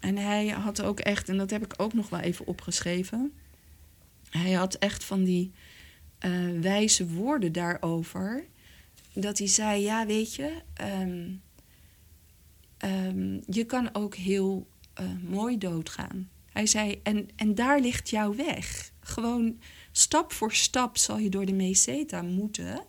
En 0.06 0.18
hij 0.18 0.48
had 0.48 0.82
ook 0.82 1.00
echt, 1.00 1.30
en 1.30 1.38
dat 1.38 1.50
heb 1.50 1.63
ik 1.63 1.74
ook 1.78 1.94
nog 1.94 2.10
wel 2.10 2.20
even 2.20 2.48
opgeschreven. 2.48 3.34
Hij 4.30 4.52
had 4.52 4.74
echt 4.74 5.04
van 5.04 5.24
die 5.24 5.52
uh, 6.26 6.60
wijze 6.62 7.08
woorden 7.08 7.52
daarover. 7.52 8.46
Dat 9.13 9.38
hij 9.38 9.48
zei, 9.48 9.82
ja, 9.82 10.06
weet 10.06 10.36
je... 10.36 10.62
Um, 11.02 11.41
um, 12.86 13.41
je 13.48 13.63
kan 13.63 13.89
ook 13.94 14.15
heel 14.15 14.68
uh, 15.02 15.06
mooi 15.30 15.58
doodgaan. 15.58 16.30
Hij 16.52 16.65
zei, 16.65 17.00
en, 17.04 17.30
en 17.36 17.56
daar 17.56 17.80
ligt 17.80 18.10
jouw 18.10 18.36
weg. 18.36 18.91
Gewoon 19.00 19.60
stap 19.91 20.32
voor 20.32 20.54
stap 20.54 20.98
zal 20.98 21.18
je 21.18 21.30
door 21.30 21.46
de 21.46 21.54
meseta 21.54 22.22
moeten... 22.22 22.86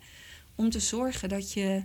om 0.54 0.70
te 0.70 0.80
zorgen 0.80 1.28
dat 1.28 1.52
je 1.52 1.82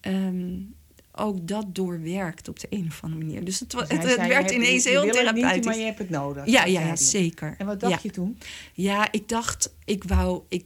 um, 0.00 0.74
ook 1.16 1.48
dat 1.48 1.74
doorwerkt 1.74 2.48
op 2.48 2.60
de 2.60 2.66
een 2.70 2.86
of 2.88 3.02
andere 3.02 3.24
manier. 3.24 3.44
Dus 3.44 3.60
het, 3.60 3.72
het, 3.72 3.88
hij 3.88 3.98
het 3.98 4.10
zei, 4.10 4.28
werd 4.28 4.50
ineens 4.50 4.84
je 4.84 4.90
heel 4.90 5.02
het 5.02 5.12
therapeutisch. 5.12 5.52
Niet, 5.54 5.64
maar 5.64 5.76
je 5.78 5.84
hebt 5.84 5.98
het 5.98 6.10
nodig. 6.10 6.46
ja, 6.46 6.64
ja, 6.64 6.96
zeker. 6.96 7.54
En 7.58 7.66
wat 7.66 7.80
dacht 7.80 7.92
Ja. 7.92 7.98
je 8.02 8.10
toen? 8.10 8.38
Ja, 8.72 9.12
ik 9.12 9.28
dacht, 9.28 9.74
ik 9.84 10.04
wou, 10.04 10.42
ik, 10.48 10.64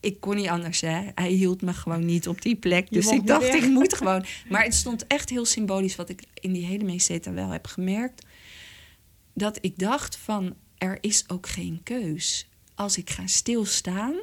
ik 0.00 0.20
kon 0.20 0.36
niet 0.36 0.48
anders. 0.48 0.80
Hè. 0.80 1.02
Hij 1.14 1.30
hield 1.30 1.62
me 1.62 1.72
gewoon 1.72 2.04
niet 2.04 2.28
op 2.28 2.42
die 2.42 2.56
plek. 2.56 2.86
Je 2.88 2.94
Dus 2.94 3.06
ik 3.10 3.26
dacht, 3.26 3.42
weg. 3.46 3.54
ik 3.62 3.68
moet 3.70 3.94
gewoon. 3.98 4.24
Maar 4.48 4.62
het 4.64 4.74
stond 4.74 5.06
echt 5.06 5.30
heel 5.30 5.44
symbolisch, 5.44 5.96
wat 5.96 6.08
ik 6.08 6.22
in 6.34 6.52
die 6.52 6.64
hele 6.66 6.84
meseta 6.84 7.32
wel 7.32 7.48
heb 7.48 7.66
gemerkt. 7.66 8.26
Dat 9.34 9.58
ik 9.60 9.78
dacht 9.78 10.16
van, 10.16 10.54
er 10.78 10.98
is 11.00 11.24
ook 11.28 11.48
geen 11.48 11.80
keus. 11.82 12.48
Als 12.74 12.98
ik 12.98 13.10
ga 13.10 13.26
stilstaan. 13.26 14.14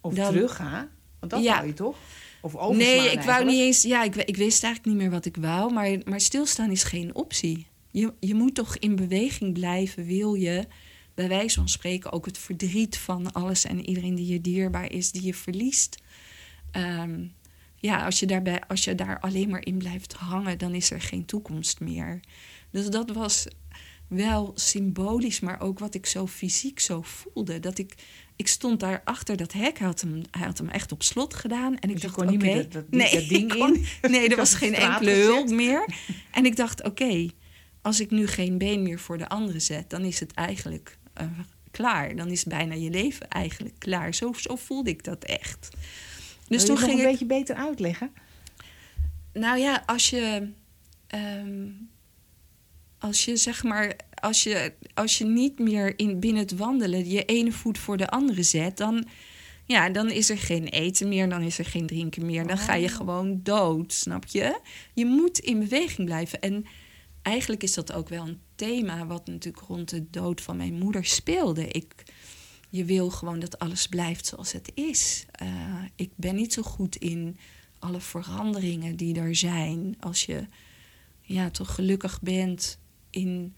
Of 0.00 0.14
Dan- 0.14 0.32
teruggaan? 0.32 0.88
Want 1.18 1.32
dat 1.32 1.42
Ja. 1.42 1.54
wou 1.54 1.66
je 1.66 1.72
toch? 1.74 1.96
Of 2.40 2.54
overslaan 2.54 2.76
nee, 2.76 2.96
ik 2.96 3.02
wou 3.02 3.16
eigenlijk? 3.16 3.46
niet 3.46 3.60
eens. 3.60 3.82
Ja, 3.82 4.02
ik, 4.02 4.16
ik 4.16 4.36
wist 4.36 4.64
eigenlijk 4.64 4.94
niet 4.94 5.02
meer 5.04 5.14
wat 5.14 5.26
ik 5.26 5.36
wou. 5.36 5.72
Maar, 5.72 5.98
maar 6.04 6.20
stilstaan 6.20 6.70
is 6.70 6.82
geen 6.82 7.14
optie. 7.14 7.66
Je, 7.90 8.12
je 8.20 8.34
moet 8.34 8.54
toch 8.54 8.76
in 8.76 8.96
beweging 8.96 9.52
blijven, 9.52 10.04
wil 10.04 10.34
je 10.34 10.66
bij 11.14 11.28
wijze 11.28 11.58
van 11.58 11.68
spreken 11.68 12.12
ook 12.12 12.26
het 12.26 12.38
verdriet 12.38 12.98
van 12.98 13.32
alles 13.32 13.64
en 13.64 13.88
iedereen 13.88 14.14
die 14.14 14.26
je 14.26 14.40
dierbaar 14.40 14.92
is, 14.92 15.12
die 15.12 15.24
je 15.24 15.34
verliest. 15.34 16.02
Ehm, 16.70 17.24
ja, 17.76 18.04
als 18.04 18.18
je, 18.20 18.26
daarbij, 18.26 18.60
als 18.68 18.84
je 18.84 18.94
daar 18.94 19.20
alleen 19.20 19.48
maar 19.48 19.66
in 19.66 19.78
blijft 19.78 20.12
hangen, 20.12 20.58
dan 20.58 20.74
is 20.74 20.90
er 20.90 21.00
geen 21.00 21.24
toekomst 21.24 21.80
meer. 21.80 22.20
Dus 22.70 22.86
dat 22.86 23.10
was 23.10 23.46
wel 24.10 24.52
symbolisch, 24.54 25.40
maar 25.40 25.60
ook 25.60 25.78
wat 25.78 25.94
ik 25.94 26.06
zo 26.06 26.26
fysiek 26.26 26.80
zo 26.80 27.02
voelde. 27.02 27.60
Dat 27.60 27.78
ik, 27.78 27.94
ik 28.36 28.48
stond 28.48 28.80
daar 28.80 29.00
achter 29.04 29.36
dat 29.36 29.52
hek, 29.52 29.78
hij 29.78 29.86
had 29.86 30.00
hem, 30.00 30.22
hij 30.30 30.46
had 30.46 30.58
hem 30.58 30.68
echt 30.68 30.92
op 30.92 31.02
slot 31.02 31.34
gedaan. 31.34 31.78
En 31.78 31.88
ik 31.88 31.94
Dus 31.94 32.02
dacht, 32.02 32.16
oké, 32.18 32.36
meer 32.36 32.54
dat- 32.62 32.72
dat- 32.72 32.90
nee, 32.90 33.10
dat 33.14 33.28
ding 33.38 33.52
kon- 33.54 33.74
in? 34.02 34.10
Nee, 34.10 34.28
er 34.28 34.36
was 34.36 34.54
geen 34.62 34.74
enkele 34.74 35.10
hulp 35.10 35.48
meer. 35.50 35.94
En 36.30 36.44
ik 36.44 36.56
dacht, 36.56 36.84
oké, 36.84 37.28
als 37.82 38.00
ik 38.00 38.10
nu 38.10 38.26
geen 38.26 38.58
been 38.58 38.82
meer 38.82 38.98
voor 38.98 39.18
de 39.18 39.28
andere 39.28 39.60
zet, 39.60 39.90
dan 39.90 40.02
is 40.04 40.20
het 40.20 40.32
eigenlijk 40.34 40.98
eh, 41.14 41.26
klaar. 41.70 42.16
Dan 42.16 42.28
is 42.28 42.44
bijna 42.44 42.74
je 42.74 42.90
leven 42.90 43.28
eigenlijk 43.28 43.74
klaar. 43.78 44.14
Zo, 44.14 44.32
zo 44.32 44.56
voelde 44.56 44.90
ik 44.90 45.04
dat 45.04 45.24
echt. 45.24 45.68
Dus 46.48 46.64
toen 46.66 46.78
ging 46.78 46.92
een 46.92 46.98
ik. 46.98 47.04
beetje 47.04 47.26
beter 47.26 47.54
uitleggen? 47.56 48.10
Nou 49.32 49.58
ja, 49.58 49.82
als 49.86 50.10
je. 50.10 50.48
ehm, 51.06 51.66
als 53.00 53.24
je 53.24 53.36
zeg 53.36 53.62
maar. 53.62 53.96
Als 54.14 54.42
je, 54.42 54.72
als 54.94 55.18
je 55.18 55.24
niet 55.24 55.58
meer 55.58 55.98
in, 55.98 56.20
binnen 56.20 56.42
het 56.42 56.56
wandelen 56.56 57.08
je 57.08 57.24
ene 57.24 57.52
voet 57.52 57.78
voor 57.78 57.96
de 57.96 58.08
andere 58.08 58.42
zet, 58.42 58.76
dan. 58.76 59.06
Ja, 59.64 59.90
dan 59.90 60.10
is 60.10 60.30
er 60.30 60.38
geen 60.38 60.64
eten 60.64 61.08
meer, 61.08 61.28
dan 61.28 61.42
is 61.42 61.58
er 61.58 61.64
geen 61.64 61.86
drinken 61.86 62.26
meer. 62.26 62.46
Dan 62.46 62.58
ga 62.58 62.74
je 62.74 62.88
Oh. 62.88 62.94
gewoon 62.94 63.40
dood, 63.42 63.92
snap 63.92 64.26
je? 64.26 64.60
Je 64.94 65.06
moet 65.06 65.38
in 65.38 65.58
beweging 65.58 66.06
blijven. 66.06 66.40
En 66.40 66.66
eigenlijk 67.22 67.62
is 67.62 67.74
dat 67.74 67.92
ook 67.92 68.08
wel 68.08 68.26
een 68.26 68.40
thema 68.54 69.06
wat 69.06 69.26
natuurlijk 69.26 69.66
rond 69.66 69.88
de 69.88 70.10
dood 70.10 70.40
van 70.40 70.56
mijn 70.56 70.74
moeder 70.78 71.04
speelde. 71.04 71.68
Ik, 71.68 72.02
je 72.70 72.84
wil 72.84 73.10
gewoon 73.10 73.38
dat 73.38 73.58
alles 73.58 73.86
blijft 73.86 74.26
zoals 74.26 74.52
het 74.52 74.70
is. 74.74 75.26
Eh, 75.30 75.48
ik 75.96 76.10
ben 76.16 76.34
niet 76.34 76.52
zo 76.52 76.62
goed 76.62 76.96
in 76.96 77.38
alle 77.78 78.00
veranderingen 78.00 78.96
die 78.96 79.20
er 79.20 79.36
zijn. 79.36 79.96
Als 80.00 80.24
je 80.24 80.46
ja, 81.20 81.50
toch 81.50 81.74
gelukkig 81.74 82.20
bent 82.20 82.78
in, 83.10 83.54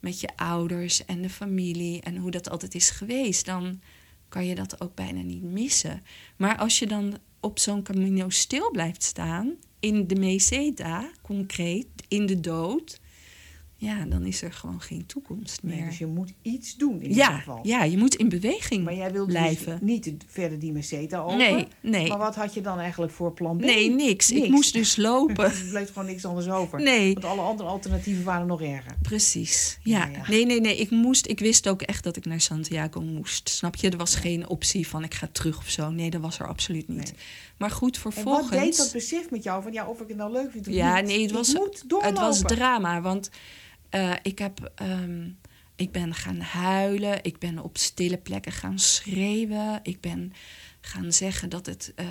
met 0.00 0.20
je 0.20 0.28
ouders 0.36 1.04
en 1.04 1.22
de 1.22 1.30
familie 1.30 2.00
en 2.00 2.16
hoe 2.16 2.30
dat 2.30 2.50
altijd 2.50 2.74
is 2.74 2.90
geweest, 2.90 3.44
dan 3.44 3.80
kan 4.28 4.46
je 4.46 4.54
dat 4.54 4.80
ook 4.80 4.94
bijna 4.94 5.20
niet 5.20 5.42
missen. 5.42 6.02
Maar 6.36 6.56
als 6.56 6.78
je 6.78 6.86
dan 6.86 7.18
op 7.40 7.58
zo'n 7.58 7.82
camino 7.82 8.28
stil 8.28 8.70
blijft 8.70 9.02
staan, 9.02 9.54
in 9.80 10.06
de 10.06 10.14
meseta, 10.14 11.10
concreet, 11.22 11.86
in 12.08 12.26
de 12.26 12.40
dood, 12.40 13.00
ja, 13.78 14.04
dan 14.04 14.24
is 14.24 14.42
er 14.42 14.52
gewoon 14.52 14.80
geen 14.80 15.06
toekomst 15.06 15.62
meer. 15.62 15.76
Nee, 15.76 15.84
dus 15.84 15.98
je 15.98 16.06
moet 16.06 16.32
iets 16.42 16.76
doen 16.76 17.00
in 17.02 17.08
ieder 17.08 17.24
geval. 17.24 17.60
ja, 17.62 17.84
je 17.84 17.98
moet 17.98 18.14
in 18.14 18.28
beweging 18.28 18.84
Maar 18.84 18.94
jij 18.94 19.12
wilde 19.12 19.32
blijven. 19.32 19.72
dus 19.72 19.80
niet 19.80 20.12
verder 20.26 20.58
die 20.58 20.72
meseta 20.72 21.20
over. 21.20 21.36
Nee, 21.36 21.66
nee. 21.80 22.08
Maar 22.08 22.18
wat 22.18 22.34
had 22.34 22.54
je 22.54 22.60
dan 22.60 22.78
eigenlijk 22.78 23.12
voor 23.12 23.32
plan 23.32 23.56
B? 23.56 23.60
Nee, 23.60 23.90
niks. 23.90 24.30
Ik 24.32 24.48
moest 24.50 24.72
dus 24.72 24.96
lopen. 24.96 25.44
Er 25.56 25.64
bleef 25.70 25.92
gewoon 25.92 26.06
niks 26.08 26.24
anders 26.24 26.48
over. 26.48 26.82
Nee. 26.82 27.12
Want 27.12 27.24
alle 27.24 27.40
andere 27.40 27.68
alternatieven 27.68 28.24
waren 28.24 28.46
nog 28.46 28.62
erger. 28.62 28.96
Precies. 29.02 29.78
Ja. 29.82 29.98
Ja, 29.98 30.10
ja. 30.12 30.28
Nee, 30.28 30.46
nee, 30.46 30.60
nee. 30.60 30.76
Ik 30.76 30.90
moest. 30.90 31.26
Ik 31.26 31.38
wist 31.38 31.68
ook 31.68 31.82
echt 31.82 32.04
dat 32.04 32.16
ik 32.16 32.24
naar 32.24 32.40
Santiago 32.40 33.00
moest. 33.00 33.48
Snap 33.48 33.76
je? 33.76 33.90
Er 33.90 33.96
was 33.96 34.14
geen 34.14 34.48
optie 34.48 34.88
van 34.88 35.04
ik 35.04 35.14
ga 35.14 35.28
terug 35.32 35.58
of 35.58 35.68
zo. 35.68 35.90
Nee, 35.90 36.10
dat 36.10 36.20
was 36.20 36.38
er 36.38 36.46
absoluut 36.48 36.88
niet. 36.88 36.96
Nee. 36.98 37.12
Maar 37.56 37.70
goed, 37.70 37.94
En 37.94 38.00
vervolgens. 38.00 38.48
wat 38.50 38.58
deed 38.58 38.76
dat 38.76 38.92
besef 38.92 39.30
met 39.30 39.42
jou? 39.42 39.62
Van 39.62 39.72
ja, 39.72 39.86
of 39.88 40.00
ik 40.00 40.08
het 40.08 40.16
nou 40.16 40.32
leuk 40.32 40.50
vind 40.50 40.68
of 40.68 40.74
Ja, 40.74 40.96
niet. 41.00 41.06
nee, 41.06 41.22
het 41.22 41.30
was, 41.30 41.52
het 42.02 42.18
was 42.18 42.40
drama. 42.40 43.00
Want 43.00 43.30
eh, 43.90 44.12
ik 44.22 44.38
heb. 44.38 44.70
ehm, 44.74 45.28
ik 45.76 45.92
ben 45.92 46.14
gaan 46.14 46.40
huilen. 46.40 47.18
Ik 47.24 47.38
ben 47.38 47.58
op 47.58 47.78
stille 47.78 48.16
plekken 48.18 48.52
gaan 48.52 48.78
schreeuwen. 48.78 49.80
Ik 49.82 50.00
ben 50.00 50.32
gaan 50.80 51.12
zeggen 51.12 51.48
dat 51.48 51.66
het 51.66 51.92
eh, 51.96 52.06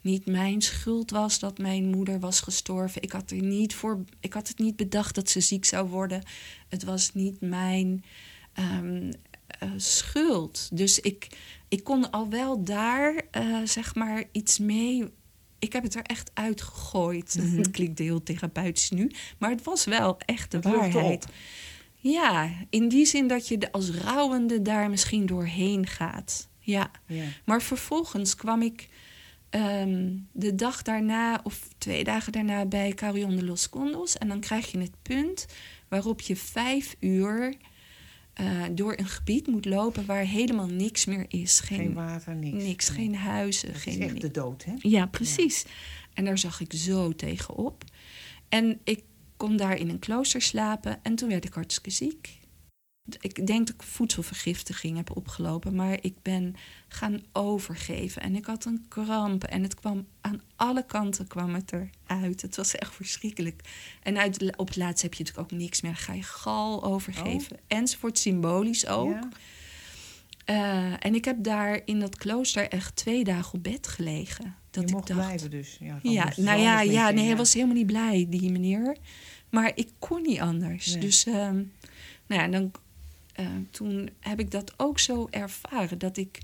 niet 0.00 0.26
mijn 0.26 0.62
schuld 0.62 1.10
was 1.10 1.38
dat 1.38 1.58
mijn 1.58 1.84
moeder 1.88 2.20
was 2.20 2.40
gestorven. 2.40 3.02
Ik 3.02 3.12
had, 3.12 3.30
er 3.30 3.42
niet 3.42 3.74
voor, 3.74 4.04
ik 4.20 4.32
had 4.32 4.48
het 4.48 4.58
niet 4.58 4.76
bedacht 4.76 5.14
dat 5.14 5.30
ze 5.30 5.40
ziek 5.40 5.64
zou 5.64 5.88
worden. 5.88 6.22
Het 6.68 6.84
was 6.84 7.14
niet 7.14 7.40
mijn 7.40 8.04
ehm, 8.52 9.12
eh, 9.46 9.68
schuld. 9.76 10.68
Dus 10.72 11.00
ik, 11.00 11.28
ik 11.70 11.84
kon 11.84 12.10
al 12.10 12.28
wel 12.28 12.64
daar, 12.64 13.22
eh, 13.30 13.56
zeg 13.64 13.94
maar, 13.94 14.24
iets 14.32 14.58
mee. 14.58 15.04
Ik 15.58 15.72
heb 15.72 15.82
het 15.82 15.94
er 15.94 16.02
echt 16.02 16.30
uitgegooid. 16.34 17.32
Het 17.56 17.70
klinkt 17.70 17.98
heel 17.98 18.22
therapeutisch 18.22 18.90
nu, 18.90 19.10
maar 19.38 19.50
het 19.50 19.62
was 19.62 19.84
wel 19.84 20.18
echt 20.18 20.50
de 20.50 20.56
Het 20.56 20.66
waarheid. 20.66 21.26
Ja, 21.96 22.50
in 22.70 22.88
die 22.88 23.04
zin 23.06 23.26
dat 23.28 23.48
je 23.48 23.58
de- 23.58 23.72
als 23.72 23.90
rouwende 23.90 24.62
daar 24.62 24.90
misschien 24.90 25.26
doorheen 25.26 25.86
gaat. 25.86 26.48
Ja. 26.58 26.90
Maar 27.44 27.62
vervolgens 27.62 28.34
kwam 28.36 28.62
ik 28.62 28.88
ehm, 29.50 30.08
de 30.32 30.54
dag 30.54 30.82
daarna 30.82 31.40
of 31.44 31.68
twee 31.78 32.04
dagen 32.04 32.32
daarna 32.32 32.64
bij 32.66 32.92
Carrion 32.92 33.36
de 33.36 33.44
los 33.44 33.68
Condos. 33.68 34.18
En 34.18 34.28
dan 34.28 34.40
krijg 34.40 34.70
je 34.72 34.78
het 34.78 35.02
punt 35.02 35.46
waarop 35.88 36.20
je 36.20 36.36
vijf 36.36 36.96
uur 37.00 37.54
eh, 38.34 38.62
door 38.72 38.94
een 38.98 39.06
gebied 39.08 39.46
moet 39.46 39.64
lopen 39.64 40.06
waar 40.06 40.24
helemaal 40.24 40.66
niks 40.66 41.04
meer 41.04 41.24
is. 41.28 41.60
Geen, 41.60 41.78
Geen 41.78 41.94
water, 41.94 42.34
niks. 42.36 42.64
niks, 42.64 42.88
Nee. 42.88 42.98
geen 42.98 43.14
huizen. 43.14 43.68
Het 43.72 43.76
geen 43.80 43.98
is 44.00 44.06
echt 44.12 44.20
de 44.20 44.30
dood, 44.30 44.64
hè? 44.64 44.72
ja, 44.78 45.06
precies. 45.06 45.64
En 46.14 46.24
daar 46.24 46.38
zag 46.38 46.60
ik 46.60 46.72
zo 46.72 47.12
tegenop. 47.12 47.84
En 48.48 48.80
ik 48.84 49.02
kon 49.36 49.56
daar 49.56 49.76
in 49.78 49.88
een 49.88 49.98
klooster 49.98 50.42
slapen 50.42 50.98
en 51.02 51.14
toen 51.14 51.28
werd 51.28 51.44
ik 51.44 51.52
hartstikke 51.52 51.90
ziek. 51.90 52.38
Ik 53.20 53.46
denk 53.46 53.66
dat 53.66 53.74
ik 53.74 53.82
voedselvergiftiging 53.82 54.96
heb 54.96 55.16
opgelopen, 55.16 55.74
maar 55.74 55.98
ik 56.00 56.22
ben 56.22 56.54
gaan 56.88 57.22
overgeven. 57.32 58.22
En 58.22 58.36
ik 58.36 58.44
had 58.44 58.64
een 58.64 58.84
kramp 58.88 59.44
en 59.44 59.62
het 59.62 59.74
kwam 59.74 60.06
aan 60.20 60.40
alle 60.56 60.86
kanten 60.86 61.26
kwam 61.26 61.54
het 61.54 61.72
eruit. 61.72 62.42
Het 62.42 62.56
was 62.56 62.74
echt 62.74 62.94
verschrikkelijk. 62.94 63.62
En 64.02 64.18
uit, 64.18 64.56
op 64.56 64.66
het 64.66 64.76
laatst 64.76 65.02
heb 65.02 65.14
je 65.14 65.24
natuurlijk 65.24 65.52
ook 65.52 65.58
niks 65.58 65.80
meer. 65.80 65.92
Dan 65.92 66.00
ga 66.00 66.12
je 66.12 66.22
gal 66.22 66.84
overgeven. 66.84 67.58
Enzovoort, 67.66 68.18
symbolisch 68.18 68.86
ook. 68.86 69.12
Ja. 69.12 69.28
Eh, 70.44 71.06
en 71.06 71.14
ik 71.14 71.24
heb 71.24 71.36
daar 71.44 71.80
in 71.84 72.00
dat 72.00 72.16
klooster 72.16 72.68
echt 72.68 72.96
twee 72.96 73.24
dagen 73.24 73.54
op 73.54 73.62
bed 73.62 73.86
gelegen. 73.86 74.54
Dat 74.70 74.82
je 74.82 74.88
ik 74.88 74.94
mocht 74.94 75.06
dacht, 75.06 75.20
blijven 75.20 75.50
dus. 75.50 75.76
Ja, 75.80 75.98
ja, 76.02 76.32
nou 76.36 76.60
ja, 76.60 76.80
ja, 76.80 77.10
nee, 77.10 77.26
hij 77.26 77.36
was 77.36 77.54
helemaal 77.54 77.74
niet 77.74 77.86
blij, 77.86 78.26
die 78.28 78.50
meneer. 78.50 78.96
Maar 79.50 79.72
ik 79.74 79.88
kon 79.98 80.22
niet 80.22 80.40
anders. 80.40 80.86
Nee. 80.86 81.00
Dus 81.00 81.26
ehm, 81.26 81.62
nou 82.26 82.42
ja, 82.42 82.48
dan, 82.48 82.72
eh, 83.40 83.46
toen 83.70 84.10
heb 84.20 84.40
ik 84.40 84.50
dat 84.50 84.72
ook 84.76 84.98
zo 84.98 85.26
ervaren. 85.30 85.98
Dat 85.98 86.16
ik 86.16 86.38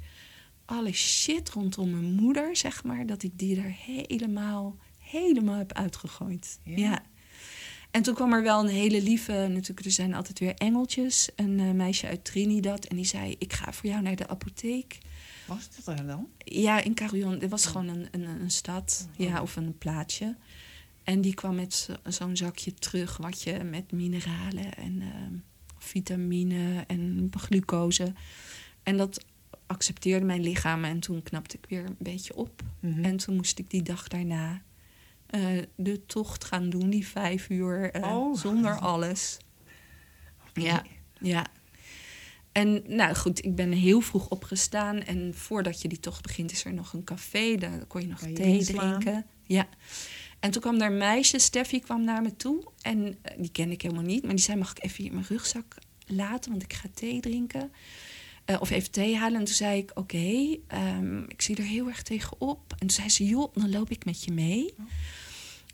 alle 0.64 0.92
shit 0.92 1.50
rondom 1.50 1.90
mijn 1.90 2.12
moeder, 2.14 2.56
zeg 2.56 2.84
maar, 2.84 3.06
dat 3.06 3.22
ik 3.22 3.38
die 3.38 3.56
er 3.60 3.74
helemaal, 3.86 4.76
helemaal 4.98 5.58
heb 5.58 5.72
uitgegooid. 5.72 6.58
Ja. 6.62 6.76
Ja. 6.76 7.02
En 7.90 8.02
toen 8.02 8.14
kwam 8.14 8.32
er 8.32 8.42
wel 8.42 8.60
een 8.60 8.68
hele 8.74 9.02
lieve, 9.02 9.32
natuurlijk, 9.32 9.84
er 9.86 9.90
zijn 9.92 10.14
altijd 10.14 10.38
weer 10.38 10.54
engeltjes. 10.54 11.28
Een 11.36 11.60
eh, 11.60 11.70
meisje 11.70 12.06
uit 12.06 12.24
Trinidad. 12.24 12.84
En 12.84 12.96
die 12.96 13.04
zei, 13.04 13.34
ik 13.38 13.52
ga 13.52 13.72
voor 13.72 13.90
jou 13.90 14.02
naar 14.02 14.16
de 14.16 14.28
apotheek. 14.28 14.98
Was 15.46 15.68
dat 15.84 15.98
er 15.98 16.06
dan? 16.06 16.28
Ja, 16.38 16.80
in 16.80 16.94
Carillon. 16.94 17.40
Het 17.40 17.50
was 17.50 17.66
gewoon 17.66 17.88
een, 17.88 18.08
een, 18.10 18.24
een 18.24 18.50
stad. 18.50 19.08
Ja, 19.16 19.42
of 19.42 19.56
een 19.56 19.78
plaatsje. 19.78 20.36
En 21.04 21.20
die 21.20 21.34
kwam 21.34 21.54
met 21.54 21.74
zo- 21.74 21.94
zo'n 22.04 22.36
zakje 22.36 22.74
terug, 22.74 23.16
wat 23.16 23.42
je 23.42 23.62
met 23.64 23.92
mineralen 23.92 24.74
en 24.74 25.00
ehm, 25.02 25.34
vitamine 25.86 26.84
en 26.86 27.30
glucose. 27.36 28.12
En 28.82 28.96
dat 28.96 29.24
accepteerde 29.66 30.24
mijn 30.24 30.42
lichaam 30.42 30.84
en 30.84 31.00
toen 31.00 31.22
knapte 31.22 31.56
ik 31.56 31.66
weer 31.68 31.84
een 31.84 31.96
beetje 31.98 32.36
op. 32.36 32.62
Mhm. 32.80 33.04
En 33.04 33.16
toen 33.16 33.36
moest 33.36 33.58
ik 33.58 33.70
die 33.70 33.82
dag 33.82 34.08
daarna 34.08 34.62
eh, 35.26 35.42
de 35.76 36.06
tocht 36.06 36.44
gaan 36.44 36.70
doen, 36.70 36.90
die 36.90 37.06
vijf 37.06 37.48
uur, 37.48 37.90
eh, 37.90 38.16
Oh. 38.16 38.36
zonder 38.36 38.78
alles. 38.78 39.38
Ja, 40.52 40.84
ja. 41.20 41.46
En 42.52 42.82
nou 42.86 43.14
goed, 43.14 43.44
ik 43.44 43.54
ben 43.54 43.72
heel 43.72 44.00
vroeg 44.00 44.28
opgestaan. 44.28 45.02
En 45.02 45.34
voordat 45.34 45.82
je 45.82 45.88
die 45.88 46.00
tocht 46.00 46.22
begint, 46.22 46.52
is 46.52 46.64
er 46.64 46.74
nog 46.74 46.92
een 46.92 47.04
café. 47.04 47.56
Daar 47.56 47.86
kon 47.86 48.00
je 48.00 48.06
nog 48.06 48.20
Kan 48.20 48.34
thee 48.34 48.64
drinken. 48.64 49.26
Ja. 49.42 49.68
En 50.40 50.50
toen 50.50 50.62
kwam 50.62 50.78
daar 50.78 50.90
een 50.90 50.98
meisje, 50.98 51.38
Steffi, 51.38 51.80
kwam 51.80 52.04
naar 52.04 52.22
me 52.22 52.36
toe. 52.36 52.64
En 52.80 53.18
eh, 53.22 53.34
die 53.38 53.50
kende 53.50 53.74
ik 53.74 53.82
helemaal 53.82 54.04
niet. 54.04 54.22
Maar 54.22 54.34
die 54.34 54.44
zei, 54.44 54.58
mag 54.58 54.70
ik 54.70 54.84
even 54.84 55.02
hier 55.02 55.12
mijn 55.12 55.26
rugzak 55.28 55.76
laten? 56.06 56.50
Want 56.50 56.62
ik 56.62 56.72
ga 56.72 56.88
thee 56.94 57.20
drinken. 57.20 57.72
Eh, 58.44 58.60
of 58.60 58.70
even 58.70 58.90
thee 58.90 59.16
halen. 59.16 59.38
En 59.38 59.44
toen 59.44 59.54
zei 59.54 59.78
ik, 59.78 59.90
oké, 59.94 60.56
ehm, 60.66 61.22
ik 61.22 61.42
zie 61.42 61.56
er 61.56 61.62
heel 61.62 61.86
erg 61.86 62.02
tegenop. 62.02 62.72
En 62.72 62.78
toen 62.78 62.90
zei 62.90 63.08
ze, 63.08 63.24
joh, 63.24 63.54
dan 63.54 63.70
loop 63.70 63.90
ik 63.90 64.04
met 64.04 64.24
je 64.24 64.32
mee. 64.32 64.74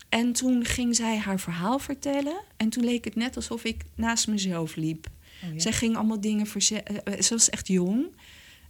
En 0.08 0.32
toen 0.32 0.64
ging 0.64 0.96
zij 0.96 1.18
haar 1.18 1.40
verhaal 1.40 1.78
vertellen. 1.78 2.40
En 2.56 2.68
toen 2.68 2.84
leek 2.84 3.04
het 3.04 3.14
net 3.14 3.36
alsof 3.36 3.64
ik 3.64 3.84
naast 3.94 4.28
mezelf 4.28 4.76
liep. 4.76 5.06
Oh, 5.44 5.52
ja. 5.52 5.60
Zij 5.60 5.72
ging 5.72 5.96
allemaal 5.96 6.20
dingen 6.20 6.46
verzetten. 6.46 7.24
ze 7.24 7.34
was 7.34 7.50
echt 7.50 7.68
jong. 7.68 8.06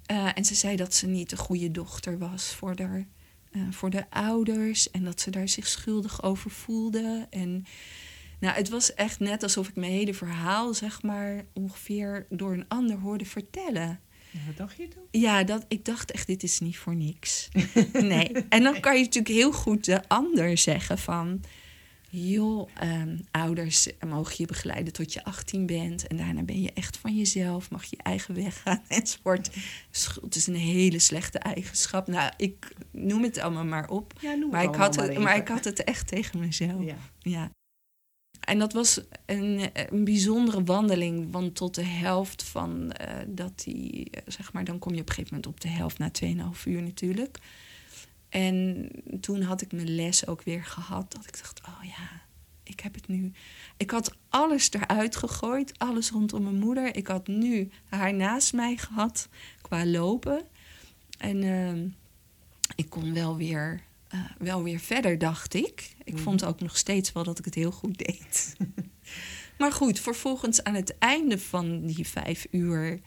Eh, 0.06 0.28
en 0.34 0.44
ze 0.44 0.54
zei 0.54 0.76
dat 0.76 0.94
ze 0.94 1.06
niet 1.06 1.32
een 1.32 1.38
goede 1.38 1.70
dochter 1.70 2.18
was 2.18 2.54
voor 2.54 2.76
de, 3.52 3.72
voor 3.72 3.90
de 3.90 4.10
ouders. 4.10 4.90
En 4.90 5.04
dat 5.04 5.20
ze 5.20 5.30
daar 5.30 5.48
zich 5.48 5.66
schuldig 5.68 6.22
over 6.22 6.50
voelde. 6.50 7.26
En 7.30 7.64
Nou, 8.40 8.54
het 8.54 8.68
was 8.68 8.94
echt 8.94 9.20
net 9.20 9.42
alsof 9.42 9.68
ik 9.68 9.76
mijn 9.76 9.92
hele 9.92 10.14
verhaal, 10.14 10.74
zeg 10.74 11.02
maar, 11.02 11.44
ongeveer 11.52 12.26
door 12.30 12.52
een 12.52 12.68
ander 12.68 12.98
hoorde 12.98 13.24
vertellen. 13.24 14.00
Wat 14.46 14.56
dacht 14.56 14.76
je 14.76 14.88
toen? 14.88 15.02
Ja, 15.10 15.44
dat, 15.44 15.64
ik 15.68 15.84
dacht 15.84 16.10
echt, 16.10 16.26
dit 16.26 16.42
is 16.42 16.60
niet 16.60 16.78
voor 16.78 16.96
niks. 16.96 17.48
Nee. 17.92 18.32
En 18.48 18.62
dan 18.62 18.80
kan 18.80 18.96
je 18.96 19.02
natuurlijk 19.02 19.34
heel 19.34 19.52
goed 19.52 19.84
de 19.84 20.08
ander 20.08 20.58
zeggen 20.58 20.98
van... 20.98 21.40
joh, 22.14 22.68
ehm, 22.74 23.18
ouders 23.30 23.88
mogen 24.06 24.34
je 24.36 24.46
begeleiden 24.46 24.92
tot 24.92 25.12
je 25.12 25.24
18 25.24 25.66
bent... 25.66 26.06
en 26.06 26.16
daarna 26.16 26.42
ben 26.42 26.62
je 26.62 26.72
echt 26.72 26.96
van 26.96 27.16
jezelf, 27.16 27.70
mag 27.70 27.84
je 27.84 27.96
eigen 27.96 28.34
weg 28.34 28.62
gaan 28.62 28.82
enzovoort. 28.88 29.50
Schuld 29.90 30.34
is 30.34 30.46
een 30.46 30.54
hele 30.54 30.98
slechte 30.98 31.38
eigenschap. 31.38 32.06
Nou, 32.06 32.32
ik 32.36 32.74
noem 32.90 33.22
het 33.22 33.38
allemaal 33.38 33.64
maar 33.64 33.88
op. 33.88 34.12
Ja, 34.20 34.34
noem 34.34 34.50
Maar 34.50 34.60
het 34.60 34.70
ik, 34.70 34.76
had 34.76 34.96
het, 34.96 35.18
maar 35.18 35.32
even. 35.32 35.42
ik 35.42 35.48
had 35.48 35.64
het 35.64 35.84
echt 35.84 36.06
tegen 36.08 36.38
mezelf. 36.38 36.84
Ja. 36.84 36.96
Ja. 37.18 37.50
En 38.40 38.58
dat 38.58 38.72
was 38.72 39.00
een, 39.26 39.70
een 39.72 40.04
bijzondere 40.04 40.64
wandeling. 40.64 41.32
Want 41.32 41.54
tot 41.54 41.74
de 41.74 41.84
helft 41.84 42.42
van 42.42 42.92
eh, 42.92 43.16
dat 43.26 43.62
die, 43.64 44.10
eh, 44.10 44.22
zeg 44.26 44.52
maar, 44.52 44.64
dan 44.64 44.78
kom 44.78 44.94
je 44.94 45.00
op 45.00 45.08
een 45.08 45.14
gegeven 45.14 45.36
moment 45.36 45.54
op 45.54 45.60
de 45.60 45.68
helft 45.68 45.98
na 45.98 46.10
2,5 46.10 46.64
uur 46.64 46.82
natuurlijk. 46.82 47.38
En 48.32 48.88
toen 49.20 49.42
had 49.42 49.60
ik 49.62 49.72
mijn 49.72 49.94
les 49.94 50.26
ook 50.26 50.42
weer 50.42 50.64
gehad. 50.64 51.12
Dat 51.12 51.26
ik 51.26 51.38
dacht, 51.38 51.60
oh 51.68 51.84
ja, 51.84 52.20
ik 52.62 52.80
heb 52.80 52.94
het 52.94 53.08
nu. 53.08 53.32
Ik 53.76 53.90
had 53.90 54.16
alles 54.28 54.70
eruit 54.72 55.16
gegooid, 55.16 55.78
alles 55.78 56.10
rondom 56.10 56.42
mijn 56.42 56.58
moeder. 56.58 56.96
Ik 56.96 57.06
had 57.06 57.26
nu 57.26 57.70
haar 57.88 58.14
naast 58.14 58.52
mij 58.52 58.76
gehad 58.76 59.28
qua 59.60 59.86
lopen. 59.86 60.42
En 61.18 61.42
ehm, 61.42 61.88
ik 62.76 62.90
kon 62.90 63.14
wel 63.14 63.36
weer, 63.36 63.82
eh, 64.08 64.20
wel 64.38 64.62
weer 64.62 64.78
verder, 64.80 65.18
dacht 65.18 65.54
ik. 65.54 65.94
Ik 66.04 66.12
Mhm. 66.14 66.22
vond 66.22 66.44
ook 66.44 66.60
nog 66.60 66.76
steeds 66.76 67.12
wel 67.12 67.24
dat 67.24 67.38
ik 67.38 67.44
het 67.44 67.54
heel 67.54 67.72
goed 67.72 67.98
deed. 67.98 68.56
maar 69.58 69.72
goed, 69.72 70.00
vervolgens 70.00 70.62
aan 70.64 70.74
het 70.74 70.98
einde 70.98 71.38
van 71.38 71.86
die 71.86 72.06
vijf 72.06 72.46
uur... 72.50 73.00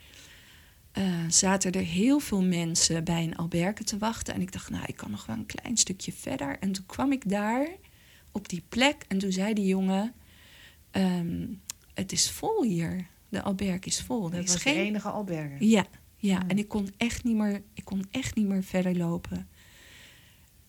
eh, 0.95 1.23
zaten 1.27 1.71
er 1.71 1.81
heel 1.81 2.19
veel 2.19 2.43
mensen 2.43 3.03
bij 3.03 3.23
een 3.23 3.35
alberge 3.35 3.83
te 3.83 3.97
wachten. 3.97 4.33
En 4.33 4.41
ik 4.41 4.51
dacht, 4.51 4.69
nou, 4.69 4.83
ik 4.85 4.95
kan 4.95 5.11
nog 5.11 5.25
wel 5.25 5.35
een 5.35 5.45
klein 5.45 5.77
stukje 5.77 6.11
verder. 6.11 6.59
En 6.59 6.71
toen 6.71 6.85
kwam 6.85 7.11
ik 7.11 7.29
daar 7.29 7.67
op 8.31 8.49
die 8.49 8.63
plek 8.69 9.05
en 9.07 9.17
toen 9.17 9.31
zei 9.31 9.53
die 9.53 9.65
jongen... 9.65 10.13
ehm, 10.91 11.45
het 11.93 12.11
is 12.11 12.31
vol 12.31 12.63
hier. 12.63 13.07
De 13.29 13.41
alberge 13.41 13.85
is 13.85 14.01
vol. 14.01 14.29
Dat 14.29 14.47
was 14.47 14.55
geen 14.55 14.73
de 14.73 14.79
enige 14.79 15.09
alberge. 15.09 15.67
ja, 15.69 15.85
ja. 16.17 16.39
Hmm. 16.39 16.49
en 16.49 16.57
ik 16.57 16.67
kon, 16.67 16.93
echt 16.97 17.23
niet 17.23 17.35
meer, 17.35 17.61
ik 17.73 17.85
kon 17.85 18.05
echt 18.11 18.35
niet 18.35 18.47
meer 18.47 18.63
verder 18.63 18.97
lopen. 18.97 19.47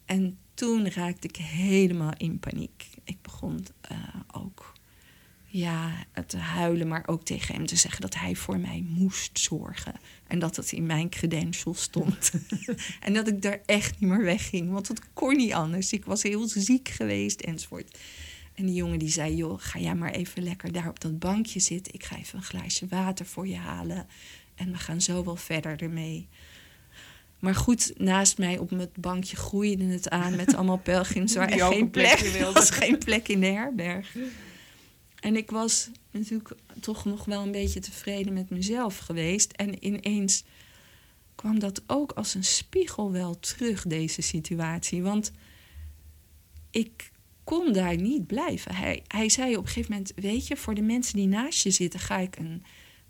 En 0.04 0.38
toen 0.54 0.90
raakte 0.90 1.28
ik 1.28 1.36
helemaal 1.36 2.12
in 2.16 2.38
paniek. 2.38 2.88
Ik 3.04 3.22
begon 3.22 3.66
eh, 3.80 3.98
ook 4.32 4.72
ja, 5.56 6.06
te 6.26 6.36
huilen, 6.36 6.88
maar 6.88 7.02
ook 7.06 7.24
tegen 7.24 7.54
hem 7.54 7.66
te 7.66 7.76
zeggen 7.76 8.00
dat 8.00 8.14
hij 8.14 8.34
voor 8.34 8.58
mij 8.58 8.84
moest 8.88 9.38
zorgen. 9.38 9.94
En 10.26 10.38
dat 10.38 10.56
het 10.56 10.72
in 10.72 10.86
mijn 10.86 11.08
credentials 11.08 11.82
stond. 11.82 12.32
en 13.06 13.14
dat 13.14 13.28
ik 13.28 13.42
daar 13.42 13.60
echt 13.66 14.00
niet 14.00 14.10
meer 14.10 14.24
wegging, 14.24 14.70
want 14.70 14.88
het 14.88 15.00
kon 15.12 15.36
niet 15.36 15.52
anders. 15.52 15.92
Ik 15.92 16.04
was 16.04 16.22
heel 16.22 16.48
ziek 16.48 16.88
geweest 16.88 17.40
enzovoort. 17.40 17.98
En 18.54 18.66
die 18.66 18.74
jongen 18.74 18.98
die 18.98 19.08
zei, 19.08 19.36
joh, 19.36 19.56
ga 19.58 19.78
jij 19.78 19.94
maar 19.94 20.10
even 20.10 20.42
lekker 20.42 20.72
daar 20.72 20.88
op 20.88 21.00
dat 21.00 21.18
bankje 21.18 21.60
zitten. 21.60 21.94
Ik 21.94 22.04
ga 22.04 22.16
even 22.16 22.38
een 22.38 22.44
glaasje 22.44 22.86
water 22.86 23.26
voor 23.26 23.48
je 23.48 23.56
halen. 23.56 24.06
En 24.54 24.72
we 24.72 24.78
gaan 24.78 25.00
zo 25.00 25.24
wel 25.24 25.36
verder 25.36 25.82
ermee. 25.82 26.28
Maar 27.38 27.54
goed, 27.54 27.92
naast 27.96 28.38
mij 28.38 28.58
op 28.58 28.70
het 28.70 28.96
bankje 28.96 29.36
groeide 29.36 29.84
het 29.84 30.10
aan 30.10 30.36
met 30.36 30.54
allemaal 30.54 30.80
pelgrims 30.92 31.34
waar 31.34 31.52
ook 31.52 31.72
geen 31.72 31.90
plek 31.90 32.48
was. 32.52 32.70
Geen 32.70 32.98
plek 32.98 33.28
in 33.28 33.40
de 33.40 33.46
herberg. 33.46 34.14
En 35.20 35.36
ik 35.36 35.50
was 35.50 35.90
natuurlijk 36.10 36.50
toch 36.80 37.04
nog 37.04 37.24
wel 37.24 37.42
een 37.42 37.52
beetje 37.52 37.80
tevreden 37.80 38.32
met 38.32 38.50
mezelf 38.50 38.98
geweest. 38.98 39.52
En 39.52 39.86
ineens 39.86 40.44
kwam 41.34 41.58
dat 41.58 41.82
ook 41.86 42.12
als 42.12 42.34
een 42.34 42.44
spiegel 42.44 43.12
wel 43.12 43.38
terug, 43.38 43.82
deze 43.82 44.22
situatie. 44.22 45.02
Want 45.02 45.32
ik 46.70 47.10
kon 47.44 47.72
daar 47.72 47.96
niet 47.96 48.26
blijven. 48.26 48.74
Hij, 48.74 49.02
hij 49.06 49.28
zei 49.28 49.56
op 49.56 49.62
een 49.62 49.68
gegeven 49.68 49.90
moment: 49.90 50.12
Weet 50.16 50.46
je, 50.46 50.56
voor 50.56 50.74
de 50.74 50.82
mensen 50.82 51.16
die 51.16 51.28
naast 51.28 51.62
je 51.62 51.70
zitten, 51.70 52.00
ga 52.00 52.18
ik 52.18 52.36
een 52.38 52.62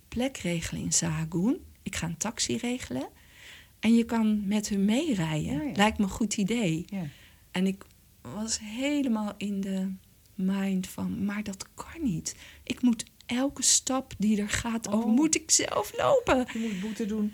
plek 0.08 0.36
regelen 0.36 0.82
in 0.82 0.92
Sahagún. 0.92 1.64
Ik 1.82 1.96
ga 1.96 2.06
een 2.06 2.16
taxi 2.16 2.56
regelen. 2.56 3.08
En 3.80 3.94
je 3.94 4.04
kan 4.04 4.46
met 4.46 4.68
hun 4.68 4.84
meerijden. 4.84 5.52
Ja, 5.52 5.62
ja. 5.62 5.72
Lijkt 5.74 5.98
me 5.98 6.04
een 6.04 6.10
goed 6.10 6.36
idee. 6.36 6.84
Ja. 6.86 7.06
En 7.50 7.66
ik 7.66 7.84
was 8.20 8.58
helemaal 8.60 9.34
in 9.36 9.60
de 9.60 9.92
mind 10.36 10.86
van, 10.86 11.24
maar 11.24 11.42
dat 11.42 11.66
kan 11.74 12.02
niet. 12.02 12.36
Ik 12.62 12.82
moet 12.82 13.04
elke 13.26 13.62
stap 13.62 14.14
die 14.18 14.40
er 14.40 14.48
gaat, 14.48 14.88
over 14.88 15.08
Oh. 15.08 15.14
moet 15.14 15.34
ik 15.34 15.50
zelf 15.50 15.92
lopen. 15.96 16.46
Je 16.52 16.58
moet 16.58 16.80
boete 16.80 17.06
doen. 17.06 17.32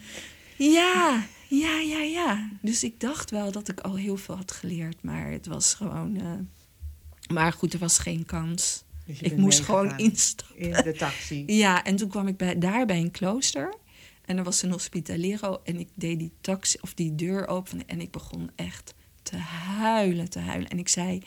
Ja, 0.56 1.26
ja, 1.48 1.78
ja, 1.78 1.98
ja. 2.02 2.50
Dus 2.62 2.84
ik 2.84 3.00
dacht 3.00 3.30
wel 3.30 3.52
dat 3.52 3.68
ik 3.68 3.80
al 3.80 3.94
heel 3.94 4.16
veel 4.16 4.36
had 4.36 4.52
geleerd, 4.52 5.02
maar 5.02 5.30
het 5.30 5.46
was 5.46 5.74
gewoon. 5.74 6.16
eh, 6.20 6.32
Maar 7.34 7.52
goed, 7.52 7.72
er 7.72 7.78
was 7.78 7.98
geen 7.98 8.24
kans. 8.24 8.84
Dus 9.06 9.20
Ik 9.20 9.36
moest 9.36 9.60
gewoon 9.60 9.98
instappen. 9.98 10.56
In 10.58 10.70
de 10.72 10.92
taxi. 10.92 11.42
Ja, 11.46 11.84
en 11.84 11.96
toen 11.96 12.08
kwam 12.08 12.26
ik 12.28 12.36
bij, 12.36 12.58
daar 12.58 12.86
bij 12.86 12.98
een 12.98 13.10
klooster. 13.10 13.74
En 14.24 14.36
er 14.38 14.44
was 14.44 14.62
een 14.62 14.70
hospitalero. 14.70 15.60
En 15.64 15.78
ik 15.78 15.88
deed 15.94 16.18
die 16.18 16.32
taxi 16.40 16.78
of 16.80 16.94
die 16.94 17.14
deur 17.14 17.46
open. 17.48 17.86
En 17.88 18.00
ik 18.00 18.10
begon 18.10 18.50
echt 18.56 18.94
te 19.22 19.36
huilen, 19.36 20.30
te 20.30 20.38
huilen. 20.38 20.68
En 20.68 20.78
ik 20.78 20.88
zei. 20.88 21.22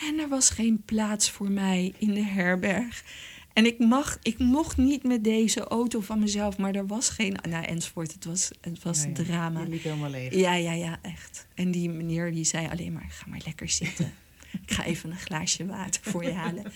En 0.00 0.18
er 0.18 0.28
was 0.28 0.50
geen 0.50 0.82
plaats 0.84 1.30
voor 1.30 1.50
mij 1.50 1.94
in 1.98 2.14
de 2.14 2.24
herberg. 2.24 3.04
En 3.52 3.66
ik, 3.66 3.78
mag, 3.78 4.18
ik 4.22 4.38
mocht 4.38 4.76
niet 4.76 5.02
met 5.02 5.24
deze 5.24 5.60
auto 5.64 6.00
van 6.00 6.18
mezelf, 6.20 6.58
maar 6.58 6.74
er 6.74 6.86
was 6.86 7.08
geen. 7.08 7.36
Nou, 7.48 7.64
enzovoort. 7.64 8.12
Het 8.12 8.24
was, 8.24 8.50
het 8.60 8.82
was 8.82 9.02
Ja, 9.02 9.08
ja. 9.08 9.14
drama. 9.14 9.60
Je 9.60 9.68
liep 9.68 9.82
helemaal 9.82 10.10
leeg. 10.10 10.34
Ja, 10.34 10.54
ja, 10.54 10.72
ja, 10.72 10.98
echt. 11.02 11.46
En 11.54 11.70
die 11.70 11.88
meneer 11.88 12.32
die 12.32 12.44
zei 12.44 12.68
alleen 12.68 12.92
maar, 12.92 13.06
ga 13.08 13.26
maar 13.28 13.40
lekker 13.44 13.68
zitten. 13.68 14.12
Ik 14.66 14.72
ga 14.72 14.84
even 14.84 15.10
een 15.10 15.16
glaasje 15.18 15.66
water 15.66 16.00
voor 16.04 16.24
je 16.24 16.32
halen. 16.32 16.72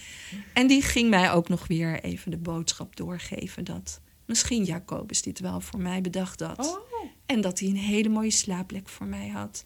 En 0.52 0.66
die 0.66 0.82
ging 0.82 1.10
mij 1.10 1.32
ook 1.32 1.48
nog 1.48 1.66
weer 1.66 2.00
even 2.00 2.30
de 2.30 2.36
boodschap 2.36 2.96
doorgeven 2.96 3.64
dat 3.64 4.00
misschien 4.26 4.64
Jacobus 4.64 5.22
dit 5.22 5.40
wel 5.40 5.60
voor 5.60 5.80
mij 5.80 6.00
bedacht 6.00 6.40
had. 6.40 6.58
Oh, 6.58 7.10
En 7.26 7.40
dat 7.40 7.58
hij 7.58 7.68
een 7.68 7.76
hele 7.76 8.08
mooie 8.08 8.30
slaapplek 8.30 8.88
voor 8.88 9.06
mij 9.06 9.28
had 9.28 9.64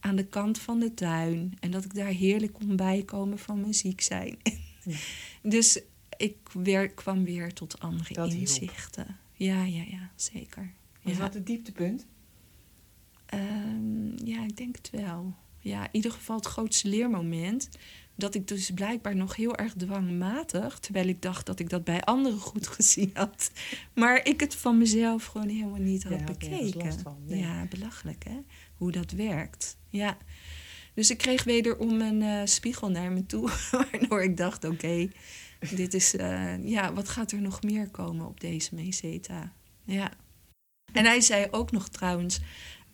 aan 0.00 0.16
de 0.16 0.26
kant 0.26 0.58
van 0.58 0.78
de 0.78 0.94
tuin. 0.94 1.54
En 1.60 1.70
dat 1.70 1.84
ik 1.84 1.94
daar 1.94 2.06
heerlijk 2.06 2.52
kon 2.52 2.76
bijkomen 2.76 3.38
van 3.38 3.60
mijn 3.60 3.74
ziek 3.74 4.00
zijn. 4.00 4.36
Ja. 4.84 4.96
Dus 5.42 5.80
ik 6.16 6.36
weer, 6.52 6.90
kwam 6.90 7.24
weer 7.24 7.52
tot 7.52 7.80
andere 7.80 8.14
Dat 8.14 8.28
hielp. 8.28 8.40
inzichten. 8.40 9.16
Ja, 9.32 9.64
ja, 9.64 9.82
ja, 9.88 10.10
zeker. 10.16 10.72
was 11.02 11.12
ja. 11.12 11.18
dat 11.18 11.34
het 11.34 11.46
dieptepunt? 11.46 12.06
Ehm, 13.26 14.26
ja, 14.26 14.42
ik 14.44 14.56
denk 14.56 14.76
het 14.76 14.90
wel. 14.90 15.34
Ja, 15.58 15.82
in 15.82 15.88
ieder 15.92 16.12
geval 16.12 16.36
het 16.36 16.46
grootste 16.46 16.88
leermoment. 16.88 17.68
Dat 18.14 18.34
ik 18.34 18.48
dus 18.48 18.70
blijkbaar 18.70 19.16
nog 19.16 19.36
heel 19.36 19.56
erg 19.56 19.74
dwangmatig, 19.74 20.78
terwijl 20.78 21.08
ik 21.08 21.22
dacht 21.22 21.46
dat 21.46 21.58
ik 21.60 21.68
dat 21.70 21.84
bij 21.84 22.00
anderen 22.02 22.38
goed 22.38 22.66
gezien 22.76 23.10
had, 23.14 23.50
maar 23.94 24.26
ik 24.26 24.40
het 24.40 24.54
van 24.54 24.78
mezelf 24.78 25.24
gewoon 25.24 25.48
helemaal 25.48 25.80
niet 25.80 26.02
had 26.02 26.18
Ja, 26.18 26.24
bekeken. 26.24 26.94
nee. 27.26 27.38
Ja, 27.38 27.66
belachelijk 27.70 28.24
hè, 28.24 28.38
hoe 28.80 28.92
dat 28.92 29.10
werkt. 29.10 29.76
Ja. 29.88 30.16
Dus 30.94 31.10
ik 31.10 31.18
kreeg 31.18 31.44
wederom 31.44 32.00
een 32.00 32.22
eh, 32.22 32.40
spiegel 32.44 32.90
naar 32.90 33.12
me 33.12 33.26
toe, 33.26 33.50
waardoor 33.90 34.22
ik 34.22 34.36
dacht: 34.36 34.64
oké, 34.64 35.08
dit 35.70 35.94
is, 35.94 36.16
eh, 36.16 36.64
ja, 36.64 36.92
wat 36.92 37.08
gaat 37.08 37.32
er 37.32 37.40
nog 37.40 37.62
meer 37.62 37.90
komen 37.90 38.26
op 38.26 38.40
deze 38.40 38.74
meseta? 38.74 39.52
Ja. 39.84 40.12
En 40.92 41.04
hij 41.04 41.20
zei 41.20 41.46
ook 41.50 41.70
nog 41.70 41.88
trouwens, 41.88 42.40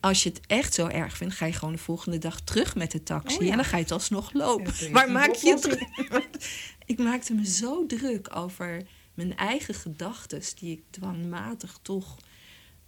als 0.00 0.22
je 0.22 0.28
het 0.28 0.40
echt 0.46 0.74
zo 0.74 0.86
erg 0.86 1.16
vindt, 1.16 1.34
ga 1.34 1.46
je 1.46 1.52
gewoon 1.52 1.74
de 1.74 1.80
volgende 1.80 2.18
dag 2.18 2.40
terug 2.40 2.74
met 2.74 2.90
de 2.90 3.02
taxi 3.02 3.36
Oh 3.36 3.44
ja. 3.44 3.50
en 3.50 3.56
dan 3.56 3.64
ga 3.64 3.76
je 3.76 3.82
het 3.82 3.92
alsnog 3.92 4.32
lopen. 4.32 4.72
maar 4.92 5.10
maak 5.10 5.34
je 5.34 5.58
druk? 5.58 6.28
Ik 6.86 6.98
maakte 6.98 7.34
me 7.34 7.46
zo 7.46 7.86
druk 7.86 8.36
over 8.36 8.82
mijn 9.14 9.36
eigen 9.36 9.74
gedachten, 9.74 10.42
die 10.58 10.72
ik 10.72 10.82
dwangmatig 10.90 11.78
toch 11.82 12.16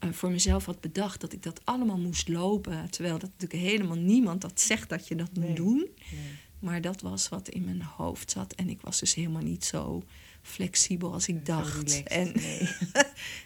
voor 0.00 0.30
mezelf 0.30 0.64
had 0.64 0.80
bedacht, 0.80 1.20
dat 1.20 1.32
ik 1.32 1.42
dat 1.42 1.61
allemaal 1.64 1.98
moest 1.98 2.28
lopen. 2.28 2.90
Terwijl 2.90 3.18
dat 3.18 3.30
natuurlijk 3.38 3.70
helemaal 3.70 3.96
niemand 3.96 4.40
dat 4.40 4.61
zegt 4.61 4.88
dat 4.88 5.08
je 5.08 5.14
dat 5.14 5.30
moet 5.37 5.56
doen. 5.56 5.76
Nee. 5.76 6.20
Maar 6.58 6.80
dat 6.80 7.00
was 7.00 7.28
wat 7.28 7.48
in 7.48 7.64
mijn 7.64 7.82
hoofd 7.82 8.30
zat. 8.30 8.52
En 8.52 8.68
ik 8.68 8.80
was 8.80 8.98
dus 9.00 9.14
helemaal 9.14 9.42
niet 9.42 9.64
zo 9.64 10.02
flexibel 10.42 11.12
als 11.12 11.28
ik 11.28 11.34
Zo 11.37 11.40
dacht. 11.44 11.72
relaxed, 11.74 12.06
En, 12.08 12.32
nee. 12.34 12.68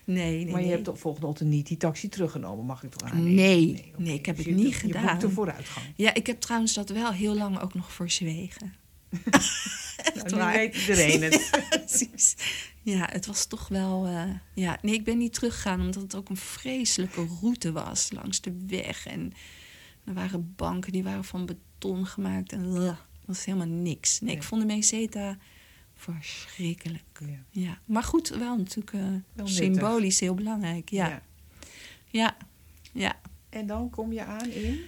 nee, 0.05 0.45
nee, 0.45 0.53
Maar 0.53 0.63
je 0.63 0.69
hebt 0.71 0.85
de 0.85 0.97
volgende 0.97 1.27
ochtend 1.27 1.49
niet 1.51 1.67
die 1.67 1.77
taxi 1.77 2.09
teruggenomen, 2.09 2.65
mag 2.65 2.83
ik 2.83 2.91
toch 2.91 3.09
aannemen? 3.11 3.35
Nee, 3.35 3.93
nee, 3.97 4.15
ik 4.15 4.27
heb 4.27 4.37
Dus 4.37 4.45
het 4.47 4.55
je- 4.59 4.61
niet 4.65 4.73
Je 4.75 4.79
gedaan. 4.81 5.07
boekte 5.07 5.31
vooruitgang. 5.31 5.87
Ja, 5.97 6.15
ik 6.15 6.27
heb 6.27 6.41
trouwens 6.41 6.75
dat 6.75 6.89
wel 6.89 7.13
heel 7.13 7.35
lang 7.35 7.61
ook 7.61 7.75
nog 7.75 7.93
Nou, 10.15 10.31
nu 10.31 10.37
waar. 10.37 10.53
weet 10.53 10.75
iedereen 10.77 11.23
het. 11.23 11.51
Precies. 11.69 12.37
Ja, 12.83 13.09
het 13.13 13.27
was 13.27 13.47
toch 13.47 13.69
wel. 13.69 14.07
eh, 14.07 14.31
ja, 14.55 14.79
nee, 14.83 14.95
ik 14.95 15.05
ben 15.05 15.19
niet 15.19 15.33
teruggegaan 15.35 15.81
omdat 15.81 16.03
het 16.03 16.15
ook 16.15 16.29
een 16.29 16.37
vreselijke 16.37 17.27
route 17.41 17.73
was 17.73 18.11
langs 18.13 18.41
de 18.41 18.65
weg. 18.67 19.07
En 19.07 19.33
er 20.05 20.15
waren 20.15 20.55
banken 20.57 20.93
die 20.93 21.03
waren 21.03 21.25
van 21.25 21.47
beton 21.47 22.07
gemaakt. 22.07 22.53
En 22.53 22.75
dat 22.75 22.97
was 23.25 23.45
helemaal 23.45 23.67
niks. 23.67 24.21
Nee, 24.21 24.35
ik 24.35 24.43
vond 24.43 24.61
de 24.61 24.67
meseta 24.67 25.37
verschrikkelijk. 25.95 27.21
Ja. 27.21 27.39
Ja, 27.51 27.79
maar 27.85 28.03
goed, 28.03 28.29
wel 28.29 28.57
natuurlijk 28.57 28.93
eh, 28.93 29.45
symbolisch 29.47 30.21
heel 30.21 30.35
belangrijk. 30.35 30.91
Ja. 30.91 31.09
Ja. 31.09 31.23
Ja. 32.11 32.37
ja, 32.93 33.21
En 33.49 33.67
dan 33.67 33.91
kom 33.91 34.13
je 34.13 34.25
aan 34.25 34.51
in? 34.51 34.81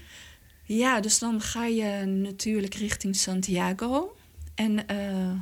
Ja, 0.64 1.00
dus 1.00 1.18
dan 1.18 1.40
ga 1.40 1.66
je 1.66 2.04
natuurlijk 2.04 2.74
richting 2.74 3.16
Santiago. 3.16 4.16
En 4.54 4.86
eh 4.86 5.34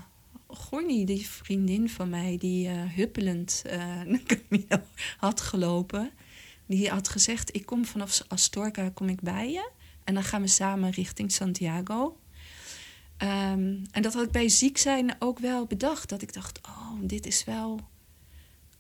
Gorny, 0.55 1.05
die 1.05 1.27
vriendin 1.27 1.89
van 1.89 2.09
mij, 2.09 2.37
die 2.39 2.69
eh, 2.69 2.83
huppelend 2.95 3.63
eh 3.67 3.79
naar 4.11 4.23
Camino 4.27 4.83
had 5.17 5.41
gelopen, 5.41 6.11
die 6.67 6.91
had 6.91 7.09
gezegd: 7.09 7.55
Ik 7.55 7.67
kom 7.67 7.85
vanaf 7.85 8.23
Astorga 8.29 8.89
kom 8.89 9.09
ik 9.09 9.21
bij 9.21 9.51
je. 9.51 9.71
En 10.05 10.15
dan 10.15 10.23
gaan 10.23 10.41
we 10.43 10.49
samen 10.49 10.91
richting 10.91 11.33
Santiago. 11.33 12.19
Ehm, 13.17 13.77
en 13.91 14.03
dat 14.03 14.15
had 14.15 14.25
ik 14.25 14.31
bij 14.31 14.49
ziek 14.49 14.79
zijn 14.79 15.17
ook 15.19 15.39
wel 15.39 15.67
bedacht. 15.67 16.09
Dat 16.09 16.23
ik 16.23 16.33
dacht: 16.33 16.61
Oh, 16.67 16.99
dit 17.01 17.27
is 17.27 17.45
wel 17.45 17.81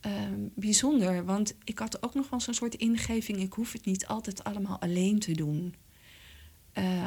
ehm, 0.01 0.40
bijzonder. 0.55 1.25
Want 1.25 1.55
ik 1.64 1.79
had 1.79 2.03
ook 2.03 2.14
nog 2.14 2.31
wel 2.31 2.40
zo'n 2.40 2.55
soort 2.55 2.75
ingeving: 2.75 3.38
ik 3.38 3.53
hoef 3.53 3.73
het 3.73 3.85
niet 3.85 4.07
altijd 4.07 4.45
allemaal 4.45 4.81
alleen 4.81 5.18
te 5.18 5.33
doen. 5.33 5.75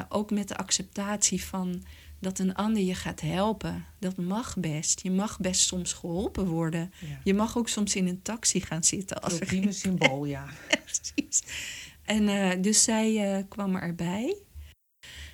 Ook 0.09 0.31
met 0.31 0.47
de 0.47 0.57
acceptatie 0.57 1.43
van 1.43 1.83
dat 2.25 2.39
een 2.39 2.55
ander 2.55 2.83
je 2.83 2.95
gaat 2.95 3.21
helpen. 3.21 3.85
Dat 3.99 4.17
mag 4.17 4.57
best. 4.57 5.01
Je 5.01 5.11
mag 5.11 5.39
best 5.39 5.61
soms 5.61 5.93
geholpen 5.93 6.47
worden. 6.47 6.93
Ja. 7.01 7.19
Je 7.23 7.33
mag 7.33 7.57
ook 7.57 7.69
soms 7.69 7.95
in 7.95 8.07
een 8.07 8.21
taxi 8.21 8.61
gaan 8.61 8.83
zitten. 8.83 9.21
Als 9.21 9.39
Ultieme 9.39 9.71
symbool, 9.71 10.25
ja. 10.25 10.45
Precies. 10.85 11.43
En 12.03 12.27
eh, 12.27 12.61
dus 12.61 12.83
zij 12.83 13.38
eh, 13.38 13.43
kwam 13.49 13.75
erbij. 13.75 14.35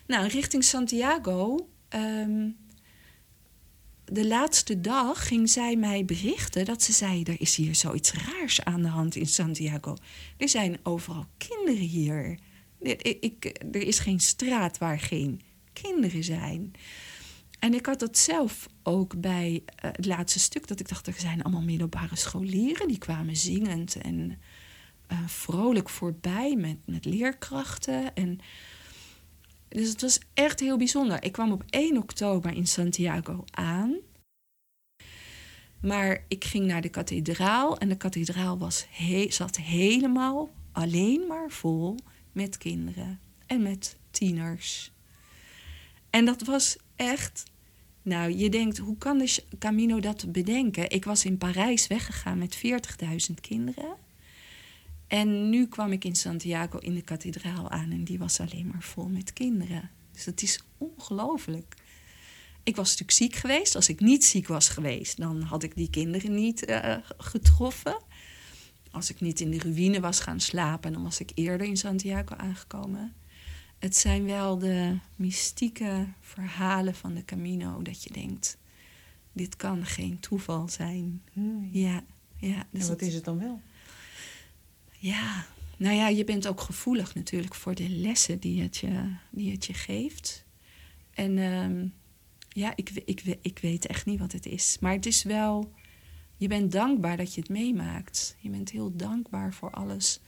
Nou, 0.07 0.27
richting 0.27 0.63
Santiago. 0.63 1.69
ehm, 1.89 2.49
de 4.05 4.27
laatste 4.27 4.81
dag 4.81 5.27
ging 5.27 5.49
zij 5.49 5.75
mij 5.75 6.05
berichten 6.05 6.65
dat 6.65 6.83
ze 6.83 6.91
zei: 6.91 7.23
Er 7.23 7.41
is 7.41 7.55
hier 7.55 7.75
zoiets 7.75 8.13
raars 8.13 8.63
aan 8.63 8.81
de 8.81 8.87
hand 8.87 9.15
in 9.15 9.25
Santiago. 9.27 9.95
Er 10.37 10.49
zijn 10.49 10.79
overal 10.83 11.25
kinderen 11.37 11.87
hier. 11.87 12.39
Er, 12.81 13.05
ik, 13.05 13.59
er 13.71 13.81
is 13.81 13.99
geen 13.99 14.19
straat 14.19 14.77
waar 14.77 14.99
geen 14.99 15.41
kinderen 15.73 16.23
zijn. 16.23 16.73
En 17.59 17.73
ik 17.73 17.85
had 17.85 17.99
dat 17.99 18.17
zelf 18.17 18.67
ook 18.83 19.21
bij 19.21 19.63
eh, 19.65 19.91
het 19.91 20.05
laatste 20.05 20.39
stuk, 20.39 20.67
dat 20.67 20.79
ik 20.79 20.89
dacht: 20.89 21.07
er 21.07 21.13
zijn 21.17 21.43
allemaal 21.43 21.61
middelbare 21.61 22.15
scholieren 22.15 22.87
die 22.87 22.97
kwamen 22.97 23.35
zingend 23.35 23.95
en 23.95 24.39
eh, 25.07 25.27
vrolijk 25.27 25.89
voorbij 25.89 26.55
met, 26.55 26.77
met 26.85 27.05
leerkrachten. 27.05 28.15
En, 28.15 28.39
dus 29.67 29.89
het 29.89 30.01
was 30.01 30.19
echt 30.33 30.59
heel 30.59 30.77
bijzonder. 30.77 31.23
Ik 31.23 31.31
kwam 31.31 31.51
op 31.51 31.63
1 31.69 31.97
oktober 31.97 32.53
in 32.53 32.67
Santiago 32.67 33.43
aan. 33.51 33.95
Maar 35.81 36.25
ik 36.27 36.43
ging 36.43 36.65
naar 36.65 36.81
de 36.81 36.89
kathedraal 36.89 37.77
en 37.77 37.89
de 37.89 37.97
kathedraal 37.97 38.57
was 38.57 38.85
he- 38.89 39.29
zat 39.29 39.57
helemaal 39.57 40.49
alleen 40.71 41.27
maar 41.27 41.49
vol 41.49 41.95
met 42.31 42.57
kinderen 42.57 43.19
en 43.45 43.61
met 43.61 43.97
tieners. 44.11 44.91
En 46.11 46.25
dat 46.25 46.43
was 46.43 46.77
echt. 46.95 47.43
Nou, 48.01 48.31
je 48.31 48.49
denkt, 48.49 48.77
hoe 48.77 48.97
kan 48.97 49.17
de 49.17 49.43
Camino 49.59 49.99
dat 49.99 50.31
bedenken? 50.31 50.89
Ik 50.89 51.05
was 51.05 51.25
in 51.25 51.37
Parijs 51.37 51.87
weggegaan 51.87 52.37
met 52.37 52.57
40.000 52.57 53.33
kinderen. 53.41 53.95
En 55.07 55.49
nu 55.49 55.67
kwam 55.67 55.91
ik 55.91 56.03
in 56.03 56.15
Santiago 56.15 56.77
in 56.77 56.93
de 56.93 57.01
kathedraal 57.01 57.69
aan 57.69 57.91
en 57.91 58.03
die 58.03 58.19
was 58.19 58.39
alleen 58.39 58.67
maar 58.67 58.81
vol 58.81 59.07
met 59.07 59.33
kinderen. 59.33 59.89
Dus 60.11 60.23
dat 60.23 60.41
is 60.41 60.61
ongelooflijk. 60.77 61.75
Ik 62.63 62.75
was 62.75 62.89
natuurlijk 62.89 63.17
ziek 63.17 63.35
geweest. 63.35 63.75
Als 63.75 63.89
ik 63.89 63.99
niet 63.99 64.25
ziek 64.25 64.47
was 64.47 64.69
geweest, 64.69 65.17
dan 65.17 65.41
had 65.41 65.63
ik 65.63 65.75
die 65.75 65.89
kinderen 65.89 66.35
niet 66.35 66.65
eh, 66.65 66.97
getroffen. 67.17 67.97
Als 68.91 69.09
ik 69.09 69.21
niet 69.21 69.39
in 69.39 69.51
de 69.51 69.59
ruïne 69.59 69.99
was 69.99 70.19
gaan 70.19 70.39
slapen, 70.39 70.93
dan 70.93 71.03
was 71.03 71.19
ik 71.19 71.31
eerder 71.35 71.67
in 71.67 71.77
Santiago 71.77 72.35
aangekomen. 72.35 73.13
Het 73.81 73.95
zijn 73.95 74.25
wel 74.25 74.57
de 74.57 74.97
mystieke 75.15 76.07
verhalen 76.19 76.95
van 76.95 77.13
de 77.13 77.25
Camino 77.25 77.81
dat 77.81 78.03
je 78.03 78.13
denkt: 78.13 78.57
dit 79.33 79.55
kan 79.55 79.85
geen 79.85 80.19
toeval 80.19 80.69
zijn. 80.69 81.21
Hmm. 81.33 81.69
Ja, 81.71 82.03
ja. 82.37 82.67
Dus 82.71 82.81
En 82.81 82.87
wat 82.87 83.01
is 83.01 83.13
het 83.13 83.23
dan 83.23 83.39
wel? 83.39 83.61
ja, 84.99 85.45
nou 85.77 85.95
ja, 85.95 86.07
je 86.07 86.23
bent 86.23 86.47
ook 86.47 86.61
gevoelig 86.61 87.15
natuurlijk 87.15 87.55
voor 87.55 87.75
de 87.75 87.89
lessen 87.89 88.39
die 88.39 88.61
het 88.61 88.77
je, 88.77 89.15
die 89.31 89.51
het 89.51 89.65
je 89.65 89.73
geeft. 89.73 90.45
En 91.13 91.37
ehm, 91.37 91.87
ja, 92.49 92.73
ik, 92.75 92.89
ik, 93.05 93.37
ik 93.41 93.59
weet 93.59 93.85
echt 93.85 94.05
niet 94.05 94.19
wat 94.19 94.31
het 94.31 94.45
is. 94.45 94.77
Maar 94.79 94.93
het 94.93 95.05
is 95.05 95.23
wel, 95.23 95.73
je 96.37 96.47
bent 96.47 96.71
dankbaar 96.71 97.17
dat 97.17 97.33
je 97.33 97.41
het 97.41 97.49
meemaakt. 97.49 98.35
Je 98.39 98.49
bent 98.49 98.71
heel 98.71 98.95
dankbaar 98.95 99.53
voor 99.53 99.71
alles 99.71 100.19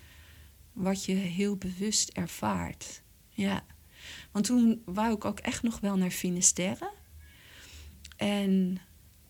wat 0.72 1.06
je 1.06 1.13
heel 1.13 1.56
bewust 1.58 2.10
ervaart. 2.10 3.03
Ja, 3.34 3.65
want 4.32 4.46
toen 4.46 4.82
wou 4.86 5.13
ik 5.13 5.26
ook 5.26 5.39
echt 5.39 5.63
nog 5.63 5.80
wel 5.80 5.98
naar 5.98 6.10
Finisterre. 6.10 6.91
En 8.17 8.78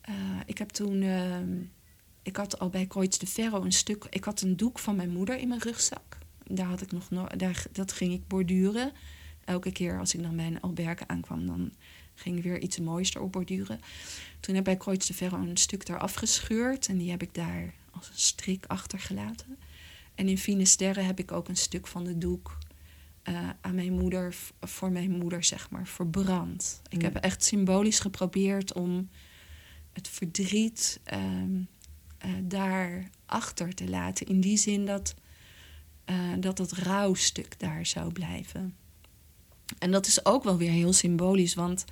eh, 0.02 0.39
ik 0.46 0.58
heb 0.58 0.70
toen... 0.70 1.02
ehm, 1.02 1.62
ik 2.24 2.36
had 2.36 2.60
al 2.60 2.70
bij 2.70 2.86
Kreuz 2.86 3.18
de 3.18 3.28
Ferro 3.28 3.62
een 3.62 3.72
stuk. 3.72 4.06
Ik 4.10 4.24
had 4.24 4.42
een 4.42 4.58
doek 4.58 4.80
van 4.80 4.96
mijn 4.96 5.10
moeder 5.10 5.38
in 5.38 5.48
mijn 5.48 5.62
rugzak. 5.62 6.18
Daar 6.44 6.66
had 6.66 6.82
ik 6.82 6.92
nog, 6.92 7.10
no- 7.10 7.28
daar, 7.38 7.66
dat 7.72 7.92
ging 7.92 8.13
ik 8.13 8.28
borduren. 8.28 8.92
Elke 9.46 9.72
keer 9.72 10.00
als 10.00 10.13
ik 10.13 10.22
dan 10.24 10.36
bij 10.36 10.46
een 10.46 11.10
aankwam, 11.10 11.46
dan 11.46 11.72
ging 12.16 12.38
ik 12.38 12.44
weer 12.44 12.60
iets 12.60 12.80
moois 12.80 13.16
erop 13.16 13.32
borduren. 13.32 13.80
Toen 14.39 14.56
heb 14.56 14.68
ik 14.68 14.78
bij 14.78 14.78
Kreuz 14.78 15.08
de 15.08 15.13
Ferro 15.13 15.38
een 15.38 15.58
stuk 15.58 15.86
daar 15.86 16.00
afgescheurd. 16.00 16.88
En 16.88 16.98
die 16.98 17.12
heb 17.12 17.22
ik 17.22 17.34
daar 17.34 17.74
als 17.92 18.10
een 18.10 18.18
strik 18.18 18.66
achtergelaten. 18.66 19.58
En 20.16 20.28
in 20.28 20.38
Finisterre 20.38 21.02
heb 21.02 21.20
ik 21.20 21.32
ook 21.32 21.48
een 21.48 21.58
stuk 21.58 21.88
van 21.88 22.04
de 22.04 22.18
doek 22.18 22.58
eh, 23.24 23.50
aan 23.62 23.76
mijn 23.76 23.94
moeder, 23.94 24.36
voor 24.62 24.92
mijn 24.92 25.12
moeder, 25.12 25.44
zeg 25.44 25.70
maar, 25.70 25.88
verbrand. 25.88 26.82
Ik 26.90 27.02
Ja. 27.02 27.08
heb 27.12 27.16
echt 27.24 27.44
symbolisch 27.44 28.00
geprobeerd 28.00 28.74
om 28.74 29.10
het 29.94 30.08
verdriet 30.08 31.00
ehm, 31.04 31.62
eh, 32.18 32.30
daar 32.44 33.10
achter 33.26 33.74
te 33.76 33.90
laten. 33.90 34.28
In 34.28 34.42
die 34.42 34.58
zin 34.58 34.86
dat, 34.86 35.16
eh, 36.06 36.16
dat 36.40 36.58
het 36.58 36.72
rouwstuk 36.72 37.60
daar 37.60 37.86
zou 37.86 38.12
blijven. 38.12 38.76
En 39.80 39.92
dat 39.92 40.08
is 40.08 40.26
ook 40.26 40.44
wel 40.44 40.58
weer 40.58 40.72
heel 40.72 40.94
symbolisch, 40.94 41.54
want 41.54 41.86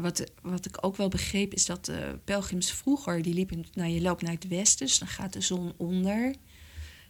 wat, 0.00 0.24
wat 0.42 0.66
ik 0.66 0.84
ook 0.84 0.96
wel 0.96 1.08
begreep 1.08 1.54
is 1.54 1.66
dat 1.66 1.84
de 1.84 2.18
pelgrims 2.24 2.72
vroeger, 2.72 3.22
die 3.22 3.34
liepen, 3.34 3.64
nou 3.72 3.90
je 3.90 4.00
loopt 4.00 4.22
naar 4.22 4.32
het 4.32 4.48
westen, 4.48 4.86
dus 4.86 4.98
dan 4.98 5.08
gaat 5.08 5.32
de 5.32 5.40
zon 5.40 5.72
onder. 5.76 6.34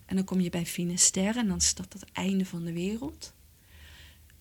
En 0.09 0.16
dan 0.16 0.25
kom 0.25 0.40
je 0.40 0.51
bij 0.51 0.66
Finisterre 0.66 1.38
en 1.38 1.49
dan 1.49 1.57
is 1.57 1.75
dat 1.75 1.92
het 1.92 2.05
einde 2.12 2.44
van 2.47 2.64
de 2.64 2.73
wereld. 2.73 3.33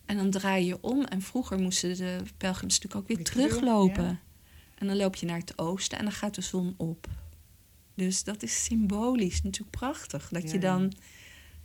En 0.05 0.17
dan 0.17 0.29
draai 0.31 0.65
je 0.65 0.81
om 0.81 1.03
en 1.03 1.21
vroeger 1.21 1.59
moesten 1.59 1.97
de 1.97 2.21
pelgrims 2.37 2.73
natuurlijk 2.79 2.95
ook 3.01 3.07
weer 3.07 3.17
Weer 3.17 3.25
terug, 3.25 3.47
teruglopen. 3.47 4.03
ja. 4.03 4.19
En 4.75 4.87
dan 4.87 4.95
loop 4.97 5.15
je 5.15 5.25
naar 5.25 5.37
het 5.39 5.57
oosten 5.57 5.97
en 5.97 6.03
dan 6.03 6.13
gaat 6.13 6.35
de 6.35 6.41
zon 6.41 6.73
op. 6.77 7.07
Dus 7.95 8.23
dat 8.23 8.43
is 8.43 8.63
symbolisch 8.63 9.41
natuurlijk 9.41 9.77
prachtig. 9.77 10.29
Dat 10.29 10.41
Ja, 10.43 10.47
je 10.49 10.53
ja. 10.53 10.59
dan 10.61 10.93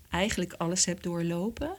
eigenlijk 0.08 0.52
alles 0.52 0.84
hebt 0.84 1.02
doorlopen. 1.02 1.76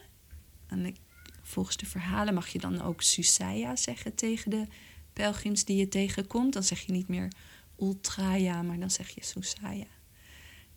En 0.68 0.86
ik- 0.86 0.98
volgens 1.42 1.78
de 1.78 1.86
verhalen 1.86 2.34
mag 2.34 2.48
je 2.48 2.60
dan 2.60 2.82
ook 2.82 3.02
Susaya 3.02 3.76
zeggen 3.76 4.16
tegen 4.16 4.50
de 4.52 4.68
pelgrims 5.14 5.66
die 5.66 5.78
je 5.78 5.88
tegenkomt. 5.88 6.54
Dan 6.54 6.64
zeg 6.64 6.80
je 6.80 6.92
niet 6.92 7.08
meer 7.08 7.28
Ultraya, 7.80 8.62
maar 8.62 8.80
dan 8.80 8.92
zeg 8.92 9.10
je 9.10 9.24
Susaya. 9.24 9.86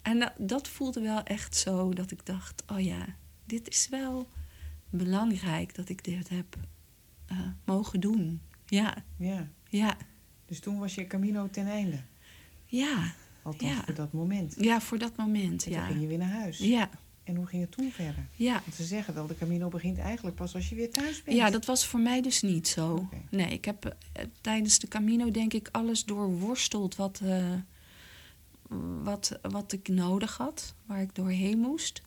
En 0.06 0.18
dat, 0.18 0.32
dat 0.38 0.68
voelde 0.68 1.00
wel 1.00 1.22
echt 1.22 1.56
zo 1.56 1.92
dat 1.92 2.10
ik 2.10 2.26
dacht: 2.26 2.62
oh 2.72 2.80
ja, 2.80 3.06
dit 3.44 3.68
is 3.68 3.88
wel 3.88 4.28
belangrijk 4.90 5.74
dat 5.74 5.88
ik 5.88 6.04
dit 6.04 6.28
heb 6.28 6.56
eh, 7.26 7.38
mogen 7.64 8.00
doen. 8.00 8.40
Ja, 8.66 8.94
Ja. 9.16 9.48
ja, 9.68 9.96
Dus 10.46 10.60
toen 10.60 10.78
was 10.78 10.94
je 10.94 11.06
Camino 11.06 11.48
ten 11.50 11.66
einde. 11.66 11.98
ja. 12.66 13.12
Althans 13.42 13.72
Ja. 13.72 13.84
voor 13.84 13.94
dat 13.94 14.12
moment. 14.12 14.54
Ja, 14.58 14.80
voor 14.80 14.98
dat 14.98 15.16
moment, 15.16 15.66
En 15.66 15.72
toen 15.72 15.82
ging 15.82 16.00
je 16.00 16.06
weer 16.06 16.18
naar 16.18 16.30
huis. 16.40 16.58
Ja, 16.58 16.90
En 17.24 17.36
hoe 17.36 17.46
ging 17.46 17.62
het 17.62 17.70
toen 17.72 17.90
verder? 17.90 18.26
ja. 18.32 18.52
Want 18.52 18.74
ze 18.74 18.84
zeggen 18.84 19.14
wel, 19.14 19.26
de 19.26 19.36
Camino 19.36 19.68
begint 19.68 19.98
eigenlijk 19.98 20.36
pas 20.36 20.54
als 20.54 20.68
je 20.68 20.74
weer 20.74 20.90
thuis 20.90 21.22
bent. 21.22 21.36
Ja, 21.36 21.50
dat 21.50 21.64
was 21.64 21.86
voor 21.86 22.00
mij 22.00 22.22
dus 22.22 22.42
niet 22.42 22.68
zo. 22.68 23.08
Nee, 23.30 23.48
ik 23.48 23.64
heb 23.64 23.84
eh, 24.12 24.24
tijdens 24.40 24.78
de 24.78 24.88
Camino 24.88 25.30
denk 25.30 25.52
ik 25.52 25.68
alles 25.72 26.04
doorworsteld 26.04 26.96
wat, 26.96 27.20
eh, 27.24 27.52
wat, 29.02 29.38
wat 29.42 29.72
ik 29.72 29.88
nodig 29.88 30.36
had, 30.36 30.74
waar 30.86 31.00
ik 31.00 31.14
doorheen 31.14 31.58
moest. 31.58 32.02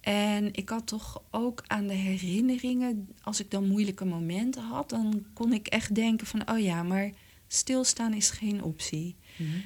En 0.00 0.54
ik 0.54 0.68
had 0.68 0.86
toch 0.86 1.22
ook 1.30 1.62
aan 1.66 1.86
de 1.86 1.94
herinneringen, 1.94 3.08
als 3.22 3.40
ik 3.40 3.50
dan 3.50 3.68
moeilijke 3.68 4.04
momenten 4.04 4.62
had, 4.62 4.88
dan 4.88 5.26
kon 5.32 5.52
ik 5.52 5.66
echt 5.66 5.94
denken 5.94 6.26
van, 6.26 6.50
oh 6.50 6.58
ja, 6.58 6.82
maar 6.82 7.10
stilstaan 7.46 8.14
is 8.14 8.30
geen 8.30 8.62
optie. 8.62 9.16
Mhm. 9.36 9.58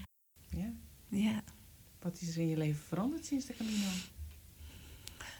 Ja. 0.48 0.72
Ja. 1.08 1.42
Wat 2.00 2.20
is 2.20 2.36
er 2.36 2.42
in 2.42 2.48
je 2.48 2.56
leven 2.56 2.82
veranderd 2.88 3.24
sinds 3.24 3.46
de 3.46 3.54
Camino? 3.54 3.88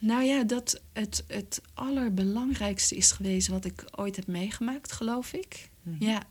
Nou 0.00 0.22
ja, 0.22 0.44
dat 0.44 0.82
het, 0.92 1.24
het 1.26 1.62
allerbelangrijkste 1.74 2.96
is 2.96 3.12
geweest 3.12 3.48
wat 3.48 3.64
ik 3.64 3.84
ooit 3.90 4.16
heb 4.16 4.26
meegemaakt, 4.26 4.92
geloof 4.92 5.32
ik. 5.32 5.70
Mhm. 5.82 6.04
Ja, 6.04 6.22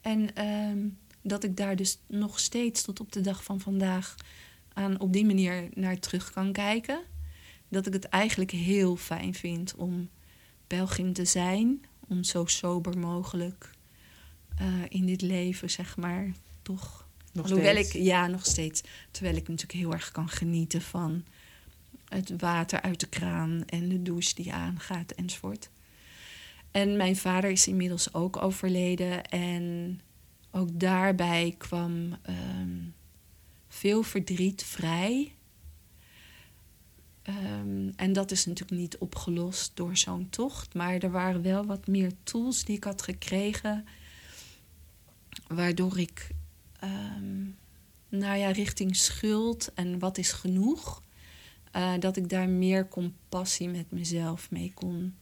en 0.00 0.34
ehm, 0.34 0.88
dat 1.22 1.44
ik 1.44 1.56
daar 1.56 1.76
dus 1.76 1.98
nog 2.06 2.40
steeds 2.40 2.82
tot 2.82 3.00
op 3.00 3.12
de 3.12 3.20
dag 3.20 3.44
van 3.44 3.60
vandaag 3.60 4.14
aan 4.72 5.00
op 5.00 5.12
die 5.12 5.26
manier 5.26 5.68
naar 5.74 5.98
terug 5.98 6.32
kan 6.32 6.52
kijken. 6.52 7.00
Dat 7.68 7.86
ik 7.86 7.92
het 7.92 8.04
eigenlijk 8.04 8.50
heel 8.50 8.96
fijn 8.96 9.34
vind 9.34 9.74
om 9.74 10.08
pelgrim 10.66 11.12
te 11.12 11.24
zijn, 11.24 11.84
om 12.08 12.24
zo 12.24 12.44
sober 12.46 12.98
mogelijk 12.98 13.70
eh, 14.56 14.66
in 14.88 15.06
dit 15.06 15.22
leven, 15.22 15.70
zeg 15.70 15.96
maar, 15.96 16.32
toch. 16.62 17.06
Nog 17.32 17.48
Hoewel 17.48 17.72
steeds. 17.72 17.94
ik, 17.94 18.02
ja, 18.02 18.26
nog 18.26 18.44
steeds. 18.44 18.82
Terwijl 19.10 19.36
ik 19.36 19.48
natuurlijk 19.48 19.78
heel 19.78 19.92
erg 19.92 20.10
kan 20.10 20.28
genieten 20.28 20.82
van 20.82 21.24
het 22.08 22.32
water 22.36 22.80
uit 22.80 23.00
de 23.00 23.08
kraan 23.08 23.62
en 23.66 23.88
de 23.88 24.02
douche 24.02 24.34
die 24.34 24.52
aangaat 24.52 25.12
enzovoort. 25.12 25.70
En 26.70 26.96
mijn 26.96 27.16
vader 27.16 27.50
is 27.50 27.66
inmiddels 27.66 28.14
ook 28.14 28.42
overleden. 28.42 29.24
En 29.24 30.00
ook 30.52 30.80
daarbij 30.80 31.54
kwam 31.58 32.16
ehm, 32.22 32.78
veel 33.68 34.02
verdriet 34.02 34.64
vrij. 34.64 35.34
Ehm, 37.22 37.90
en 37.96 38.12
dat 38.12 38.30
is 38.30 38.46
natuurlijk 38.46 38.80
niet 38.80 38.98
opgelost 38.98 39.76
door 39.76 39.96
zo'n 39.96 40.28
tocht. 40.30 40.74
Maar 40.74 40.94
er 40.98 41.10
waren 41.10 41.42
wel 41.42 41.64
wat 41.66 41.86
meer 41.86 42.12
tools 42.22 42.64
die 42.64 42.76
ik 42.76 42.84
had 42.84 43.02
gekregen. 43.02 43.86
Waardoor 45.48 45.98
ik, 45.98 46.28
ehm, 46.80 47.42
nou 48.08 48.38
ja, 48.38 48.50
richting 48.50 48.96
schuld 48.96 49.74
en 49.74 49.98
wat 49.98 50.18
is 50.18 50.32
genoeg. 50.32 51.02
eh, 51.72 51.92
dat 51.98 52.16
ik 52.16 52.28
daar 52.28 52.48
meer 52.48 52.88
compassie 52.88 53.68
met 53.68 53.90
mezelf 53.90 54.50
mee 54.50 54.72
kon 54.74 55.14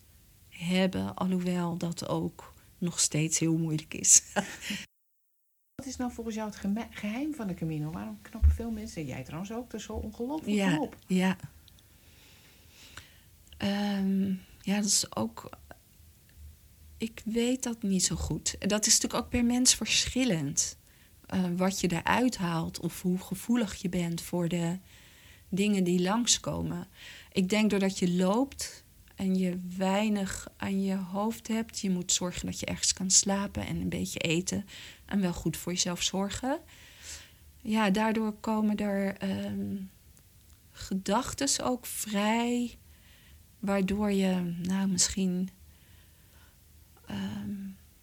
hebben. 0.48 1.14
Alhoewel 1.14 1.76
dat 1.78 2.08
ook 2.08 2.54
nog 2.78 3.00
steeds 3.00 3.38
heel 3.38 3.56
moeilijk 3.56 3.94
is. 3.94 4.22
Wat 5.80 5.88
is 5.88 5.96
nou 5.96 6.12
volgens 6.12 6.36
jou 6.36 6.48
het 6.48 6.58
geme- 6.58 6.86
geheim 6.90 7.34
van 7.34 7.46
de 7.46 7.54
Camino? 7.54 7.90
Waarom 7.90 8.18
knappen 8.22 8.50
veel 8.50 8.70
mensen, 8.70 9.00
en 9.02 9.08
jij 9.08 9.22
trouwens 9.24 9.52
ook, 9.52 9.72
er 9.72 9.80
zo 9.80 9.92
ongelooflijk 9.92 10.56
ja, 10.56 10.78
op? 10.78 10.96
ja. 11.06 11.36
Ehm, 13.56 14.28
ja, 14.60 14.74
dat 14.76 14.84
is 14.84 15.16
ook. 15.16 15.50
Ik 16.98 17.22
weet 17.24 17.62
dat 17.62 17.82
niet 17.82 18.04
zo 18.04 18.16
goed. 18.16 18.56
Dat 18.58 18.86
is 18.86 18.92
natuurlijk 18.92 19.24
ook 19.24 19.30
per 19.30 19.44
mens 19.44 19.74
verschillend. 19.74 20.78
eh, 21.26 21.44
wat 21.56 21.80
je 21.80 21.92
eruit 21.92 22.36
haalt 22.36 22.80
of 22.80 23.02
hoe 23.02 23.18
gevoelig 23.18 23.74
je 23.74 23.88
bent 23.88 24.20
voor 24.20 24.48
de 24.48 24.78
dingen 25.48 25.84
die 25.84 26.00
langskomen. 26.02 26.86
Ik 27.32 27.48
denk 27.48 27.70
doordat 27.70 27.98
je 27.98 28.10
loopt 28.12 28.84
en 29.16 29.34
je 29.36 29.58
weinig 29.76 30.48
aan 30.56 30.82
je 30.82 30.94
hoofd 30.96 31.48
hebt, 31.48 31.80
je 31.80 31.90
moet 31.90 32.12
zorgen 32.12 32.46
dat 32.46 32.60
je 32.60 32.66
ergens 32.66 32.92
kan 32.92 33.10
slapen 33.10 33.66
en 33.66 33.80
een 33.80 33.88
beetje 33.88 34.18
eten 34.18 34.64
en 35.10 35.20
wel 35.20 35.32
goed 35.32 35.56
voor 35.56 35.72
jezelf 35.72 36.02
zorgen. 36.02 36.58
Ja, 37.60 37.90
daardoor 37.90 38.32
komen 38.32 38.76
er 38.76 39.16
ehm 39.16 39.76
gedachten 40.80 41.64
ook 41.64 41.86
vrij, 41.86 42.78
waardoor 43.58 44.12
je, 44.12 44.54
nou 44.62 44.88
misschien, 44.88 45.50
ehm, 47.06 47.50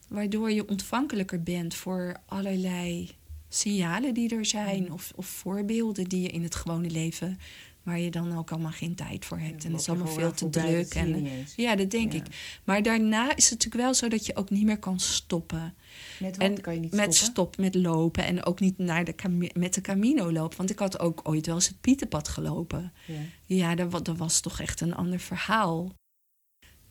waardoor 0.08 0.51
je 0.51 0.68
ontvankelijker 0.68 1.43
bent 1.43 1.76
voor 1.76 2.18
allerlei 2.26 3.16
signalen 3.49 4.14
die 4.14 4.36
er 4.36 4.45
zijn 4.45 4.91
of, 4.91 5.12
of 5.16 5.26
voorbeelden 5.26 6.05
die 6.05 6.22
je 6.22 6.30
in 6.30 6.43
het 6.43 6.55
gewone 6.55 6.89
leven, 6.89 7.39
waar 7.88 8.00
je 8.00 8.12
dan 8.12 8.38
ook 8.38 8.52
allemaal 8.52 8.72
geen 8.72 8.96
tijd 8.96 9.26
voor 9.26 9.40
hebt. 9.40 9.66
en 9.66 9.72
het 9.72 9.82
is 9.82 9.90
allemaal 9.90 10.08
veel 10.08 10.32
te 10.32 10.50
druk. 10.50 10.94
En, 10.94 11.28
ja, 11.56 11.76
dat 11.76 11.92
denk 11.92 12.12
Ja. 12.14 12.20
ik. 12.20 12.26
Maar 12.64 12.82
daarna 12.84 13.36
is 13.36 13.44
het 13.50 13.54
natuurlijk 13.54 13.84
wel 13.84 13.94
zo 13.94 14.08
dat 14.08 14.26
je 14.26 14.36
ook 14.36 14.50
niet 14.50 14.64
meer 14.66 14.80
kan 14.80 15.00
stoppen. 15.00 15.74
Met 16.20 16.38
wat 16.38 16.48
En 16.48 16.62
kan 16.62 16.74
je 16.74 16.80
niet 16.80 16.92
met 16.92 17.16
stoppen? 17.16 17.34
stop 17.34 17.58
met 17.58 17.76
lopen 17.76 18.26
en 18.26 18.44
ook 18.46 18.60
niet 18.60 18.78
naar 18.78 19.04
de 19.04 19.16
met 19.54 19.74
de 19.74 19.82
Camino 19.82 20.32
lopen. 20.32 20.58
Want 20.58 20.70
ik 20.70 20.80
had 20.80 21.00
ook 21.00 21.20
ooit 21.24 21.46
wel 21.46 21.56
eens 21.56 21.68
het 21.68 21.82
Pieterpad 21.82 22.28
gelopen. 22.28 22.94
Ja. 23.06 23.16
Ja, 23.46 23.76
dat, 23.76 24.06
dat 24.06 24.18
was 24.18 24.40
toch 24.40 24.60
echt 24.60 24.82
een 24.82 24.96
ander 24.96 25.20
verhaal. 25.20 25.94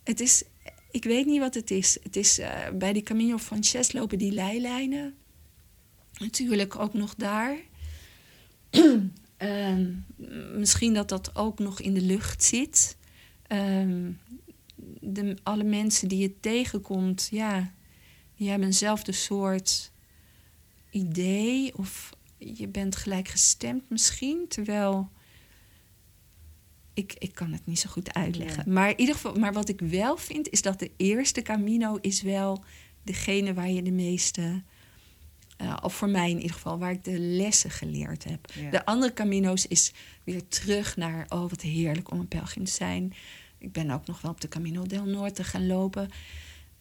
Het 0.05 0.20
is, 0.20 0.44
ik 0.90 1.05
weet 1.05 1.26
niet 1.26 1.40
wat 1.40 1.55
het 1.55 1.70
is. 1.70 1.99
Het 2.03 2.16
is 2.16 2.38
eh, 2.38 2.51
bij 2.74 2.92
die 2.92 3.03
Camino 3.03 3.38
Frances 3.38 3.92
lopen 3.92 4.18
die 4.18 4.32
leilijnen. 4.32 5.14
Natuurlijk 6.18 6.76
ook 6.78 6.94
nog 6.94 7.14
daar. 7.14 7.57
Ehm, 9.37 9.93
misschien 10.59 10.95
dat 10.95 11.09
dat 11.09 11.37
ook 11.37 11.59
nog 11.59 11.80
in 11.80 11.95
de 11.95 12.01
lucht 12.01 12.43
zit. 12.43 12.97
Ehm, 13.47 14.11
de, 15.01 15.37
alle 15.43 15.64
mensen 15.64 16.09
die 16.09 16.18
je 16.18 16.41
tegenkomt, 16.41 17.28
ja, 17.30 17.72
die 18.37 18.49
hebben 18.49 18.66
eenzelfde 18.66 19.12
soort 19.12 19.93
idee. 20.91 21.76
Of 21.76 22.16
je 22.39 22.68
bent 22.68 22.97
gelijk 22.97 23.28
gestemd 23.28 23.91
misschien. 23.91 24.45
Terwijl 24.49 25.11
ik, 26.95 27.14
ik 27.18 27.34
kan 27.34 27.53
het 27.53 27.66
niet 27.66 27.78
zo 27.78 27.91
goed 27.91 28.14
uitleggen. 28.14 28.62
Ja. 28.66 28.72
Maar 28.72 28.91
in 28.91 29.01
ieder 29.01 29.14
geval, 29.14 29.34
maar 29.34 29.53
wat 29.53 29.68
ik 29.68 29.80
wel 29.80 30.16
vind, 30.16 30.49
is 30.49 30.62
dat 30.62 30.78
de 30.78 30.91
eerste 30.97 31.43
Camino 31.43 31.99
is 32.01 32.22
wel 32.22 32.64
degene 33.03 33.55
waar 33.55 33.70
je 33.70 33.82
de 33.82 33.93
meeste. 33.93 34.62
Eh, 35.57 35.76
of 35.82 35.94
voor 35.94 36.09
mij 36.09 36.30
in 36.30 36.36
ieder 36.36 36.52
geval, 36.52 36.78
waar 36.78 36.90
ik 36.90 37.04
de 37.04 37.18
lessen 37.18 37.70
geleerd 37.70 38.24
heb. 38.24 38.52
Ja. 38.52 38.70
De 38.70 38.84
andere 38.84 39.12
Camino's 39.12 39.66
is 39.66 39.92
weer 40.24 40.48
terug 40.48 40.96
naar, 40.96 41.26
oh 41.28 41.50
wat 41.50 41.61
heerlijk 41.61 42.11
om 42.11 42.18
een 42.20 42.28
pelgrim 42.28 42.64
te 42.64 42.72
zijn. 42.72 43.14
Ik 43.59 43.72
ben 43.72 43.90
ook 43.90 44.07
nog 44.07 44.20
wel 44.20 44.30
op 44.30 44.40
de 44.40 44.48
Camino 44.48 44.86
del 44.86 45.04
Norte 45.04 45.44
gaan 45.44 45.66
lopen. 45.66 46.09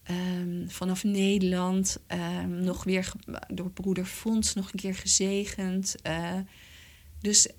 Ehm, 0.04 0.68
vanaf 0.68 1.04
Nederland, 1.04 2.00
ehm, 2.08 2.64
nog 2.64 2.84
weer 2.84 3.12
door 3.48 3.72
broeder 3.72 4.06
Fons 4.06 4.54
nog 4.54 4.72
een 4.72 4.80
keer 4.80 4.96
gezegend. 4.96 5.96
Eh, 6.02 6.40
dus 7.22 7.50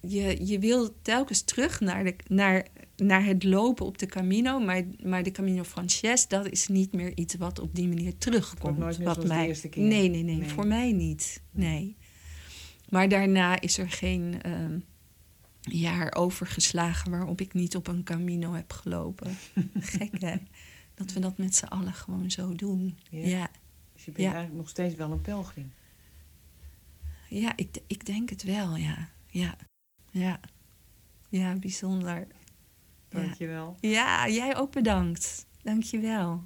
je, 0.00 0.46
je 0.46 0.58
wil 0.58 1.00
telkens 1.02 1.42
terug 1.42 1.80
naar, 1.80 2.04
de, 2.04 2.16
naar, 2.26 2.66
naar 3.06 3.24
het 3.24 3.44
lopen 3.44 3.86
op 3.86 3.98
de 3.98 4.06
Camino. 4.06 4.58
Maar, 4.60 4.82
maar 5.04 5.22
de 5.22 5.30
Camino 5.30 5.62
Frances, 5.64 6.28
dat 6.28 6.48
is 6.48 6.68
niet 6.68 6.92
meer 6.92 7.16
iets 7.16 7.34
wat 7.34 7.58
op 7.58 7.74
die 7.74 7.88
manier 7.88 8.18
terugkomt. 8.18 8.78
nooit 8.78 8.98
meer 8.98 9.06
wat 9.06 9.14
zoals 9.22 9.28
de 9.40 9.46
eerste 9.46 9.68
keer. 9.68 9.82
Nee, 9.82 10.08
nee, 10.08 10.22
nee, 10.22 10.36
Nee. 10.36 10.48
voor 10.48 10.66
mij 10.66 10.92
niet. 10.92 11.42
Nee. 11.50 11.96
Maar 12.88 13.08
daarna 13.08 13.60
is 13.60 13.78
er 13.78 13.90
geen 13.90 14.42
ehm, 14.42 14.78
jaar 15.60 16.14
overgeslagen 16.14 17.10
waarop 17.10 17.40
ik 17.40 17.52
niet 17.54 17.76
op 17.76 17.86
een 17.86 18.02
Camino 18.04 18.52
heb 18.52 18.72
gelopen. 18.72 19.36
Gek 19.80 20.20
hè? 20.20 20.36
Dat 20.94 21.12
we 21.12 21.20
dat 21.20 21.38
met 21.38 21.54
z'n 21.54 21.64
allen 21.64 21.92
gewoon 21.94 22.30
zo 22.30 22.54
doen. 22.54 22.98
Ja. 23.10 23.26
Ja, 23.26 23.50
Dus 23.92 24.04
je 24.04 24.10
bent 24.10 24.22
Ja. 24.26 24.32
eigenlijk 24.32 24.60
nog 24.60 24.68
steeds 24.68 24.94
wel 24.94 25.10
een 25.10 25.20
pelgrim. 25.20 25.72
ja, 27.28 27.52
ik, 27.56 27.78
ik 27.86 28.06
denk 28.06 28.30
het 28.30 28.42
wel, 28.42 28.76
ja. 28.76 29.08
Ja, 29.26 29.56
ja. 30.10 30.40
Ja, 31.28 31.54
bijzonder. 31.54 32.26
Ja. 33.12 33.20
Dankjewel. 33.20 33.76
Ja, 33.80 34.28
jij 34.28 34.56
ook 34.56 34.70
bedankt. 34.72 35.46
Dank 35.62 35.82
je 35.82 35.98
wel. 35.98 36.42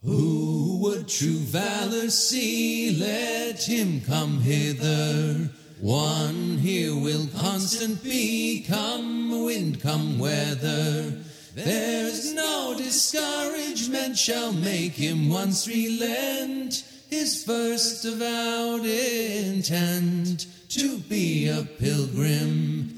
Who 0.00 0.78
would 0.78 1.08
true 1.08 1.40
valor 1.50 2.10
see? 2.10 2.96
Let 2.98 3.64
him 3.64 4.00
come 4.04 4.40
hither. 4.40 5.50
One 5.80 6.58
here 6.58 6.94
will 6.94 7.28
constant 7.40 8.02
be, 8.02 8.64
come 8.68 9.44
wind, 9.44 9.80
come 9.80 10.18
weather. 10.18 11.14
There's 11.54 12.32
no 12.34 12.74
discouragement 12.76 14.16
shall 14.16 14.52
make 14.52 14.92
him 14.92 15.28
once 15.28 15.66
relent 15.68 16.84
his 17.08 17.44
first 17.44 18.04
avowed 18.04 18.84
intent 18.84 20.46
to 20.70 20.98
be 20.98 21.48
a 21.48 21.62
pilgrim. 21.62 22.97